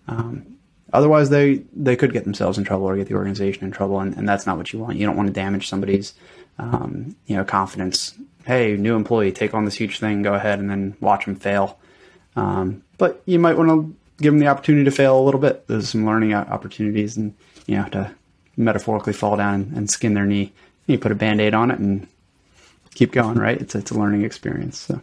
Um, 0.07 0.57
otherwise, 0.93 1.29
they, 1.29 1.63
they 1.73 1.95
could 1.95 2.11
get 2.11 2.23
themselves 2.23 2.57
in 2.57 2.63
trouble 2.63 2.85
or 2.85 2.95
get 2.95 3.07
the 3.07 3.13
organization 3.13 3.63
in 3.63 3.71
trouble, 3.71 3.99
and, 3.99 4.15
and 4.17 4.27
that's 4.27 4.45
not 4.45 4.57
what 4.57 4.73
you 4.73 4.79
want. 4.79 4.97
You 4.97 5.05
don't 5.05 5.15
want 5.15 5.27
to 5.27 5.33
damage 5.33 5.67
somebody's 5.67 6.13
um, 6.61 7.15
you 7.25 7.35
know 7.35 7.43
confidence. 7.43 8.13
Hey, 8.45 8.77
new 8.77 8.95
employee, 8.95 9.31
take 9.31 9.53
on 9.53 9.65
this 9.65 9.75
huge 9.75 9.99
thing, 9.99 10.21
go 10.21 10.33
ahead, 10.33 10.59
and 10.59 10.69
then 10.69 10.95
watch 10.99 11.25
them 11.25 11.35
fail. 11.35 11.79
Um, 12.35 12.83
but 12.97 13.21
you 13.25 13.39
might 13.39 13.57
want 13.57 13.69
to 13.69 13.95
give 14.21 14.33
them 14.33 14.39
the 14.39 14.47
opportunity 14.47 14.85
to 14.85 14.91
fail 14.91 15.19
a 15.19 15.21
little 15.21 15.39
bit. 15.39 15.67
There's 15.67 15.89
some 15.89 16.05
learning 16.05 16.33
opportunities, 16.33 17.17
and 17.17 17.35
you 17.65 17.77
know 17.77 17.89
to 17.89 18.11
metaphorically 18.55 19.13
fall 19.13 19.35
down 19.37 19.73
and, 19.75 19.89
skin 19.89 20.13
their 20.13 20.25
knee. 20.25 20.53
You 20.85 20.97
put 20.97 21.11
a 21.11 21.15
band 21.15 21.41
aid 21.41 21.53
on 21.53 21.71
it 21.71 21.79
and 21.79 22.07
keep 22.93 23.11
going. 23.11 23.37
Right? 23.37 23.59
It's 23.59 23.75
it's 23.75 23.91
a 23.91 23.97
learning 23.97 24.23
experience. 24.23 24.79
So. 24.79 25.01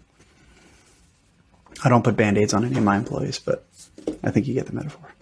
I 1.85 1.89
don't 1.89 2.03
put 2.03 2.17
band 2.17 2.39
aids 2.39 2.55
on 2.55 2.65
any 2.65 2.77
of 2.77 2.83
my 2.83 2.97
employees, 2.97 3.39
but 3.39 3.65
I 4.25 4.33
think 4.33 4.49
you 4.49 4.55
get 4.55 4.67
the 4.67 4.73
metaphor. 4.73 5.15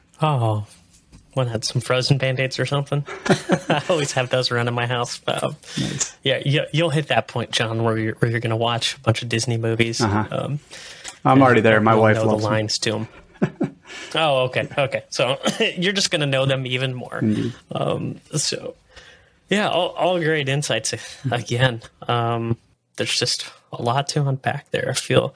oh, 0.22 0.68
one 1.34 1.46
had 1.46 1.64
some 1.64 1.80
frozen 1.80 2.18
band 2.18 2.40
aids 2.40 2.58
or 2.58 2.66
something. 2.66 3.04
I 3.26 3.82
always 3.88 4.12
have 4.12 4.30
those 4.30 4.50
around 4.50 4.68
in 4.68 4.74
my 4.74 4.86
house. 4.86 5.20
Um, 5.26 5.56
nice. 5.78 6.16
Yeah, 6.22 6.42
you, 6.44 6.82
will 6.82 6.90
hit 6.90 7.08
that 7.08 7.28
point, 7.28 7.50
John, 7.50 7.82
where 7.84 7.98
you're, 7.98 8.14
where 8.16 8.30
you're 8.30 8.40
going 8.40 8.50
to 8.50 8.56
watch 8.56 8.96
a 8.96 9.00
bunch 9.00 9.22
of 9.22 9.28
Disney 9.28 9.56
movies. 9.56 10.00
Uh-huh. 10.00 10.26
Um, 10.30 10.60
I'm 11.24 11.42
already 11.42 11.60
there. 11.60 11.80
My 11.80 11.94
wife 11.94 12.16
know 12.16 12.26
loves 12.26 12.42
the 12.42 12.48
lines 12.48 12.78
to 12.78 12.92
them. 12.92 13.08
oh, 14.14 14.44
okay, 14.44 14.68
okay. 14.76 15.04
So 15.10 15.38
you're 15.76 15.92
just 15.92 16.10
going 16.10 16.20
to 16.20 16.26
know 16.26 16.46
them 16.46 16.66
even 16.66 16.94
more. 16.94 17.22
Um, 17.70 18.20
so, 18.34 18.74
yeah, 19.48 19.68
all, 19.68 19.90
all 19.90 20.18
great 20.18 20.48
insights 20.48 20.94
again. 21.30 21.82
Um, 22.08 22.56
there's 22.96 23.18
just 23.18 23.50
a 23.72 23.82
lot 23.82 24.08
to 24.08 24.28
unpack 24.28 24.70
there. 24.70 24.90
I 24.90 24.94
feel 24.94 25.34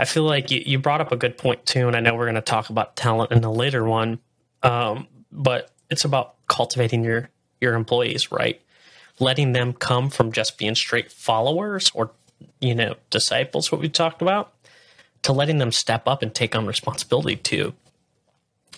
I 0.00 0.06
feel 0.06 0.22
like 0.22 0.50
you, 0.50 0.62
you 0.64 0.78
brought 0.78 1.02
up 1.02 1.12
a 1.12 1.16
good 1.16 1.36
point 1.36 1.66
too, 1.66 1.86
and 1.86 1.94
I 1.94 2.00
know 2.00 2.14
we're 2.14 2.24
going 2.24 2.34
to 2.36 2.40
talk 2.40 2.70
about 2.70 2.96
talent 2.96 3.32
in 3.32 3.44
a 3.44 3.52
later 3.52 3.84
one. 3.84 4.18
But 5.32 5.70
it's 5.90 6.04
about 6.04 6.34
cultivating 6.48 7.04
your 7.04 7.30
your 7.60 7.74
employees, 7.74 8.32
right? 8.32 8.60
Letting 9.18 9.52
them 9.52 9.72
come 9.72 10.10
from 10.10 10.32
just 10.32 10.58
being 10.58 10.74
straight 10.74 11.12
followers 11.12 11.90
or 11.94 12.10
you 12.60 12.74
know 12.74 12.96
disciples, 13.10 13.70
what 13.70 13.80
we 13.80 13.88
talked 13.88 14.22
about, 14.22 14.52
to 15.22 15.32
letting 15.32 15.58
them 15.58 15.72
step 15.72 16.06
up 16.06 16.22
and 16.22 16.34
take 16.34 16.56
on 16.56 16.66
responsibility 16.66 17.36
to 17.36 17.74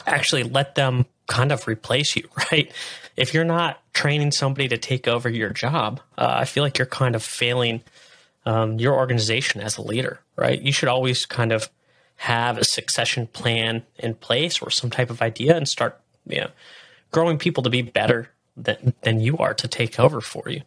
actually 0.07 0.43
let 0.43 0.75
them 0.75 1.07
kind 1.27 1.53
of 1.53 1.67
replace 1.69 2.17
you, 2.17 2.29
right? 2.53 2.73
If 3.17 3.35
you're 3.35 3.45
not 3.45 3.81
training 3.93 4.33
somebody 4.33 4.69
to 4.69 4.79
take 4.79 5.07
over 5.07 5.29
your 5.29 5.51
job, 5.51 6.01
uh, 6.17 6.35
I 6.39 6.45
feel 6.45 6.63
like 6.63 6.79
you're 6.79 6.87
kind 6.87 7.15
of 7.15 7.23
failing 7.23 7.83
um, 8.45 8.79
your 8.79 8.95
organization 8.95 9.61
as 9.61 9.77
a 9.77 9.83
leader, 9.83 10.21
right? 10.37 10.61
You 10.61 10.73
should 10.73 10.89
always 10.89 11.27
kind 11.27 11.53
of 11.53 11.71
have 12.17 12.59
a 12.59 12.65
succession 12.65 13.27
plan 13.27 13.85
in 13.99 14.15
place 14.15 14.61
or 14.61 14.71
some 14.71 14.91
type 14.91 15.11
of 15.11 15.23
idea 15.23 15.57
and 15.57 15.69
start, 15.69 16.01
know, 16.27 16.51
growing 17.11 17.39
people 17.39 17.63
to 17.63 17.71
be 17.71 17.83
better 17.83 18.31
than, 18.57 18.95
than 19.03 19.21
you 19.21 19.39
are 19.39 19.55
to 19.55 19.69
take 19.69 19.99
over 19.99 20.21
for 20.21 20.49
you. 20.49 20.63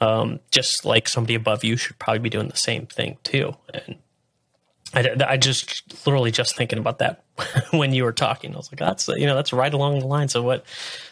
Um, 0.00 0.40
just 0.50 0.84
like 0.84 1.08
somebody 1.08 1.34
above 1.34 1.64
you 1.64 1.76
should 1.76 1.98
probably 1.98 2.18
be 2.18 2.30
doing 2.30 2.48
the 2.48 2.56
same 2.56 2.86
thing 2.86 3.16
too. 3.24 3.56
And 3.72 3.96
I, 4.94 5.32
I 5.32 5.36
just 5.36 6.06
literally 6.06 6.30
just 6.30 6.54
thinking 6.54 6.78
about 6.78 6.98
that 6.98 7.24
when 7.70 7.94
you 7.94 8.04
were 8.04 8.12
talking. 8.12 8.52
I 8.52 8.58
was 8.58 8.70
like, 8.70 8.78
that's 8.78 9.08
you 9.08 9.26
know 9.26 9.34
that's 9.34 9.54
right 9.54 9.72
along 9.72 10.00
the 10.00 10.06
lines 10.06 10.34
of 10.34 10.44
what 10.44 10.66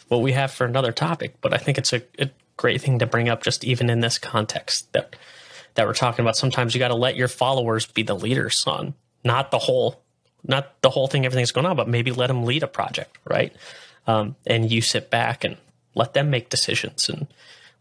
what 0.09 0.21
we 0.21 0.33
have 0.33 0.51
for 0.51 0.67
another 0.67 0.93
topic. 0.93 1.37
But 1.41 1.55
I 1.55 1.57
think 1.57 1.79
it's 1.79 1.95
a, 1.95 2.03
a 2.19 2.29
great 2.59 2.83
thing 2.83 2.99
to 2.99 3.07
bring 3.07 3.31
up 3.31 3.43
just 3.43 3.65
even 3.65 3.89
in 3.89 4.01
this 4.01 4.19
context 4.19 4.93
that 4.93 5.17
that 5.77 5.87
we're 5.87 5.95
talking 5.95 6.23
about. 6.23 6.37
Sometimes 6.37 6.75
you 6.75 6.79
got 6.79 6.89
to 6.89 6.95
let 6.95 7.17
your 7.17 7.29
followers 7.29 7.87
be 7.87 8.03
the 8.03 8.15
leaders 8.15 8.65
on 8.67 8.95
not 9.25 9.51
the 9.51 9.59
whole, 9.59 10.03
not 10.45 10.81
the 10.83 10.91
whole 10.91 11.09
thing, 11.09 11.25
everything's 11.25 11.53
going 11.53 11.67
on, 11.67 11.77
but 11.77 11.89
maybe 11.89 12.13
let 12.13 12.29
them 12.29 12.45
lead 12.45 12.63
a 12.63 12.69
project, 12.69 13.17
right? 13.25 13.55
Um, 14.07 14.37
and 14.47 14.71
you 14.71 14.81
sit 14.81 15.11
back 15.11 15.45
and 15.45 15.57
let 15.95 16.15
them 16.15 16.31
make 16.31 16.51
decisions. 16.51 17.09
And 17.09 17.27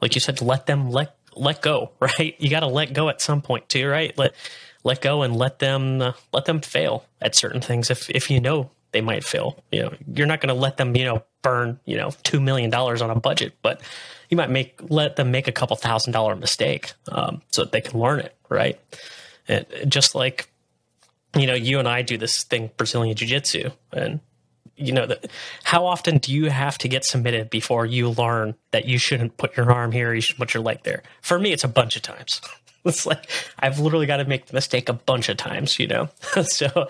like 0.02 0.16
you 0.16 0.22
said, 0.22 0.42
let 0.42 0.66
them 0.66 0.90
let, 0.90 1.16
let 1.36 1.62
go, 1.62 1.92
right? 2.00 2.36
You 2.40 2.50
got 2.50 2.62
to 2.62 2.68
let 2.68 2.94
go 2.94 3.10
at 3.10 3.22
some 3.22 3.42
point 3.42 3.70
too, 3.70 3.88
right? 3.88 4.18
Let, 4.18 4.34
let 4.84 5.02
go 5.02 5.22
and 5.22 5.36
let 5.36 5.60
them, 5.60 6.02
uh, 6.02 6.14
let 6.32 6.46
them 6.46 6.62
fail 6.62 7.06
at 7.22 7.36
certain 7.36 7.62
things. 7.62 7.90
If, 7.90 8.10
if 8.10 8.30
you 8.30 8.40
know 8.40 8.70
they 8.92 9.02
might 9.02 9.24
fail, 9.24 9.64
you 9.72 9.82
know, 9.82 9.94
you're 10.14 10.28
not 10.28 10.42
going 10.42 10.54
to 10.54 10.60
let 10.60 10.78
them, 10.78 10.96
you 10.96 11.06
know, 11.06 11.24
burn, 11.42 11.80
you 11.86 11.98
know, 11.98 12.10
$2 12.10 12.42
million 12.42 12.74
on 12.74 13.10
a 13.10 13.20
budget, 13.20 13.54
but 13.62 13.82
you 14.30 14.38
might 14.38 14.50
make 14.50 14.80
let 14.90 15.16
them 15.16 15.30
make 15.30 15.48
a 15.48 15.52
couple 15.52 15.76
thousand 15.76 16.14
dollar 16.14 16.36
mistake 16.36 16.94
um, 17.10 17.42
so 17.52 17.64
that 17.64 17.72
they 17.72 17.82
can 17.82 18.00
learn 18.00 18.20
it, 18.20 18.36
right? 18.50 18.80
And 19.48 19.66
just 19.88 20.16
like 20.16 20.50
you 21.36 21.48
know, 21.48 21.56
you 21.56 21.80
and 21.80 21.88
I 21.88 22.02
do 22.02 22.18
this 22.18 22.44
thing 22.44 22.72
Brazilian 22.78 23.16
Jiu 23.16 23.28
Jitsu, 23.28 23.72
and 23.92 24.20
you 24.76 24.92
know 24.92 25.06
that 25.06 25.28
how 25.64 25.86
often 25.86 26.18
do 26.18 26.34
you 26.34 26.50
have 26.50 26.78
to 26.80 26.88
get 26.88 27.06
submitted 27.06 27.50
before 27.50 27.86
you 27.86 28.10
learn 28.10 28.56
that 28.72 28.86
you 28.86 28.98
shouldn't 28.98 29.38
put 29.38 29.56
your 29.56 29.72
arm 29.72 29.92
here, 29.92 30.14
you 30.14 30.22
should 30.22 30.38
put 30.38 30.54
your 30.54 30.64
leg 30.64 30.80
there? 30.84 31.04
For 31.22 31.40
me, 31.40 31.52
it's 31.52 31.64
a 31.64 31.70
bunch 31.70 31.96
of 31.96 32.02
times. 32.02 32.42
It's 32.86 33.06
like 33.06 33.30
I've 33.60 33.80
literally 33.80 34.08
got 34.08 34.18
to 34.18 34.26
make 34.26 34.48
the 34.48 34.54
mistake 34.56 34.90
a 34.90 34.94
bunch 34.94 35.30
of 35.30 35.38
times, 35.38 35.80
you 35.80 35.88
know. 35.88 36.10
so 36.44 36.90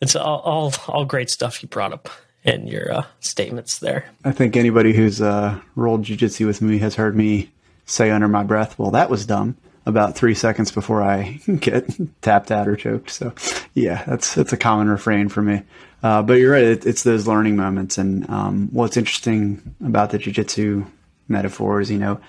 it's 0.00 0.16
all, 0.16 0.38
all 0.40 0.72
all 0.88 1.04
great 1.04 1.28
stuff 1.28 1.62
you 1.62 1.68
brought 1.68 1.92
up 1.92 2.08
in 2.44 2.66
your 2.66 2.92
uh, 2.92 3.04
statements 3.20 3.78
there. 3.78 4.06
I 4.24 4.32
think 4.32 4.56
anybody 4.56 4.92
who's 4.92 5.20
uh, 5.20 5.60
rolled 5.76 6.04
jujitsu 6.04 6.46
with 6.46 6.62
me 6.62 6.78
has 6.78 6.94
heard 6.94 7.16
me 7.16 7.50
say 7.86 8.10
under 8.10 8.28
my 8.28 8.42
breath, 8.42 8.78
"Well, 8.78 8.90
that 8.92 9.10
was 9.10 9.26
dumb." 9.26 9.56
About 9.86 10.16
three 10.16 10.34
seconds 10.34 10.72
before 10.72 11.02
I 11.02 11.40
get 11.60 11.90
tapped 12.22 12.50
out 12.50 12.66
or 12.66 12.74
choked. 12.74 13.10
So, 13.10 13.34
yeah, 13.74 14.04
that's 14.04 14.34
that's 14.34 14.52
a 14.52 14.56
common 14.56 14.88
refrain 14.88 15.28
for 15.28 15.42
me. 15.42 15.62
Uh, 16.02 16.22
but 16.22 16.34
you're 16.34 16.52
right; 16.52 16.62
it, 16.62 16.86
it's 16.86 17.02
those 17.02 17.26
learning 17.26 17.56
moments. 17.56 17.98
And 17.98 18.28
um, 18.30 18.68
what's 18.72 18.96
interesting 18.96 19.74
about 19.84 20.10
the 20.10 20.18
jujitsu 20.18 20.88
metaphor 21.28 21.80
is, 21.80 21.90
you 21.90 21.98
know, 21.98 22.20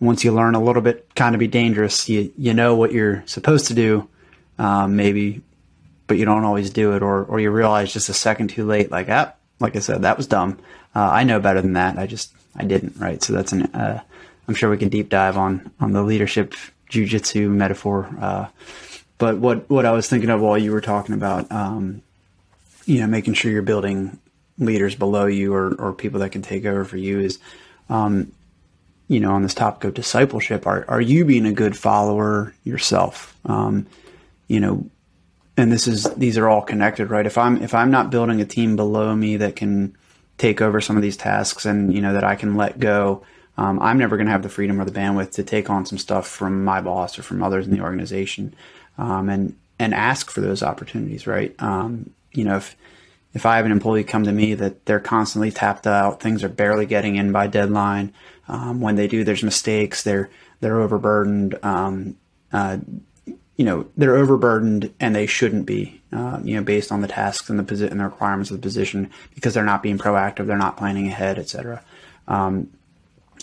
once 0.00 0.24
you 0.24 0.32
learn 0.32 0.54
a 0.54 0.62
little 0.62 0.82
bit, 0.82 1.14
kind 1.14 1.34
of 1.34 1.38
be 1.38 1.46
dangerous. 1.46 2.08
You 2.08 2.32
you 2.36 2.54
know 2.54 2.74
what 2.74 2.92
you're 2.92 3.22
supposed 3.26 3.68
to 3.68 3.74
do, 3.74 4.08
um, 4.58 4.96
maybe, 4.96 5.42
but 6.08 6.18
you 6.18 6.24
don't 6.24 6.44
always 6.44 6.70
do 6.70 6.94
it, 6.96 7.02
or 7.02 7.24
or 7.24 7.38
you 7.38 7.50
realize 7.50 7.92
just 7.92 8.08
a 8.08 8.14
second 8.14 8.48
too 8.48 8.66
late, 8.66 8.90
like 8.90 9.08
ah, 9.08 9.32
like 9.60 9.76
I 9.76 9.80
said, 9.80 10.02
that 10.02 10.16
was 10.16 10.26
dumb. 10.26 10.58
Uh, 10.94 11.08
I 11.08 11.22
know 11.22 11.38
better 11.38 11.62
than 11.62 11.74
that. 11.74 11.98
I 11.98 12.06
just 12.08 12.32
I 12.56 12.64
didn't. 12.64 12.96
Right. 12.96 13.22
So 13.22 13.32
that's 13.32 13.52
an 13.52 13.62
uh, 13.74 14.02
I'm 14.48 14.54
sure 14.54 14.70
we 14.70 14.78
can 14.78 14.88
deep 14.88 15.08
dive 15.08 15.38
on 15.38 15.70
on 15.78 15.92
the 15.92 16.02
leadership 16.02 16.54
jujitsu 16.90 17.48
metaphor. 17.48 18.08
But 19.20 19.36
what 19.36 19.68
what 19.68 19.84
I 19.84 19.92
was 19.92 20.08
thinking 20.08 20.30
of 20.30 20.40
while 20.40 20.56
you 20.56 20.72
were 20.72 20.80
talking 20.80 21.14
about, 21.14 21.52
um, 21.52 22.02
you 22.86 23.00
know, 23.00 23.06
making 23.06 23.34
sure 23.34 23.52
you're 23.52 23.60
building 23.60 24.18
leaders 24.58 24.94
below 24.94 25.26
you 25.26 25.52
or 25.54 25.74
or 25.74 25.92
people 25.92 26.20
that 26.20 26.32
can 26.32 26.40
take 26.40 26.64
over 26.64 26.86
for 26.86 26.96
you 26.96 27.20
is, 27.20 27.38
um, 27.90 28.32
you 29.08 29.20
know, 29.20 29.32
on 29.32 29.42
this 29.42 29.52
topic 29.52 29.84
of 29.84 29.92
discipleship, 29.92 30.66
are 30.66 30.86
are 30.88 31.02
you 31.02 31.26
being 31.26 31.44
a 31.44 31.52
good 31.52 31.76
follower 31.76 32.54
yourself? 32.64 33.36
Um, 33.44 33.86
you 34.48 34.58
know, 34.58 34.88
and 35.54 35.70
this 35.70 35.86
is 35.86 36.04
these 36.14 36.38
are 36.38 36.48
all 36.48 36.62
connected, 36.62 37.10
right? 37.10 37.26
If 37.26 37.36
I'm 37.36 37.62
if 37.62 37.74
I'm 37.74 37.90
not 37.90 38.10
building 38.10 38.40
a 38.40 38.46
team 38.46 38.74
below 38.74 39.14
me 39.14 39.36
that 39.36 39.54
can 39.54 39.94
take 40.38 40.62
over 40.62 40.80
some 40.80 40.96
of 40.96 41.02
these 41.02 41.18
tasks 41.18 41.66
and 41.66 41.92
you 41.92 42.00
know 42.00 42.14
that 42.14 42.24
I 42.24 42.36
can 42.36 42.56
let 42.56 42.78
go 42.78 43.22
um, 43.60 43.78
I'm 43.80 43.98
never 43.98 44.16
going 44.16 44.26
to 44.26 44.32
have 44.32 44.42
the 44.42 44.48
freedom 44.48 44.80
or 44.80 44.86
the 44.86 44.90
bandwidth 44.90 45.32
to 45.32 45.42
take 45.42 45.68
on 45.68 45.84
some 45.84 45.98
stuff 45.98 46.26
from 46.26 46.64
my 46.64 46.80
boss 46.80 47.18
or 47.18 47.22
from 47.22 47.42
others 47.42 47.66
in 47.66 47.74
the 47.74 47.82
organization, 47.82 48.54
um, 49.00 49.28
and 49.28 49.56
and 49.78 49.94
ask 49.94 50.30
for 50.30 50.40
those 50.40 50.62
opportunities. 50.62 51.26
Right? 51.26 51.54
Um, 51.58 52.10
you 52.32 52.44
know, 52.44 52.56
if 52.56 52.76
if 53.32 53.46
I 53.46 53.56
have 53.56 53.66
an 53.66 53.72
employee 53.72 54.04
come 54.04 54.24
to 54.24 54.32
me 54.32 54.54
that 54.54 54.86
they're 54.86 55.00
constantly 55.00 55.50
tapped 55.50 55.86
out, 55.86 56.20
things 56.20 56.44
are 56.44 56.48
barely 56.48 56.86
getting 56.86 57.16
in 57.16 57.32
by 57.32 57.46
deadline. 57.46 58.12
Um, 58.48 58.80
when 58.80 58.96
they 58.96 59.06
do, 59.06 59.24
there's 59.24 59.42
mistakes. 59.42 60.02
They're 60.02 60.28
they're 60.60 60.80
overburdened. 60.80 61.58
Um, 61.62 62.16
uh, 62.52 62.78
you 63.56 63.64
know, 63.64 63.86
they're 63.96 64.16
overburdened 64.16 64.92
and 65.00 65.14
they 65.14 65.26
shouldn't 65.26 65.66
be. 65.66 66.00
Uh, 66.12 66.40
you 66.42 66.56
know, 66.56 66.62
based 66.62 66.90
on 66.90 67.02
the 67.02 67.08
tasks 67.08 67.50
and 67.50 67.58
the 67.58 67.62
position 67.62 67.92
and 67.92 68.00
the 68.00 68.04
requirements 68.04 68.50
of 68.50 68.56
the 68.56 68.62
position, 68.62 69.10
because 69.34 69.54
they're 69.54 69.62
not 69.62 69.82
being 69.82 69.96
proactive, 69.96 70.46
they're 70.46 70.58
not 70.58 70.76
planning 70.76 71.06
ahead, 71.06 71.38
etc. 71.38 71.82
Um, 72.26 72.68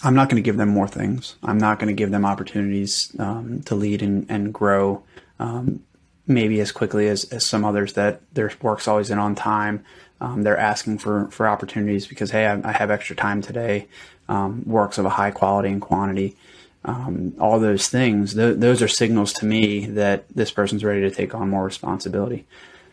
I'm 0.03 0.15
not 0.15 0.29
going 0.29 0.41
to 0.41 0.45
give 0.45 0.57
them 0.57 0.69
more 0.69 0.87
things. 0.87 1.35
I'm 1.43 1.57
not 1.57 1.79
going 1.79 1.87
to 1.87 1.93
give 1.93 2.11
them 2.11 2.25
opportunities 2.25 3.15
um, 3.19 3.61
to 3.63 3.75
lead 3.75 4.01
and, 4.01 4.25
and 4.29 4.53
grow 4.53 5.03
um, 5.39 5.83
maybe 6.25 6.59
as 6.59 6.71
quickly 6.71 7.07
as, 7.07 7.25
as 7.25 7.45
some 7.45 7.63
others 7.63 7.93
that 7.93 8.21
their 8.33 8.51
work's 8.61 8.87
always 8.87 9.09
in 9.09 9.19
on 9.19 9.35
time. 9.35 9.83
Um, 10.19 10.43
they're 10.43 10.57
asking 10.57 10.97
for, 10.97 11.29
for 11.31 11.47
opportunities 11.47 12.07
because, 12.07 12.31
hey, 12.31 12.47
I, 12.47 12.69
I 12.69 12.71
have 12.71 12.91
extra 12.91 13.15
time 13.15 13.41
today. 13.41 13.87
Um, 14.29 14.63
works 14.65 14.97
of 14.97 15.05
a 15.05 15.09
high 15.09 15.31
quality 15.31 15.69
and 15.69 15.81
quantity. 15.81 16.35
Um, 16.83 17.33
all 17.39 17.59
those 17.59 17.87
things, 17.87 18.33
th- 18.33 18.57
those 18.57 18.81
are 18.81 18.87
signals 18.87 19.33
to 19.33 19.45
me 19.45 19.85
that 19.87 20.27
this 20.29 20.51
person's 20.51 20.83
ready 20.83 21.01
to 21.01 21.11
take 21.11 21.33
on 21.33 21.49
more 21.49 21.63
responsibility. 21.63 22.45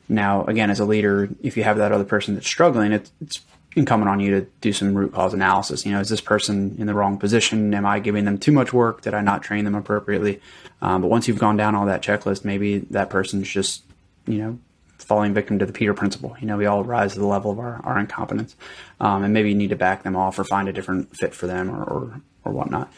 Now, 0.08 0.44
again, 0.44 0.70
as 0.70 0.80
a 0.80 0.84
leader, 0.84 1.28
if 1.42 1.56
you 1.56 1.64
have 1.64 1.78
that 1.78 1.92
other 1.92 2.04
person 2.04 2.34
that's 2.34 2.46
struggling, 2.46 2.92
it's, 2.92 3.10
it's 3.20 3.40
incumbent 3.76 4.08
on 4.08 4.20
you 4.20 4.40
to 4.40 4.46
do 4.60 4.72
some 4.72 4.94
root 4.94 5.12
cause 5.12 5.34
analysis. 5.34 5.84
You 5.84 5.92
know, 5.92 6.00
is 6.00 6.08
this 6.08 6.20
person 6.20 6.76
in 6.78 6.86
the 6.86 6.94
wrong 6.94 7.18
position? 7.18 7.74
Am 7.74 7.84
I 7.84 7.98
giving 7.98 8.24
them 8.24 8.38
too 8.38 8.52
much 8.52 8.72
work? 8.72 9.02
Did 9.02 9.14
I 9.14 9.20
not 9.20 9.42
train 9.42 9.64
them 9.64 9.74
appropriately? 9.74 10.40
Um, 10.80 11.02
but 11.02 11.08
once 11.08 11.26
you've 11.26 11.38
gone 11.38 11.56
down 11.56 11.74
all 11.74 11.86
that 11.86 12.02
checklist, 12.02 12.44
maybe 12.44 12.78
that 12.90 13.10
person's 13.10 13.48
just, 13.48 13.82
you 14.26 14.38
know, 14.38 14.58
falling 14.98 15.34
victim 15.34 15.58
to 15.58 15.66
the 15.66 15.72
Peter 15.72 15.92
principle. 15.92 16.36
You 16.40 16.46
know, 16.46 16.56
we 16.56 16.66
all 16.66 16.84
rise 16.84 17.14
to 17.14 17.18
the 17.18 17.26
level 17.26 17.50
of 17.50 17.58
our, 17.58 17.80
our 17.84 17.98
incompetence. 17.98 18.54
Um, 19.00 19.24
and 19.24 19.34
maybe 19.34 19.50
you 19.50 19.54
need 19.54 19.70
to 19.70 19.76
back 19.76 20.02
them 20.02 20.16
off 20.16 20.38
or 20.38 20.44
find 20.44 20.68
a 20.68 20.72
different 20.72 21.16
fit 21.16 21.34
for 21.34 21.46
them 21.46 21.70
or, 21.70 21.82
or, 21.82 22.20
or 22.44 22.52
whatnot. 22.52 22.92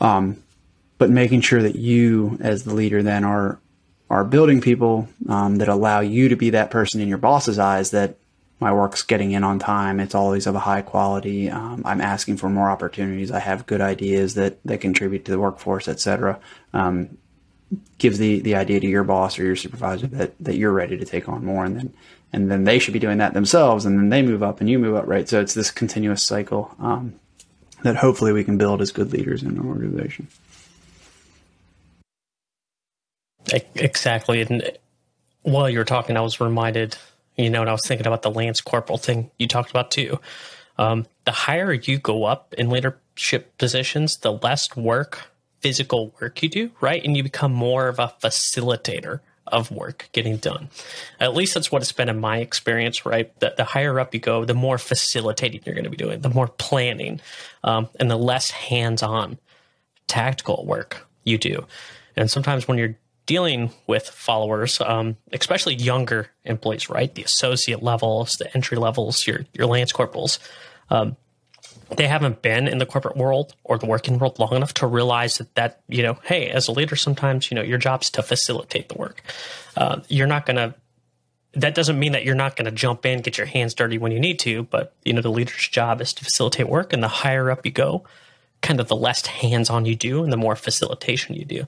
Um, 0.00 0.42
but 0.98 1.10
making 1.10 1.40
sure 1.40 1.62
that 1.62 1.76
you 1.76 2.38
as 2.40 2.64
the 2.64 2.74
leader 2.74 3.02
then 3.02 3.24
are, 3.24 3.58
are 4.08 4.24
building 4.24 4.60
people 4.60 5.08
um, 5.28 5.56
that 5.56 5.68
allow 5.68 6.00
you 6.00 6.28
to 6.28 6.36
be 6.36 6.50
that 6.50 6.70
person 6.70 7.00
in 7.00 7.08
your 7.08 7.18
boss's 7.18 7.58
eyes 7.58 7.90
that 7.90 8.16
my 8.58 8.72
work's 8.72 9.02
getting 9.02 9.32
in 9.32 9.44
on 9.44 9.58
time. 9.58 10.00
It's 10.00 10.14
always 10.14 10.46
of 10.46 10.54
a 10.54 10.60
high 10.60 10.82
quality. 10.82 11.50
Um, 11.50 11.82
I'm 11.84 12.00
asking 12.00 12.38
for 12.38 12.48
more 12.48 12.70
opportunities. 12.70 13.30
I 13.30 13.38
have 13.38 13.66
good 13.66 13.80
ideas 13.80 14.34
that, 14.34 14.62
that 14.64 14.80
contribute 14.80 15.24
to 15.26 15.30
the 15.30 15.38
workforce, 15.38 15.88
etc. 15.88 16.40
Um, 16.72 17.18
gives 17.98 18.18
the, 18.18 18.40
the 18.40 18.54
idea 18.54 18.80
to 18.80 18.86
your 18.86 19.04
boss 19.04 19.38
or 19.38 19.44
your 19.44 19.56
supervisor 19.56 20.06
that, 20.06 20.32
that 20.40 20.56
you're 20.56 20.72
ready 20.72 20.96
to 20.96 21.04
take 21.04 21.28
on 21.28 21.44
more. 21.44 21.64
And 21.64 21.76
then, 21.76 21.94
and 22.32 22.50
then 22.50 22.64
they 22.64 22.78
should 22.78 22.94
be 22.94 22.98
doing 22.98 23.18
that 23.18 23.34
themselves. 23.34 23.84
And 23.84 23.98
then 23.98 24.08
they 24.08 24.22
move 24.22 24.42
up 24.42 24.60
and 24.60 24.70
you 24.70 24.78
move 24.78 24.96
up, 24.96 25.06
right? 25.06 25.28
So 25.28 25.40
it's 25.40 25.54
this 25.54 25.70
continuous 25.70 26.22
cycle, 26.22 26.74
um, 26.78 27.14
that 27.82 27.96
hopefully 27.96 28.32
we 28.32 28.44
can 28.44 28.56
build 28.56 28.80
as 28.80 28.90
good 28.90 29.12
leaders 29.12 29.42
in 29.42 29.50
an 29.50 29.66
organization. 29.66 30.28
Exactly. 33.74 34.40
And 34.40 34.70
while 35.42 35.68
you 35.68 35.78
were 35.78 35.84
talking, 35.84 36.16
I 36.16 36.20
was 36.20 36.40
reminded 36.40 36.96
you 37.36 37.50
know, 37.50 37.60
and 37.60 37.70
I 37.70 37.72
was 37.72 37.86
thinking 37.86 38.06
about 38.06 38.22
the 38.22 38.30
Lance 38.30 38.60
Corporal 38.60 38.98
thing 38.98 39.30
you 39.38 39.46
talked 39.46 39.70
about 39.70 39.90
too. 39.90 40.18
Um, 40.78 41.06
the 41.24 41.32
higher 41.32 41.72
you 41.72 41.98
go 41.98 42.24
up 42.24 42.54
in 42.54 42.68
leadership 42.68 43.56
positions, 43.58 44.18
the 44.18 44.32
less 44.32 44.74
work, 44.76 45.30
physical 45.60 46.14
work 46.20 46.42
you 46.42 46.48
do, 46.48 46.70
right? 46.80 47.02
And 47.02 47.16
you 47.16 47.22
become 47.22 47.52
more 47.52 47.88
of 47.88 47.98
a 47.98 48.12
facilitator 48.22 49.20
of 49.46 49.70
work 49.70 50.08
getting 50.12 50.36
done. 50.36 50.68
At 51.20 51.34
least 51.34 51.54
that's 51.54 51.70
what 51.70 51.82
it's 51.82 51.92
been 51.92 52.08
in 52.08 52.18
my 52.18 52.38
experience, 52.38 53.06
right? 53.06 53.38
The, 53.40 53.54
the 53.56 53.64
higher 53.64 53.98
up 54.00 54.12
you 54.12 54.20
go, 54.20 54.44
the 54.44 54.54
more 54.54 54.76
facilitating 54.76 55.62
you're 55.64 55.74
going 55.74 55.84
to 55.84 55.90
be 55.90 55.96
doing, 55.96 56.20
the 56.20 56.30
more 56.30 56.48
planning, 56.48 57.20
um, 57.62 57.88
and 58.00 58.10
the 58.10 58.16
less 58.16 58.50
hands 58.50 59.02
on 59.02 59.38
tactical 60.08 60.64
work 60.66 61.06
you 61.24 61.38
do. 61.38 61.66
And 62.16 62.30
sometimes 62.30 62.66
when 62.66 62.78
you're 62.78 62.96
dealing 63.26 63.70
with 63.86 64.08
followers, 64.08 64.80
um, 64.80 65.16
especially 65.32 65.74
younger 65.74 66.30
employees, 66.44 66.88
right? 66.88 67.14
The 67.14 67.24
associate 67.24 67.82
levels, 67.82 68.36
the 68.36 68.52
entry 68.54 68.78
levels, 68.78 69.26
your 69.26 69.44
your 69.52 69.66
lance 69.66 69.92
corporals. 69.92 70.38
Um, 70.88 71.16
they 71.96 72.06
haven't 72.08 72.42
been 72.42 72.66
in 72.66 72.78
the 72.78 72.86
corporate 72.86 73.16
world 73.16 73.54
or 73.62 73.78
the 73.78 73.86
working 73.86 74.18
world 74.18 74.38
long 74.38 74.54
enough 74.54 74.74
to 74.74 74.86
realize 74.86 75.38
that 75.38 75.54
that 75.54 75.80
you 75.88 76.02
know, 76.02 76.18
hey, 76.24 76.48
as 76.48 76.68
a 76.68 76.72
leader, 76.72 76.96
sometimes 76.96 77.50
you 77.50 77.54
know 77.54 77.62
your 77.62 77.78
job's 77.78 78.10
to 78.10 78.22
facilitate 78.22 78.88
the 78.88 78.98
work. 78.98 79.22
Uh, 79.76 80.00
you're 80.08 80.26
not 80.26 80.46
going 80.46 80.56
to. 80.56 80.74
That 81.54 81.74
doesn't 81.74 81.98
mean 81.98 82.12
that 82.12 82.24
you're 82.24 82.34
not 82.34 82.54
going 82.54 82.66
to 82.66 82.70
jump 82.70 83.06
in, 83.06 83.22
get 83.22 83.38
your 83.38 83.46
hands 83.46 83.72
dirty 83.72 83.96
when 83.96 84.12
you 84.12 84.20
need 84.20 84.38
to, 84.40 84.64
but 84.64 84.94
you 85.04 85.12
know 85.12 85.22
the 85.22 85.30
leader's 85.30 85.68
job 85.68 86.00
is 86.00 86.12
to 86.14 86.24
facilitate 86.24 86.68
work, 86.68 86.92
and 86.92 87.02
the 87.02 87.08
higher 87.08 87.50
up 87.50 87.64
you 87.64 87.72
go, 87.72 88.04
kind 88.60 88.78
of 88.78 88.88
the 88.88 88.96
less 88.96 89.24
hands-on 89.26 89.86
you 89.86 89.96
do, 89.96 90.22
and 90.22 90.32
the 90.32 90.36
more 90.36 90.56
facilitation 90.56 91.34
you 91.34 91.44
do. 91.44 91.66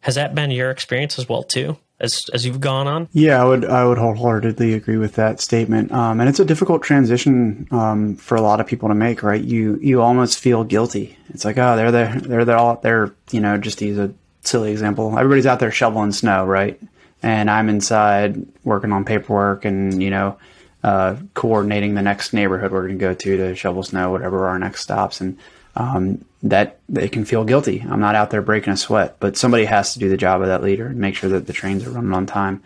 Has 0.00 0.14
that 0.14 0.34
been 0.34 0.50
your 0.50 0.70
experience 0.70 1.18
as 1.18 1.28
well 1.28 1.42
too, 1.42 1.76
as 2.00 2.26
as 2.32 2.46
you've 2.46 2.60
gone 2.60 2.86
on? 2.86 3.08
Yeah, 3.12 3.42
I 3.42 3.44
would 3.44 3.64
I 3.64 3.84
would 3.84 3.98
wholeheartedly 3.98 4.74
agree 4.74 4.96
with 4.96 5.14
that 5.14 5.40
statement. 5.40 5.90
Um, 5.92 6.20
and 6.20 6.28
it's 6.28 6.40
a 6.40 6.44
difficult 6.44 6.82
transition 6.82 7.66
um, 7.70 8.16
for 8.16 8.36
a 8.36 8.40
lot 8.40 8.60
of 8.60 8.66
people 8.66 8.88
to 8.88 8.94
make, 8.94 9.22
right? 9.22 9.42
You 9.42 9.78
you 9.82 10.00
almost 10.00 10.38
feel 10.38 10.64
guilty. 10.64 11.18
It's 11.30 11.44
like, 11.44 11.58
oh, 11.58 11.76
they're 11.76 11.90
there, 11.90 12.14
they're 12.20 12.44
they're 12.44 12.56
all 12.56 12.76
they're 12.82 13.12
you 13.30 13.40
know 13.40 13.58
just 13.58 13.82
use 13.82 13.98
a 13.98 14.12
silly 14.42 14.70
example. 14.70 15.18
Everybody's 15.18 15.46
out 15.46 15.60
there 15.60 15.72
shoveling 15.72 16.12
snow, 16.12 16.46
right? 16.46 16.80
And 17.22 17.50
I'm 17.50 17.68
inside 17.68 18.46
working 18.62 18.92
on 18.92 19.04
paperwork 19.04 19.64
and 19.64 20.00
you 20.00 20.10
know 20.10 20.38
uh, 20.84 21.16
coordinating 21.34 21.94
the 21.94 22.02
next 22.02 22.32
neighborhood 22.32 22.70
we're 22.70 22.86
going 22.86 22.98
to 22.98 23.04
go 23.04 23.14
to 23.14 23.36
to 23.36 23.54
shovel 23.56 23.82
snow, 23.82 24.10
whatever 24.10 24.46
our 24.46 24.58
next 24.58 24.82
stops, 24.82 25.20
and 25.20 25.36
um, 25.78 26.24
that 26.42 26.80
they 26.88 27.08
can 27.08 27.24
feel 27.24 27.44
guilty. 27.44 27.84
I'm 27.88 28.00
not 28.00 28.16
out 28.16 28.30
there 28.30 28.42
breaking 28.42 28.72
a 28.72 28.76
sweat, 28.76 29.16
but 29.20 29.36
somebody 29.36 29.64
has 29.64 29.94
to 29.94 30.00
do 30.00 30.08
the 30.08 30.16
job 30.16 30.42
of 30.42 30.48
that 30.48 30.62
leader 30.62 30.88
and 30.88 30.98
make 30.98 31.14
sure 31.14 31.30
that 31.30 31.46
the 31.46 31.52
trains 31.52 31.86
are 31.86 31.90
running 31.90 32.12
on 32.12 32.26
time, 32.26 32.62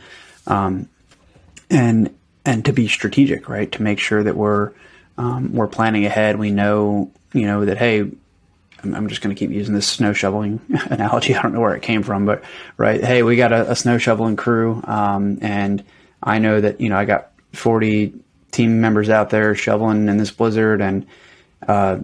um, 0.47 0.89
and 1.71 2.15
and 2.45 2.65
to 2.65 2.73
be 2.73 2.89
strategic, 2.89 3.49
right? 3.49 3.71
To 3.73 3.83
make 3.83 3.99
sure 3.99 4.23
that 4.23 4.35
we're 4.35 4.73
um, 5.19 5.53
we're 5.53 5.69
planning 5.69 6.07
ahead. 6.07 6.39
We 6.39 6.51
know, 6.51 7.11
you 7.35 7.47
know, 7.47 7.67
that 7.67 7.77
hey, 7.77 8.01
I'm, 8.01 8.95
I'm 8.95 9.09
just 9.09 9.21
going 9.21 9.35
to 9.35 9.39
keep 9.39 9.51
using 9.51 9.75
this 9.75 9.87
snow 9.87 10.15
shoveling 10.15 10.61
analogy. 10.87 11.37
I 11.37 11.43
don't 11.43 11.53
know 11.53 11.61
where 11.61 11.77
it 11.77 11.83
came 11.83 12.03
from, 12.03 12.25
but 12.25 12.43
right, 12.79 13.03
hey, 13.05 13.23
we 13.23 13.37
got 13.37 13.53
a, 13.53 13.73
a 13.73 13.77
snow 13.77 13.99
shoveling 13.99 14.37
crew, 14.37 14.83
um, 14.85 15.39
and 15.43 15.85
I 16.23 16.39
know 16.39 16.63
that 16.63 16.81
you 16.81 16.89
know 16.89 16.97
I 16.97 17.05
got 17.05 17.31
40 17.53 18.15
team 18.53 18.81
members 18.81 19.11
out 19.11 19.29
there 19.29 19.55
shoveling 19.55 20.09
in 20.09 20.17
this 20.17 20.31
blizzard, 20.31 20.81
and 20.81 21.07
uh, 21.69 21.99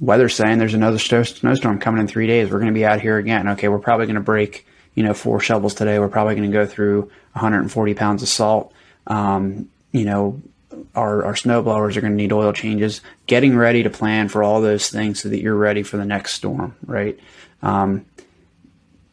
weather's 0.00 0.34
saying 0.34 0.58
there's 0.58 0.74
another 0.74 0.98
snowstorm 0.98 1.78
coming 1.78 2.00
in 2.00 2.08
three 2.08 2.26
days. 2.26 2.50
We're 2.50 2.58
going 2.58 2.72
to 2.72 2.78
be 2.78 2.84
out 2.84 3.00
here 3.00 3.18
again. 3.18 3.48
Okay, 3.50 3.68
we're 3.68 3.78
probably 3.78 4.06
going 4.06 4.16
to 4.16 4.20
break, 4.20 4.66
you 4.94 5.02
know, 5.02 5.14
four 5.14 5.40
shovels 5.40 5.74
today. 5.74 5.98
We're 5.98 6.08
probably 6.08 6.34
going 6.34 6.50
to 6.50 6.56
go 6.56 6.66
through 6.66 7.02
140 7.32 7.94
pounds 7.94 8.22
of 8.22 8.28
salt. 8.28 8.72
Um, 9.06 9.70
you 9.92 10.04
know, 10.04 10.42
our, 10.94 11.24
our 11.24 11.36
snow 11.36 11.62
blowers 11.62 11.96
are 11.96 12.00
going 12.00 12.12
to 12.12 12.16
need 12.16 12.32
oil 12.32 12.52
changes. 12.52 13.00
Getting 13.26 13.56
ready 13.56 13.82
to 13.82 13.90
plan 13.90 14.28
for 14.28 14.42
all 14.42 14.60
those 14.60 14.90
things 14.90 15.22
so 15.22 15.28
that 15.28 15.40
you're 15.40 15.56
ready 15.56 15.82
for 15.82 15.96
the 15.96 16.04
next 16.04 16.34
storm, 16.34 16.76
right? 16.84 17.18
Um, 17.62 18.04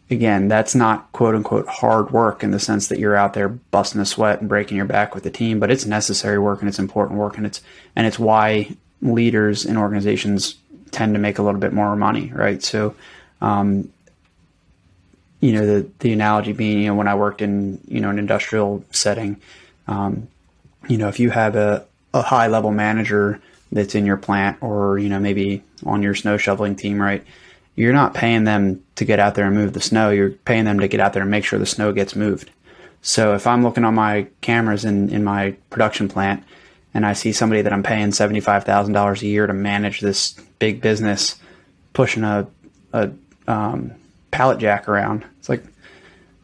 again, 0.10 0.48
that's 0.48 0.76
not 0.76 1.12
quote 1.12 1.36
unquote 1.36 1.68
hard 1.68 2.12
work 2.12 2.44
in 2.44 2.52
the 2.52 2.60
sense 2.60 2.88
that 2.88 3.00
you're 3.00 3.16
out 3.16 3.34
there 3.34 3.50
busting 3.50 4.02
a 4.02 4.06
sweat 4.06 4.42
and 4.42 4.50
breaking 4.50 4.78
your 4.78 4.86
back 4.86 5.16
with 5.16 5.24
the 5.24 5.32
team, 5.32 5.60
but 5.60 5.72
it's 5.72 5.86
necessary 5.86 6.40
work 6.40 6.60
and 6.60 6.68
it's 6.68 6.80
important 6.80 7.20
work 7.20 7.38
and 7.38 7.46
it's 7.46 7.62
and 7.96 8.06
it's 8.06 8.20
why 8.20 8.76
leaders 9.02 9.66
in 9.66 9.78
organizations 9.78 10.56
tend 10.94 11.14
to 11.16 11.20
make 11.20 11.40
a 11.40 11.44
little 11.44 11.60
bit 11.60 11.74
more 11.74 11.96
money, 11.96 12.32
right? 12.34 12.64
So, 12.64 12.96
um, 13.42 13.92
you 15.40 15.52
know, 15.52 15.66
the 15.66 15.90
the 16.00 16.14
analogy 16.14 16.54
being, 16.54 16.80
you 16.80 16.88
know, 16.88 16.96
when 16.96 17.08
I 17.08 17.16
worked 17.16 17.42
in 17.42 17.82
you 17.88 18.00
know 18.00 18.10
an 18.10 18.20
industrial 18.20 18.86
setting, 18.92 19.42
um, 19.88 20.28
you 20.88 20.98
know, 20.98 21.10
if 21.10 21.20
you 21.20 21.30
have 21.30 21.56
a, 21.56 21.86
a 22.14 22.22
high 22.22 22.48
level 22.48 22.72
manager 22.72 23.42
that's 23.72 23.96
in 23.96 24.06
your 24.06 24.18
plant 24.18 24.58
or 24.62 24.98
you 25.00 25.10
know 25.10 25.20
maybe 25.20 25.64
on 25.86 26.02
your 26.02 26.16
snow 26.16 26.38
shoveling 26.38 26.76
team, 26.76 27.02
right? 27.02 27.26
you're 27.76 27.94
not 27.94 28.14
paying 28.14 28.44
them 28.44 28.84
to 28.96 29.06
get 29.06 29.20
out 29.20 29.36
there 29.36 29.46
and 29.46 29.56
move 29.56 29.74
the 29.74 29.82
snow. 29.82 30.10
You're 30.10 30.32
paying 30.32 30.66
them 30.66 30.80
to 30.80 30.88
get 30.88 31.00
out 31.00 31.14
there 31.14 31.24
and 31.24 31.32
make 31.32 31.46
sure 31.46 31.58
the 31.58 31.66
snow 31.66 31.92
gets 31.92 32.16
moved. 32.16 32.52
So 33.02 33.34
if 33.34 33.48
I'm 33.48 33.64
looking 33.64 33.84
on 33.84 33.96
my 33.96 34.28
cameras 34.42 34.86
in, 34.86 35.10
in 35.10 35.24
my 35.24 35.52
production 35.70 36.08
plant 36.08 36.44
and 36.94 37.06
I 37.06 37.14
see 37.14 37.32
somebody 37.32 37.62
that 37.62 37.74
I'm 37.74 37.84
paying 37.84 38.10
$75,000 38.10 39.22
a 39.22 39.26
year 39.26 39.48
to 39.48 39.54
manage 39.54 40.00
this 40.00 40.34
big 40.60 40.82
business 40.82 41.38
pushing 41.94 42.24
a, 42.24 42.48
a 42.92 43.12
um, 43.48 43.92
pallet 44.32 44.60
jack 44.60 44.88
around, 44.88 45.26
it's 45.40 45.50
like, 45.50 45.64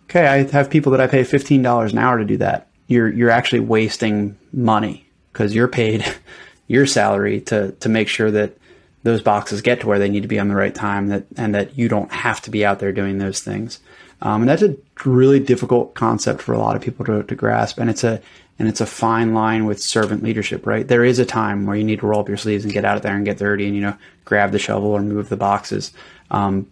okay, 0.06 0.28
I 0.28 0.44
have 0.44 0.70
people 0.70 0.92
that 0.92 1.02
I 1.02 1.08
pay 1.08 1.22
$15 1.22 1.92
an 1.92 1.98
hour 1.98 2.18
to 2.18 2.26
do 2.26 2.38
that. 2.38 2.68
You're, 2.88 3.12
you're 3.12 3.30
actually 3.30 3.62
wasting 3.62 4.38
money 4.52 5.06
because 5.32 5.54
you're 5.54 5.68
paid 5.68 6.06
your 6.68 6.86
salary 6.86 7.42
to, 7.42 7.72
to 7.74 7.90
make 7.90 8.08
sure 8.08 8.32
that 8.32 8.58
those 9.04 9.22
boxes 9.22 9.62
get 9.62 9.82
to 9.82 9.88
where 9.88 10.00
they 10.00 10.10
need 10.10 10.22
to 10.22 10.28
be 10.28 10.40
on 10.40 10.50
the 10.50 10.56
right 10.56 10.76
time 10.76 11.08
that, 11.08 11.26
and 11.38 11.56
that 11.56 11.78
you 11.78 11.88
don't 11.88 12.12
have 12.12 12.42
to 12.42 12.52
be 12.52 12.66
out 12.66 12.80
there 12.80 12.92
doing 12.92 13.18
those 13.18 13.42
things. 13.42 13.80
Um, 14.22 14.42
and 14.42 14.50
that's 14.50 14.62
a 14.62 14.76
really 15.06 15.40
difficult 15.40 15.94
concept 15.94 16.42
for 16.42 16.54
a 16.54 16.60
lot 16.60 16.76
of 16.76 16.82
people 16.82 17.06
to, 17.06 17.24
to 17.24 17.36
grasp. 17.36 17.80
And 17.80 17.90
it's 17.90 18.04
a, 18.04 18.22
and 18.60 18.68
it's 18.68 18.82
a 18.82 18.86
fine 18.86 19.34
line 19.34 19.66
with 19.66 19.82
servant 19.82 20.22
leadership, 20.22 20.68
right? 20.68 20.86
There 20.86 21.06
is 21.06 21.18
a 21.18 21.26
time 21.26 21.66
where 21.66 21.78
you 21.78 21.84
need 21.86 22.02
to 22.02 22.06
roll 22.06 22.20
up 22.20 22.28
your 22.28 22.38
sleeves 22.38 22.66
and 22.66 22.74
get 22.74 22.84
out 22.84 22.98
of 22.98 23.04
there 23.04 23.16
and 23.16 23.24
get 23.24 23.38
dirty 23.38 23.66
and, 23.66 23.74
you 23.74 23.82
know, 23.82 23.98
grab 24.26 24.52
the 24.52 24.60
shovel 24.60 24.92
or 24.92 25.02
move 25.02 25.30
the 25.30 25.38
boxes. 25.38 25.94
Um, 26.30 26.70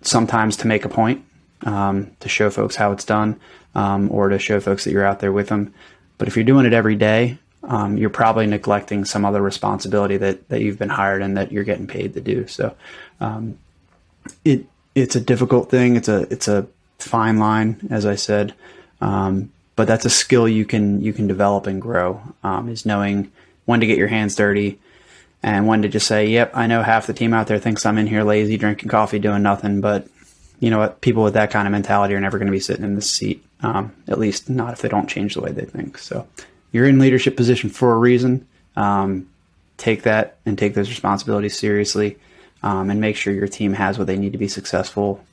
sometimes 0.00 0.56
to 0.58 0.66
make 0.66 0.86
a 0.86 0.88
point, 0.88 1.22
um, 1.64 2.10
to 2.20 2.28
show 2.28 2.48
folks 2.48 2.76
how 2.76 2.90
it's 2.92 3.04
done, 3.04 3.38
um, 3.74 4.10
or 4.10 4.30
to 4.30 4.38
show 4.38 4.60
folks 4.60 4.84
that 4.84 4.92
you're 4.92 5.04
out 5.04 5.20
there 5.20 5.32
with 5.32 5.48
them. 5.48 5.74
But 6.16 6.28
if 6.28 6.36
you're 6.36 6.44
doing 6.44 6.64
it 6.64 6.72
every 6.72 6.96
day, 6.96 7.38
um, 7.64 7.98
you're 7.98 8.10
probably 8.10 8.46
neglecting 8.46 9.04
some 9.04 9.24
other 9.24 9.42
responsibility 9.42 10.16
that, 10.16 10.48
that 10.48 10.62
you've 10.62 10.78
been 10.78 10.88
hired 10.90 11.22
and 11.22 11.36
that 11.36 11.52
you're 11.52 11.64
getting 11.64 11.86
paid 11.86 12.14
to 12.14 12.20
do. 12.20 12.46
So, 12.46 12.74
um, 13.20 13.58
it, 14.44 14.64
it's 14.94 15.16
a 15.16 15.20
difficult 15.20 15.70
thing. 15.70 15.96
It's 15.96 16.08
a, 16.08 16.22
it's 16.30 16.48
a 16.48 16.66
fine 16.98 17.38
line, 17.38 17.88
as 17.90 18.06
I 18.06 18.14
said. 18.14 18.54
Um, 19.00 19.52
but 19.76 19.88
that's 19.88 20.04
a 20.04 20.10
skill 20.10 20.48
you 20.48 20.64
can, 20.64 21.00
you 21.00 21.12
can 21.12 21.26
develop 21.26 21.66
and 21.66 21.80
grow, 21.80 22.20
um, 22.42 22.68
is 22.68 22.86
knowing 22.86 23.30
when 23.64 23.80
to 23.80 23.86
get 23.86 23.98
your 23.98 24.08
hands 24.08 24.36
dirty 24.36 24.78
and 25.44 25.66
when 25.66 25.82
to 25.82 25.88
just 25.88 26.06
say, 26.06 26.26
yep, 26.26 26.50
I 26.54 26.66
know 26.66 26.82
half 26.82 27.06
the 27.06 27.12
team 27.12 27.34
out 27.34 27.48
there 27.48 27.58
thinks 27.58 27.84
I'm 27.84 27.98
in 27.98 28.06
here 28.06 28.24
lazy, 28.24 28.56
drinking 28.56 28.88
coffee, 28.88 29.18
doing 29.18 29.42
nothing. 29.42 29.82
But 29.82 30.08
you 30.58 30.70
know 30.70 30.78
what? 30.78 31.02
People 31.02 31.22
with 31.22 31.34
that 31.34 31.50
kind 31.50 31.68
of 31.68 31.72
mentality 31.72 32.14
are 32.14 32.20
never 32.20 32.38
going 32.38 32.46
to 32.46 32.52
be 32.52 32.60
sitting 32.60 32.84
in 32.84 32.94
this 32.94 33.10
seat. 33.10 33.44
Um, 33.60 33.94
at 34.08 34.18
least 34.18 34.48
not 34.48 34.72
if 34.72 34.80
they 34.80 34.88
don't 34.88 35.08
change 35.08 35.34
the 35.34 35.42
way 35.42 35.52
they 35.52 35.66
think. 35.66 35.98
So, 35.98 36.26
you're 36.72 36.86
in 36.86 36.98
leadership 36.98 37.36
position 37.36 37.70
for 37.70 37.92
a 37.92 37.98
reason. 37.98 38.46
Um, 38.74 39.28
take 39.76 40.02
that 40.02 40.38
and 40.46 40.58
take 40.58 40.74
those 40.74 40.88
responsibilities 40.88 41.58
seriously, 41.58 42.16
um, 42.62 42.90
and 42.90 43.00
make 43.00 43.16
sure 43.16 43.32
your 43.32 43.46
team 43.46 43.74
has 43.74 43.98
what 43.98 44.06
they 44.06 44.16
need 44.16 44.32
to 44.32 44.38
be 44.38 44.48
successful 44.48 45.24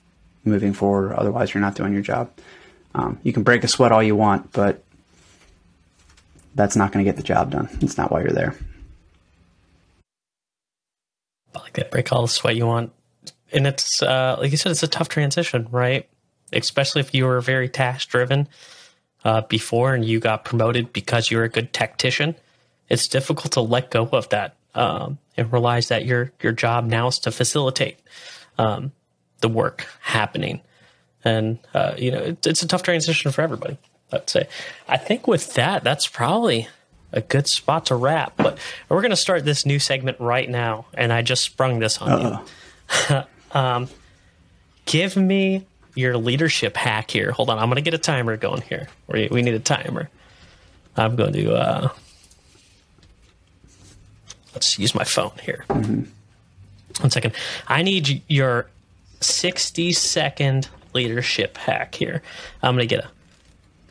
moving 0.43 0.73
forward. 0.73 1.13
Otherwise, 1.13 1.53
you're 1.53 1.61
not 1.61 1.75
doing 1.75 1.93
your 1.93 2.01
job. 2.01 2.29
Um, 2.93 3.19
you 3.23 3.33
can 3.33 3.43
break 3.43 3.63
a 3.63 3.67
sweat 3.67 3.91
all 3.91 4.03
you 4.03 4.15
want, 4.15 4.51
but 4.51 4.83
that's 6.55 6.75
not 6.75 6.91
going 6.91 7.03
to 7.05 7.09
get 7.09 7.17
the 7.17 7.23
job 7.23 7.51
done. 7.51 7.69
It's 7.81 7.97
not 7.97 8.11
why 8.11 8.21
you're 8.21 8.31
there. 8.31 8.55
I 11.55 11.59
like 11.59 11.73
that. 11.73 11.91
Break 11.91 12.11
all 12.11 12.21
the 12.23 12.27
sweat 12.27 12.55
you 12.55 12.65
want, 12.65 12.91
and 13.51 13.67
it's 13.67 14.01
uh, 14.01 14.37
like 14.39 14.51
you 14.51 14.57
said, 14.57 14.71
it's 14.71 14.83
a 14.83 14.87
tough 14.87 15.09
transition, 15.09 15.67
right? 15.71 16.07
Especially 16.53 16.99
if 17.01 17.13
you 17.13 17.25
were 17.25 17.41
very 17.41 17.69
task 17.69 18.09
driven 18.09 18.47
uh, 19.23 19.41
before 19.41 19.93
and 19.93 20.03
you 20.03 20.19
got 20.19 20.45
promoted 20.45 20.91
because 20.93 21.31
you're 21.31 21.43
a 21.43 21.49
good 21.49 21.73
tactician, 21.73 22.35
it's 22.89 23.07
difficult 23.07 23.53
to 23.53 23.61
let 23.61 23.91
go 23.91 24.09
of 24.11 24.27
that 24.29 24.55
um, 24.75 25.17
and 25.37 25.51
realize 25.51 25.89
that 25.89 26.05
your 26.05 26.31
your 26.41 26.51
job 26.51 26.85
now 26.85 27.07
is 27.07 27.19
to 27.19 27.31
facilitate 27.31 27.99
um, 28.57 28.91
the 29.39 29.49
work 29.49 29.87
happening. 30.01 30.61
And 31.24 31.59
uh, 31.74 31.93
you 31.97 32.11
know, 32.11 32.19
it, 32.19 32.45
it's 32.47 32.63
a 32.63 32.67
tough 32.67 32.84
transition 32.84 33.32
for 33.32 33.41
everybody. 33.41 33.78
I'd 34.11 34.30
say. 34.30 34.47
I 34.88 34.97
think 34.97 35.28
with 35.28 35.53
that, 35.53 35.84
that's 35.84 36.07
probably 36.07 36.67
a 37.11 37.22
good 37.22 37.47
spot 37.47 37.88
to 37.88 37.95
wrap. 37.95 38.34
But 38.38 38.57
we're 38.89 39.01
going 39.01 39.11
to 39.11 39.17
start 39.17 39.45
this 39.45 39.65
new 39.65 39.80
segment 39.80 40.19
right 40.19 40.49
now, 40.49 40.86
and 40.93 41.13
I 41.13 41.22
just 41.22 41.43
sprung 41.43 41.80
this 41.80 42.01
on 42.01 42.09
Uh-oh. 42.09 42.45
you. 43.09 43.24
um, 43.59 43.89
give 44.86 45.15
me 45.15 45.65
your 45.95 46.17
leadership 46.17 46.78
hack 46.78 47.11
here. 47.11 47.32
Hold 47.32 47.49
on, 47.49 47.59
I'm 47.59 47.65
going 47.65 47.76
to 47.76 47.82
get 47.82 47.93
a 47.93 47.97
timer 47.97 48.38
going 48.38 48.61
here. 48.61 48.88
We, 49.07 49.28
we 49.32 49.41
need 49.41 49.53
a 49.53 49.59
timer. 49.59 50.09
I'm 50.95 51.15
going 51.15 51.34
to 51.34 51.53
uh, 51.53 51.89
let's 54.53 54.78
use 54.78 54.93
my 54.93 55.03
phone 55.03 55.34
here. 55.41 55.65
Mm-hmm. 55.69 56.03
One 57.01 57.09
second. 57.09 57.34
I 57.67 57.84
need 57.84 58.22
your 58.28 58.67
60 59.22 59.93
second 59.93 60.67
leadership 60.93 61.57
hack 61.57 61.95
here. 61.95 62.21
I'm 62.61 62.75
going 62.75 62.87
to 62.87 62.95
get 62.95 63.05
a 63.05 63.09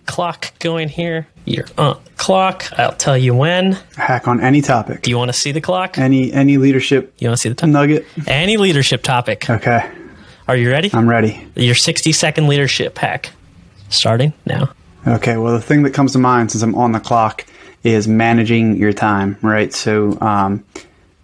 clock 0.06 0.58
going 0.58 0.88
here. 0.88 1.26
You're 1.44 1.66
on 1.78 2.00
clock. 2.16 2.66
I'll 2.78 2.92
tell 2.92 3.16
you 3.16 3.34
when. 3.34 3.72
Hack 3.96 4.28
on 4.28 4.40
any 4.40 4.60
topic. 4.60 5.02
Do 5.02 5.10
you 5.10 5.18
want 5.18 5.30
to 5.30 5.38
see 5.38 5.52
the 5.52 5.60
clock? 5.60 5.98
Any 5.98 6.32
any 6.32 6.58
leadership. 6.58 7.14
You 7.18 7.28
want 7.28 7.38
to 7.38 7.42
see 7.42 7.48
the 7.48 7.66
nugget? 7.66 8.06
Any 8.26 8.56
leadership 8.56 9.02
topic. 9.02 9.48
Okay. 9.48 9.90
Are 10.48 10.56
you 10.56 10.70
ready? 10.70 10.90
I'm 10.92 11.08
ready. 11.08 11.46
Your 11.54 11.76
60 11.76 12.12
second 12.12 12.48
leadership 12.48 12.98
hack 12.98 13.30
starting 13.88 14.32
now. 14.46 14.70
Okay, 15.06 15.36
well, 15.36 15.52
the 15.54 15.62
thing 15.62 15.82
that 15.84 15.94
comes 15.94 16.12
to 16.12 16.18
mind 16.18 16.50
since 16.50 16.62
I'm 16.62 16.74
on 16.74 16.92
the 16.92 17.00
clock 17.00 17.46
is 17.82 18.06
managing 18.06 18.76
your 18.76 18.92
time, 18.92 19.38
right? 19.42 19.72
So, 19.72 20.18
um, 20.20 20.64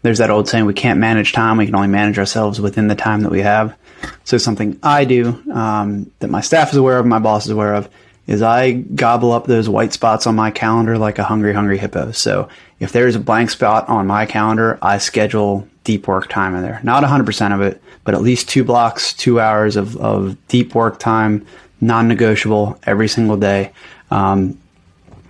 there's 0.02 0.18
that 0.18 0.30
old 0.30 0.48
saying, 0.48 0.64
we 0.64 0.74
can't 0.74 1.00
manage 1.00 1.32
time, 1.32 1.56
we 1.56 1.66
can 1.66 1.74
only 1.74 1.88
manage 1.88 2.18
ourselves 2.18 2.60
within 2.60 2.86
the 2.86 2.94
time 2.94 3.22
that 3.22 3.30
we 3.30 3.40
have. 3.40 3.76
So, 4.24 4.38
something 4.38 4.78
I 4.82 5.04
do 5.04 5.42
um, 5.52 6.10
that 6.20 6.30
my 6.30 6.40
staff 6.40 6.70
is 6.70 6.76
aware 6.76 6.98
of, 6.98 7.06
my 7.06 7.18
boss 7.18 7.46
is 7.46 7.50
aware 7.50 7.74
of, 7.74 7.88
is 8.26 8.42
I 8.42 8.72
gobble 8.72 9.32
up 9.32 9.46
those 9.46 9.68
white 9.68 9.92
spots 9.92 10.26
on 10.26 10.34
my 10.34 10.50
calendar 10.50 10.98
like 10.98 11.18
a 11.18 11.24
hungry, 11.24 11.52
hungry 11.52 11.78
hippo. 11.78 12.12
So, 12.12 12.48
if 12.80 12.92
there's 12.92 13.16
a 13.16 13.20
blank 13.20 13.50
spot 13.50 13.88
on 13.88 14.06
my 14.06 14.26
calendar, 14.26 14.78
I 14.82 14.98
schedule 14.98 15.66
deep 15.84 16.08
work 16.08 16.28
time 16.28 16.54
in 16.54 16.62
there. 16.62 16.80
Not 16.82 17.04
100% 17.04 17.54
of 17.54 17.60
it, 17.60 17.80
but 18.04 18.14
at 18.14 18.22
least 18.22 18.48
two 18.48 18.64
blocks, 18.64 19.12
two 19.12 19.40
hours 19.40 19.76
of, 19.76 19.96
of 19.96 20.36
deep 20.48 20.74
work 20.74 20.98
time, 20.98 21.46
non 21.80 22.08
negotiable 22.08 22.78
every 22.84 23.08
single 23.08 23.36
day. 23.36 23.72
Um, 24.10 24.58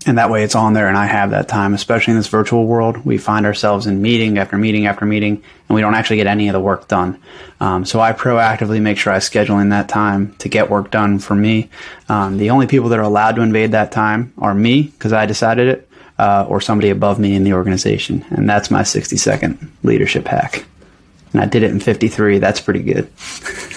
and 0.06 0.18
that 0.18 0.30
way 0.30 0.44
it's 0.44 0.54
on 0.54 0.72
there 0.72 0.86
and 0.86 0.96
I 0.96 1.06
have 1.06 1.30
that 1.30 1.48
time, 1.48 1.74
especially 1.74 2.12
in 2.12 2.18
this 2.18 2.28
virtual 2.28 2.66
world. 2.66 3.04
We 3.04 3.18
find 3.18 3.44
ourselves 3.44 3.86
in 3.86 4.00
meeting 4.00 4.38
after 4.38 4.56
meeting 4.56 4.86
after 4.86 5.04
meeting 5.04 5.42
and 5.68 5.74
we 5.74 5.80
don't 5.80 5.94
actually 5.94 6.16
get 6.16 6.28
any 6.28 6.48
of 6.48 6.52
the 6.52 6.60
work 6.60 6.86
done. 6.86 7.20
Um, 7.60 7.84
so 7.84 8.00
I 8.00 8.12
proactively 8.12 8.80
make 8.80 8.98
sure 8.98 9.12
I 9.12 9.18
schedule 9.18 9.58
in 9.58 9.70
that 9.70 9.88
time 9.88 10.34
to 10.38 10.48
get 10.48 10.70
work 10.70 10.92
done 10.92 11.18
for 11.18 11.34
me. 11.34 11.68
Um, 12.08 12.38
the 12.38 12.50
only 12.50 12.68
people 12.68 12.88
that 12.90 12.98
are 13.00 13.02
allowed 13.02 13.36
to 13.36 13.42
invade 13.42 13.72
that 13.72 13.90
time 13.90 14.32
are 14.38 14.54
me 14.54 14.82
because 14.82 15.12
I 15.12 15.26
decided 15.26 15.68
it 15.68 15.88
uh, 16.18 16.46
or 16.48 16.60
somebody 16.60 16.90
above 16.90 17.18
me 17.18 17.34
in 17.34 17.42
the 17.42 17.54
organization. 17.54 18.24
And 18.30 18.48
that's 18.48 18.70
my 18.70 18.84
60 18.84 19.16
second 19.16 19.72
leadership 19.82 20.28
hack. 20.28 20.64
And 21.32 21.42
I 21.42 21.46
did 21.46 21.64
it 21.64 21.70
in 21.70 21.80
53. 21.80 22.38
That's 22.38 22.60
pretty 22.60 22.82
good. 22.82 23.10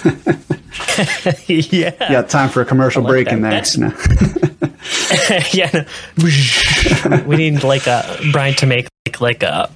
yeah. 1.46 1.92
You 2.08 2.12
got 2.14 2.30
time 2.30 2.48
for 2.48 2.62
a 2.62 2.64
commercial 2.64 3.02
like 3.02 3.10
break 3.10 3.28
that. 3.28 3.74
in 3.74 3.82
there. 3.82 4.69
No. 5.30 5.38
yeah. 5.52 5.88
we 7.26 7.36
need 7.36 7.62
like 7.62 7.86
a 7.86 8.18
Brian 8.32 8.54
to 8.56 8.66
make 8.66 8.88
like, 9.06 9.20
like 9.20 9.42
a 9.42 9.70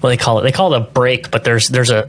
what 0.00 0.10
they 0.10 0.16
call 0.16 0.38
it. 0.38 0.42
They 0.42 0.52
call 0.52 0.72
it 0.74 0.76
a 0.78 0.84
break, 0.84 1.30
but 1.30 1.44
there's 1.44 1.68
there's 1.68 1.90
a 1.90 2.08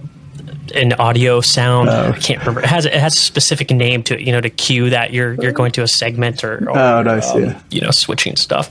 an 0.73 0.93
audio 0.93 1.41
sound. 1.41 1.89
Oh. 1.89 2.11
I 2.11 2.19
can't 2.19 2.39
remember. 2.39 2.61
It 2.61 2.67
has 2.67 2.85
it 2.85 2.93
has 2.93 3.15
a 3.15 3.19
specific 3.19 3.71
name 3.71 4.03
to 4.03 4.15
it. 4.15 4.21
You 4.21 4.31
know, 4.31 4.41
to 4.41 4.49
cue 4.49 4.89
that 4.89 5.13
you're 5.13 5.33
you're 5.35 5.51
going 5.51 5.71
to 5.73 5.83
a 5.83 5.87
segment 5.87 6.43
or, 6.43 6.69
or 6.69 6.77
oh, 6.77 7.03
nice, 7.03 7.29
um, 7.31 7.43
yeah. 7.43 7.61
you 7.71 7.81
know, 7.81 7.91
switching 7.91 8.35
stuff. 8.35 8.69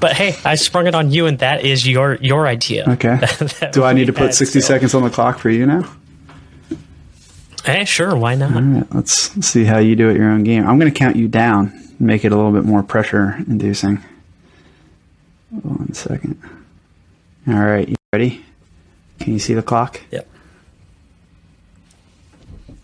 but 0.00 0.12
hey, 0.12 0.36
I 0.44 0.54
sprung 0.56 0.86
it 0.86 0.94
on 0.94 1.10
you, 1.10 1.26
and 1.26 1.38
that 1.38 1.64
is 1.64 1.86
your 1.86 2.14
your 2.16 2.46
idea. 2.46 2.84
Okay. 2.88 3.16
that, 3.16 3.38
that 3.60 3.72
Do 3.72 3.84
I 3.84 3.92
need 3.92 4.06
to 4.06 4.12
put 4.12 4.34
sixty 4.34 4.60
seconds 4.60 4.94
on 4.94 5.02
the 5.02 5.10
clock 5.10 5.38
for 5.38 5.50
you 5.50 5.66
now? 5.66 5.90
Hey, 7.64 7.84
sure. 7.84 8.16
Why 8.16 8.34
not? 8.34 8.54
All 8.54 8.62
right, 8.62 8.94
let's 8.94 9.46
see 9.46 9.64
how 9.64 9.78
you 9.78 9.94
do 9.94 10.08
at 10.10 10.16
your 10.16 10.30
own 10.30 10.42
game. 10.42 10.66
I'm 10.66 10.78
going 10.78 10.90
to 10.90 10.98
count 10.98 11.16
you 11.16 11.28
down, 11.28 11.72
make 11.98 12.24
it 12.24 12.32
a 12.32 12.36
little 12.36 12.52
bit 12.52 12.64
more 12.64 12.82
pressure 12.82 13.36
inducing. 13.46 14.02
One 15.50 15.92
second. 15.94 16.40
All 17.46 17.54
right, 17.54 17.88
you 17.88 17.96
ready? 18.12 18.44
Can 19.20 19.32
you 19.32 19.38
see 19.38 19.54
the 19.54 19.62
clock? 19.62 20.00
Yep. 20.10 20.28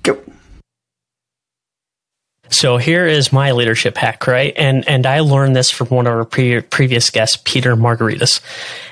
Go. 0.02 0.18
So 2.50 2.76
here 2.78 3.06
is 3.06 3.32
my 3.32 3.52
leadership 3.52 3.96
hack, 3.96 4.26
right? 4.26 4.54
And 4.56 4.88
and 4.88 5.06
I 5.06 5.20
learned 5.20 5.54
this 5.54 5.70
from 5.70 5.88
one 5.88 6.06
of 6.06 6.14
our 6.14 6.24
pre- 6.24 6.60
previous 6.62 7.10
guests, 7.10 7.40
Peter 7.44 7.76
Margaritis. 7.76 8.40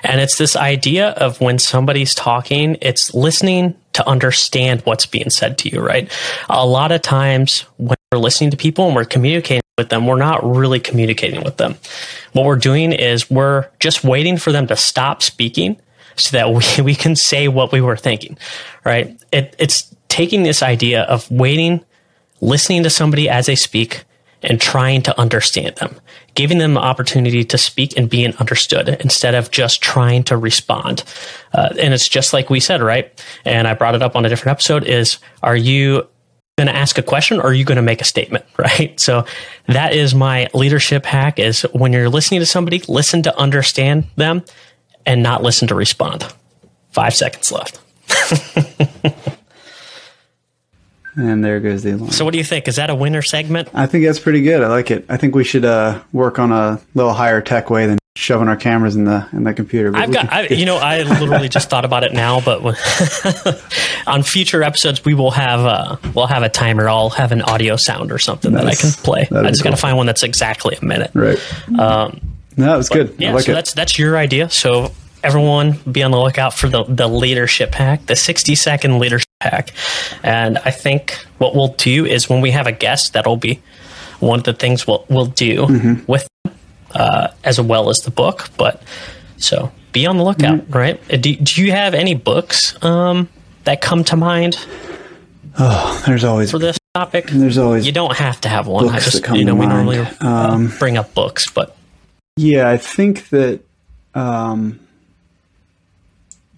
And 0.03 0.21
it's 0.21 0.37
this 0.37 0.57
idea 0.57 1.11
of 1.11 1.41
when 1.41 1.59
somebody's 1.59 2.15
talking, 2.15 2.77
it's 2.83 3.15
listening 3.15 3.75
to 3.95 4.07
understand 4.07 4.83
what's 4.83 5.07
being 5.07 5.31
said 5.31 5.59
to 5.59 5.69
you, 5.71 5.81
right? 5.81 6.11
A 6.51 6.67
lot 6.67 6.93
of 6.93 7.03
times 7.03 7.61
when 7.79 7.97
we're 8.13 8.19
listening 8.19 8.51
to 8.51 8.57
people 8.57 8.87
and 8.87 8.95
we're 8.95 9.05
communicating 9.05 9.63
with 9.79 9.89
them, 9.89 10.07
we're 10.07 10.17
not 10.17 10.45
really 10.45 10.79
communicating 10.79 11.43
with 11.43 11.57
them. 11.57 11.77
What 12.35 12.45
we're 12.45 12.57
doing 12.57 12.93
is 12.93 13.31
we're 13.31 13.69
just 13.81 14.05
waiting 14.05 14.37
for 14.37 14.53
them 14.53 14.67
to 14.67 14.77
stop 14.77 15.23
speaking 15.23 15.81
so 16.17 16.37
that 16.37 16.53
we, 16.53 16.83
we 16.85 16.95
can 16.95 17.17
say 17.17 17.49
what 17.49 17.73
we 17.73 17.81
were 17.81 17.97
thinking, 17.97 18.37
right? 18.85 19.19
It, 19.33 19.57
it's 19.59 19.95
taking 20.09 20.43
this 20.43 20.63
idea 20.63 21.03
of 21.05 21.29
waiting, 21.31 21.83
listening 22.43 22.83
to 22.83 22.91
somebody 22.91 23.29
as 23.31 23.47
they 23.47 23.57
speak, 23.57 24.05
and 24.45 24.61
trying 24.61 25.01
to 25.03 25.19
understand 25.21 25.77
them, 25.77 25.95
giving 26.35 26.59
them 26.59 26.75
the 26.75 26.81
opportunity 26.81 27.45
to 27.45 27.57
speak 27.57 27.97
and 27.97 28.11
being 28.11 28.35
understood 28.37 28.89
instead 29.01 29.37
of 29.37 29.53
just 29.53 29.81
trying 29.81 30.25
to 30.25 30.37
respond. 30.37 31.05
Uh, 31.53 31.69
and 31.79 31.95
it's 31.95 32.09
just 32.09 32.33
like 32.33 32.51
we 32.51 32.59
said, 32.59 32.83
right? 32.83 33.25
And 33.45 33.69
I 33.69 33.75
brought 33.75 33.95
it 33.95 34.03
up 34.03 34.17
on 34.17 34.27
a 34.27 34.29
different 34.29 34.51
episode 34.51 34.85
is, 34.85 35.19
are 35.45 35.57
you 35.57 36.09
going 36.59 36.67
to 36.67 36.77
ask 36.77 36.99
a 36.99 37.03
question 37.03 37.41
or 37.41 37.45
are 37.45 37.55
you 37.55 37.65
going 37.65 37.77
to 37.77 37.83
make 37.83 38.01
a 38.01 38.05
statement 38.05 38.45
right? 38.59 38.99
So 39.01 39.25
that 39.69 39.95
is 39.95 40.15
my 40.15 40.49
leadership 40.55 41.07
hack 41.07 41.39
is 41.39 41.63
when 41.73 41.93
you're 41.93 42.11
listening 42.11 42.41
to 42.41 42.47
somebody 42.47 42.83
listen 42.89 43.23
to 43.23 43.39
understand 43.39 44.05
them 44.17 44.45
and 45.07 45.23
not 45.23 45.43
listen 45.43 45.69
to 45.69 45.75
respond. 45.75 46.27
Five 46.91 47.15
seconds 47.15 47.51
left 47.51 47.81
and 51.17 51.45
there 51.45 51.61
goes 51.61 51.83
the 51.83 51.93
alarm. 51.93 52.11
so 52.11 52.25
what 52.25 52.33
do 52.33 52.39
you 52.39 52.45
think 52.45 52.69
is 52.69 52.77
that 52.77 52.91
a 52.91 52.95
winner 52.95 53.23
segment 53.23 53.69
I 53.75 53.87
think 53.87 54.05
that's 54.05 54.19
pretty 54.21 54.43
good. 54.43 54.63
I 54.63 54.69
like 54.69 54.91
it. 54.91 55.05
I 55.09 55.17
think 55.17 55.35
we 55.35 55.45
should 55.45 55.65
uh, 55.65 56.01
work 56.13 56.39
on 56.39 56.53
a 56.53 56.81
little 56.95 57.13
higher 57.13 57.41
tech 57.41 57.69
way 57.71 57.87
than 57.87 57.99
shoving 58.15 58.47
our 58.49 58.57
cameras 58.57 58.95
in 58.95 59.05
the 59.05 59.27
in 59.33 59.43
the 59.45 59.55
computer. 59.55 59.91
But 59.91 60.03
I've 60.03 60.13
got, 60.13 60.33
I, 60.33 60.47
you 60.49 60.67
know, 60.67 60.77
I 60.77 61.03
literally 61.03 61.49
just 61.49 61.71
thought 61.71 61.85
about 61.87 62.05
it 62.05 62.13
now, 62.13 62.41
but 62.43 62.63
when- 62.63 62.77
on 64.07 64.23
future 64.23 64.63
episodes, 64.63 65.05
we 65.05 65.15
will 65.15 65.31
have, 65.31 65.61
uh, 65.61 65.97
we'll 66.15 66.27
have 66.27 66.43
a 66.43 66.49
timer. 66.51 66.89
I'll 66.89 67.09
have 67.11 67.33
an 67.33 67.41
audio 67.43 67.77
sound 67.77 68.13
or 68.13 68.19
something 68.19 68.53
that 68.53 68.67
I 68.67 68.75
can 68.75 68.91
play. 68.91 69.27
I 69.35 69.49
just 69.49 69.65
got 69.65 69.71
to 69.71 69.77
find 69.77 69.97
one 69.97 70.07
that's 70.07 70.23
exactly 70.23 70.77
a 70.81 70.85
minute. 70.85 71.11
right. 71.15 71.39
Um, 71.79 72.21
no, 72.57 72.75
it 72.75 72.77
was 72.77 72.91
good. 72.91 73.15
Yeah, 73.19 73.31
I 73.31 73.33
like 73.33 73.45
so 73.45 73.53
it. 73.53 73.55
that's 73.55 73.73
that's 73.73 73.99
your 73.99 74.17
idea. 74.19 74.51
So 74.51 74.93
everyone, 75.23 75.79
be 75.91 76.03
on 76.03 76.11
the 76.11 76.19
lookout 76.21 76.55
for 76.55 76.69
the 76.69 76.85
the 76.85 77.09
leadership 77.09 77.75
hack, 77.75 78.07
the 78.07 78.17
sixty 78.17 78.55
second 78.55 78.99
leadership 78.99 79.29
hack. 79.41 79.71
And 80.23 80.59
I 80.59 80.71
think 80.71 81.13
what 81.39 81.55
we'll 81.55 81.75
do 81.75 82.05
is 82.07 82.29
when 82.29 82.41
we 82.41 82.51
have 82.53 82.67
a 82.67 82.73
guest, 82.73 83.13
that'll 83.13 83.37
be 83.37 83.61
one 84.21 84.39
of 84.39 84.45
the 84.45 84.53
things 84.55 84.87
we'll 84.87 85.05
we'll 85.09 85.27
do 85.27 85.67
Mm-hmm. 85.67 86.05
with 86.11 86.29
them, 86.45 86.55
uh, 86.95 87.29
as 87.45 87.61
well 87.61 87.91
as 87.91 87.99
the 87.99 88.11
book. 88.11 88.49
But 88.57 88.83
so 89.39 89.73
be 89.93 90.07
on 90.07 90.17
the 90.17 90.25
lookout, 90.25 90.59
Mm-hmm. 90.61 90.73
right? 90.73 91.01
Uh, 91.13 91.17
Do, 91.17 91.37
do 91.37 91.63
you 91.65 91.71
have 91.73 91.95
any 91.95 92.15
books 92.15 92.83
um, 92.85 93.29
that 93.65 93.81
come 93.81 94.05
to 94.05 94.17
mind 94.17 94.57
Oh, 95.59 96.03
There's 96.07 96.25
always 96.25 96.51
for 96.51 96.59
this 96.59 96.79
topic? 96.95 97.27
there's 97.27 97.59
always 97.59 97.85
You 97.85 97.93
don't 97.93 98.17
have 98.17 98.41
to 98.43 98.49
have 98.49 98.67
one. 98.67 98.89
I 98.89 98.99
just 99.01 99.23
come 99.23 99.37
you 99.37 99.45
know 99.45 99.55
we 99.55 99.67
mind. 99.67 99.87
normally 99.87 100.09
uh, 100.21 100.67
bring 100.79 100.97
up 100.97 101.13
books, 101.15 101.51
but 101.51 101.77
Yeah, 102.39 102.71
I 102.71 102.79
think 102.79 103.29
that, 103.31 103.61
um, 104.15 104.81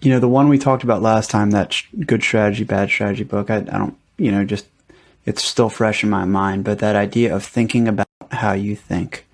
you 0.05 0.11
know, 0.11 0.19
the 0.19 0.27
one 0.27 0.49
we 0.49 0.59
talked 0.59 0.83
about 0.83 1.01
last 1.01 1.31
time, 1.31 1.51
that 1.51 1.73
sh- 1.73 1.87
good 2.05 2.21
strategy, 2.21 2.63
bad 2.63 2.89
strategy 2.89 3.23
book, 3.23 3.49
I, 3.49 3.57
I 3.57 3.61
don't, 3.61 3.97
you 4.17 4.31
know, 4.31 4.45
just, 4.45 4.67
it's 5.25 5.43
still 5.43 5.67
fresh 5.67 6.03
in 6.03 6.11
my 6.11 6.25
mind, 6.25 6.63
but 6.63 6.79
that 6.79 6.95
idea 6.95 7.35
of 7.35 7.43
thinking 7.43 7.87
about 7.87 8.07
how 8.29 8.53
you 8.53 8.75
think. 8.75 9.25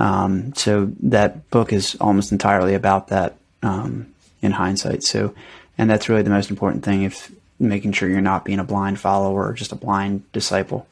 Um, 0.00 0.52
so 0.54 0.90
that 1.00 1.48
book 1.50 1.72
is 1.72 1.96
almost 2.00 2.32
entirely 2.32 2.74
about 2.74 3.08
that, 3.08 3.36
um, 3.62 4.12
in 4.42 4.50
hindsight. 4.50 5.04
So, 5.04 5.32
and 5.78 5.88
that's 5.88 6.08
really 6.08 6.22
the 6.22 6.30
most 6.30 6.50
important 6.50 6.84
thing 6.84 7.04
if 7.04 7.30
making 7.60 7.92
sure 7.92 8.08
you're 8.08 8.20
not 8.20 8.44
being 8.44 8.58
a 8.58 8.64
blind 8.64 8.98
follower 8.98 9.46
or 9.46 9.52
just 9.52 9.72
a 9.72 9.76
blind 9.76 10.30
disciple 10.32 10.88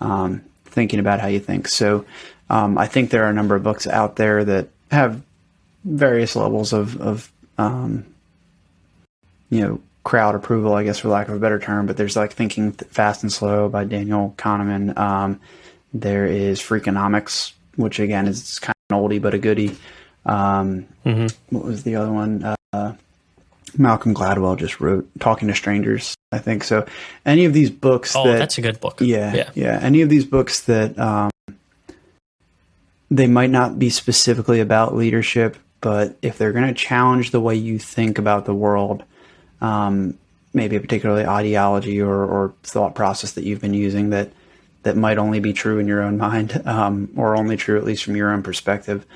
um, 0.00 0.42
thinking 0.64 0.98
about 0.98 1.20
how 1.20 1.28
you 1.28 1.38
think. 1.38 1.68
So 1.68 2.04
um, 2.50 2.76
I 2.76 2.88
think 2.88 3.10
there 3.10 3.24
are 3.24 3.30
a 3.30 3.34
number 3.34 3.54
of 3.54 3.62
books 3.62 3.86
out 3.86 4.16
there 4.16 4.44
that 4.44 4.68
have 4.90 5.22
various 5.84 6.34
levels 6.34 6.72
of, 6.72 7.00
of 7.00 7.32
um, 7.58 8.06
you 9.52 9.60
know, 9.60 9.80
crowd 10.02 10.34
approval, 10.34 10.72
I 10.72 10.82
guess, 10.82 10.98
for 10.98 11.08
lack 11.08 11.28
of 11.28 11.34
a 11.34 11.38
better 11.38 11.58
term. 11.58 11.86
But 11.86 11.98
there's 11.98 12.16
like 12.16 12.32
Thinking 12.32 12.72
Fast 12.72 13.22
and 13.22 13.30
Slow 13.30 13.68
by 13.68 13.84
Daniel 13.84 14.34
Kahneman. 14.38 14.96
Um, 14.98 15.40
there 15.92 16.24
is 16.24 16.58
Freakonomics, 16.58 17.52
which 17.76 18.00
again 18.00 18.26
is 18.26 18.58
kind 18.58 18.74
of 18.90 18.96
an 18.96 19.02
oldie 19.02 19.20
but 19.20 19.34
a 19.34 19.38
goodie. 19.38 19.76
Um, 20.24 20.86
What 21.50 21.64
was 21.64 21.82
the 21.82 21.96
other 21.96 22.10
one? 22.10 22.56
Uh, 22.72 22.94
Malcolm 23.76 24.14
Gladwell 24.14 24.56
just 24.58 24.80
wrote 24.80 25.06
Talking 25.20 25.48
to 25.48 25.54
Strangers, 25.54 26.14
I 26.32 26.38
think. 26.38 26.64
So 26.64 26.86
any 27.26 27.44
of 27.44 27.52
these 27.52 27.70
books 27.70 28.16
oh, 28.16 28.24
that 28.26 28.38
that's 28.38 28.56
a 28.56 28.62
good 28.62 28.80
book. 28.80 29.00
yeah, 29.00 29.34
yeah. 29.34 29.50
yeah, 29.54 29.78
Any 29.82 30.00
of 30.00 30.08
these 30.08 30.24
books 30.24 30.62
that 30.62 30.98
um, 30.98 31.30
they 33.10 33.26
might 33.26 33.50
not 33.50 33.78
be 33.78 33.90
specifically 33.90 34.60
about 34.60 34.94
leadership, 34.94 35.58
but 35.82 36.16
if 36.22 36.38
they're 36.38 36.52
going 36.52 36.68
to 36.68 36.74
challenge 36.74 37.32
the 37.32 37.40
way 37.40 37.54
you 37.54 37.78
think 37.78 38.18
about 38.18 38.46
the 38.46 38.54
world, 38.54 39.04
um, 39.62 40.18
maybe 40.52 40.76
a 40.76 40.80
particularly 40.80 41.24
ideology 41.24 42.02
or, 42.02 42.12
or 42.12 42.52
thought 42.62 42.94
process 42.94 43.32
that 43.32 43.44
you've 43.44 43.62
been 43.62 43.72
using 43.72 44.10
that 44.10 44.30
that 44.82 44.96
might 44.96 45.16
only 45.16 45.40
be 45.40 45.54
true 45.54 45.78
in 45.78 45.88
your 45.88 46.02
own 46.02 46.18
mind, 46.28 46.60
um, 46.66 47.08
or 47.16 47.36
only 47.36 47.56
true 47.56 47.78
at 47.78 47.84
least 47.84 48.04
from 48.04 48.16
your 48.16 48.30
own 48.30 48.42
perspective. 48.42 49.06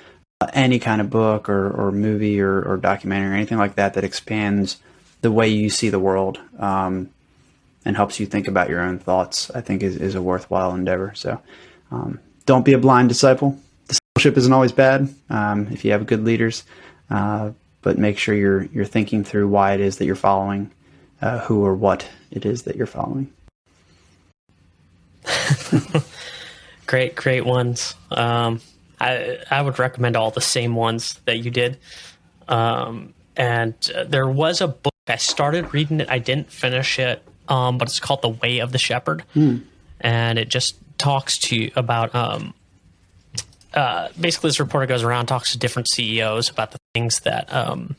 Uh, 0.41 0.49
any 0.55 0.79
kind 0.79 1.01
of 1.01 1.11
book 1.11 1.49
or, 1.49 1.71
or 1.71 1.93
movie 1.93 2.41
or, 2.41 2.63
or 2.63 2.77
documentary 2.77 3.31
or 3.31 3.35
anything 3.35 3.59
like 3.59 3.75
that 3.75 3.95
that 3.95 4.05
expands 4.05 4.79
the 5.21 5.33
way 5.33 5.49
you 5.49 5.69
see 5.69 5.91
the 5.91 5.99
world. 5.99 6.41
Um, 6.59 7.11
and 7.87 7.97
helps 7.97 8.19
you 8.19 8.27
think 8.27 8.49
about 8.49 8.69
your 8.69 8.81
own 8.81 8.99
thoughts, 8.99 9.49
I 9.53 9.61
think 9.61 9.83
is, 9.83 9.97
is 9.97 10.17
a 10.17 10.21
worthwhile 10.21 10.75
endeavor. 10.75 11.13
So 11.15 11.41
um, 11.93 12.19
don't 12.45 12.65
be 12.65 12.73
a 12.73 12.79
blind 12.79 13.09
disciple. 13.09 13.57
Discipleship 13.87 14.37
isn't 14.37 14.53
always 14.53 14.73
bad 14.73 15.09
um, 15.31 15.69
if 15.69 15.85
you 15.85 15.93
have 15.93 16.05
good 16.05 16.25
leaders, 16.25 16.65
uh, 17.11 17.53
but 17.87 17.99
make 17.99 18.19
sure 18.19 18.35
you're 18.35 18.65
you're 18.73 18.85
thinking 18.85 19.23
through 19.23 19.47
why 19.47 19.73
it 19.73 19.81
is 19.81 19.99
that 19.99 20.07
you're 20.07 20.17
following, 20.17 20.73
uh, 21.23 21.39
who 21.39 21.65
or 21.65 21.73
what 21.73 22.05
it 22.33 22.45
is 22.45 22.63
that 22.63 22.75
you're 22.75 22.85
following. 22.85 23.33
Great, 26.89 27.15
great 27.15 27.47
ones. 27.47 27.95
Um, 28.11 28.61
I 28.99 29.39
I 29.53 29.63
would 29.63 29.79
recommend 29.79 30.17
all 30.17 30.33
the 30.33 30.41
same 30.41 30.75
ones 30.75 31.21
that 31.27 31.39
you 31.39 31.53
did. 31.53 31.79
Um, 32.49 33.15
and 33.37 33.75
uh, 33.95 34.03
there 34.03 34.29
was 34.29 34.61
a 34.61 34.67
book 34.67 34.95
I 35.07 35.15
started 35.15 35.73
reading 35.73 36.01
it. 36.01 36.11
I 36.11 36.19
didn't 36.19 36.51
finish 36.51 36.99
it, 36.99 37.23
um, 37.49 37.79
but 37.79 37.87
it's 37.87 38.01
called 38.01 38.23
The 38.23 38.31
Way 38.31 38.59
of 38.59 38.73
the 38.73 38.79
Shepherd, 38.79 39.23
and 40.01 40.41
it 40.41 40.49
just 40.49 40.75
talks 40.99 41.39
to 41.39 41.57
you 41.57 41.71
about 41.77 42.13
um, 42.17 42.53
uh, 43.77 44.09
basically 44.19 44.49
this 44.49 44.59
reporter 44.59 44.87
goes 44.87 45.03
around 45.03 45.27
talks 45.27 45.53
to 45.53 45.59
different 45.59 45.89
CEOs 45.89 46.51
about 46.51 46.73
the 46.73 46.79
things 46.95 47.21
that 47.21 47.53
um, 47.53 47.95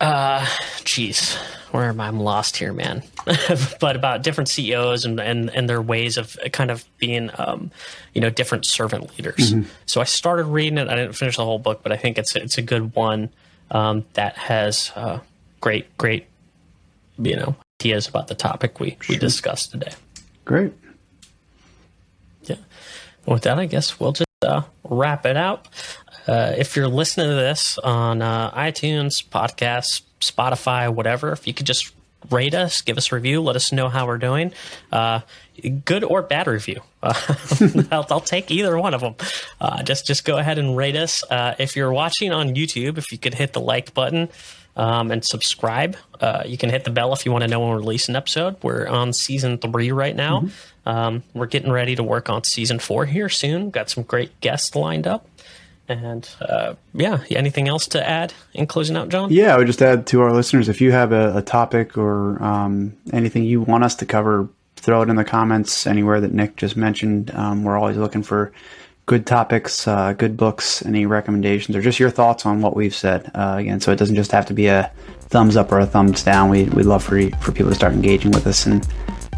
uh, 0.00 0.46
geez, 0.84 1.36
where 1.70 1.84
am 1.84 2.00
I? 2.00 2.08
I'm 2.08 2.20
lost 2.20 2.56
here, 2.56 2.72
man. 2.72 3.02
but 3.80 3.96
about 3.96 4.22
different 4.22 4.48
CEOs 4.48 5.04
and, 5.04 5.18
and, 5.20 5.50
and 5.50 5.68
their 5.68 5.80
ways 5.80 6.18
of 6.18 6.36
kind 6.52 6.70
of 6.70 6.84
being, 6.98 7.30
um, 7.38 7.70
you 8.12 8.20
know, 8.20 8.30
different 8.30 8.66
servant 8.66 9.16
leaders. 9.16 9.52
So 9.86 10.00
I 10.00 10.04
started 10.04 10.44
reading 10.44 10.78
it. 10.78 10.88
I 10.88 10.96
didn't 10.96 11.14
finish 11.14 11.36
the 11.36 11.44
whole 11.44 11.58
book, 11.58 11.82
but 11.82 11.92
I 11.92 11.96
think 11.96 12.18
it's 12.18 12.36
it's 12.36 12.58
a 12.58 12.62
good 12.62 12.94
one 12.94 13.30
um, 13.70 14.04
that 14.14 14.36
has 14.36 14.92
uh, 14.94 15.20
great 15.60 15.96
great, 15.96 16.26
you 17.18 17.36
know, 17.36 17.56
ideas 17.80 18.06
about 18.08 18.28
the 18.28 18.34
topic 18.34 18.80
we 18.80 18.96
we 19.08 19.16
discussed 19.16 19.70
today. 19.70 19.92
Great. 20.44 20.72
With 23.26 23.42
that, 23.42 23.58
I 23.58 23.66
guess 23.66 23.98
we'll 23.98 24.12
just 24.12 24.26
uh, 24.42 24.62
wrap 24.84 25.26
it 25.26 25.36
out. 25.36 25.68
Uh, 26.26 26.54
if 26.56 26.76
you're 26.76 26.88
listening 26.88 27.28
to 27.28 27.34
this 27.34 27.78
on 27.78 28.22
uh, 28.22 28.50
iTunes, 28.52 29.24
podcasts, 29.26 30.02
Spotify, 30.20 30.92
whatever, 30.92 31.32
if 31.32 31.46
you 31.46 31.54
could 31.54 31.66
just 31.66 31.92
rate 32.30 32.54
us, 32.54 32.82
give 32.82 32.96
us 32.96 33.12
a 33.12 33.14
review, 33.14 33.40
let 33.40 33.56
us 33.56 33.72
know 33.72 33.88
how 33.88 34.06
we're 34.06 34.18
doing. 34.18 34.52
Uh, 34.90 35.20
good 35.84 36.02
or 36.02 36.22
bad 36.22 36.46
review. 36.46 36.80
Uh, 37.02 37.14
I'll, 37.92 38.06
I'll 38.10 38.20
take 38.20 38.50
either 38.50 38.76
one 38.78 38.94
of 38.94 39.00
them. 39.00 39.14
Uh, 39.60 39.82
just 39.82 40.06
just 40.06 40.24
go 40.24 40.36
ahead 40.38 40.58
and 40.58 40.76
rate 40.76 40.96
us. 40.96 41.22
If 41.30 41.76
you're 41.76 41.92
watching 41.92 42.32
on 42.32 42.54
YouTube, 42.54 42.98
if 42.98 43.12
you 43.12 43.18
could 43.18 43.34
hit 43.34 43.52
the 43.52 43.60
like 43.60 43.94
button 43.94 44.28
um, 44.76 45.10
and 45.10 45.24
subscribe. 45.24 45.96
Uh, 46.20 46.42
you 46.46 46.58
can 46.58 46.70
hit 46.70 46.84
the 46.84 46.90
bell 46.90 47.12
if 47.12 47.26
you 47.26 47.32
want 47.32 47.42
to 47.42 47.48
know 47.48 47.60
when 47.60 47.70
we 47.70 47.76
release 47.76 48.08
an 48.08 48.16
episode. 48.16 48.56
We're 48.62 48.86
on 48.86 49.12
season 49.12 49.58
three 49.58 49.90
right 49.90 50.14
now. 50.14 50.48
Um, 50.84 51.22
we're 51.34 51.46
getting 51.46 51.72
ready 51.72 51.96
to 51.96 52.02
work 52.02 52.30
on 52.30 52.44
season 52.44 52.78
four 52.78 53.06
here 53.06 53.28
soon. 53.28 53.70
Got 53.70 53.90
some 53.90 54.04
great 54.04 54.40
guests 54.40 54.76
lined 54.76 55.06
up. 55.06 55.26
And 55.88 56.28
uh, 56.40 56.74
yeah, 56.94 57.22
anything 57.30 57.68
else 57.68 57.86
to 57.88 58.08
add 58.08 58.34
in 58.54 58.66
closing 58.66 58.96
out, 58.96 59.08
John? 59.08 59.32
Yeah, 59.32 59.54
I 59.54 59.58
would 59.58 59.66
just 59.66 59.82
add 59.82 60.06
to 60.08 60.20
our 60.20 60.32
listeners 60.32 60.68
if 60.68 60.80
you 60.80 60.90
have 60.92 61.12
a, 61.12 61.38
a 61.38 61.42
topic 61.42 61.96
or 61.96 62.42
um, 62.42 62.96
anything 63.12 63.44
you 63.44 63.60
want 63.60 63.84
us 63.84 63.94
to 63.96 64.06
cover, 64.06 64.48
throw 64.76 65.02
it 65.02 65.08
in 65.08 65.16
the 65.16 65.24
comments 65.24 65.86
anywhere 65.86 66.20
that 66.20 66.32
Nick 66.32 66.56
just 66.56 66.76
mentioned. 66.76 67.30
Um, 67.34 67.62
we're 67.62 67.78
always 67.78 67.96
looking 67.96 68.24
for 68.24 68.52
good 69.06 69.24
topics, 69.24 69.86
uh, 69.86 70.12
good 70.12 70.36
books, 70.36 70.84
any 70.84 71.06
recommendations, 71.06 71.76
or 71.76 71.80
just 71.80 71.98
your 71.98 72.10
thoughts 72.10 72.44
on 72.44 72.60
what 72.60 72.76
we've 72.76 72.94
said. 72.94 73.30
Uh, 73.34 73.56
again, 73.58 73.80
so 73.80 73.92
it 73.92 73.96
doesn't 73.96 74.16
just 74.16 74.32
have 74.32 74.46
to 74.46 74.54
be 74.54 74.66
a 74.66 74.90
thumbs 75.28 75.56
up 75.56 75.72
or 75.72 75.78
a 75.78 75.86
thumbs 75.86 76.22
down. 76.22 76.50
We 76.50 76.64
we'd 76.64 76.86
love 76.86 77.02
for 77.02 77.30
for 77.38 77.52
people 77.52 77.70
to 77.70 77.74
start 77.74 77.92
engaging 77.92 78.32
with 78.32 78.46
us 78.46 78.66
and 78.66 78.86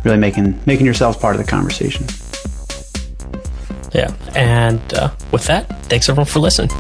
really 0.05 0.19
making 0.19 0.59
making 0.67 0.87
yourselves 0.87 1.17
part 1.19 1.37
of 1.37 1.45
the 1.45 1.51
conversation. 1.51 2.07
Yeah. 3.93 4.13
And 4.35 4.95
uh, 4.95 5.11
with 5.33 5.45
that, 5.47 5.69
thanks 5.85 6.09
everyone 6.09 6.27
for 6.27 6.41
listening. 6.41 6.71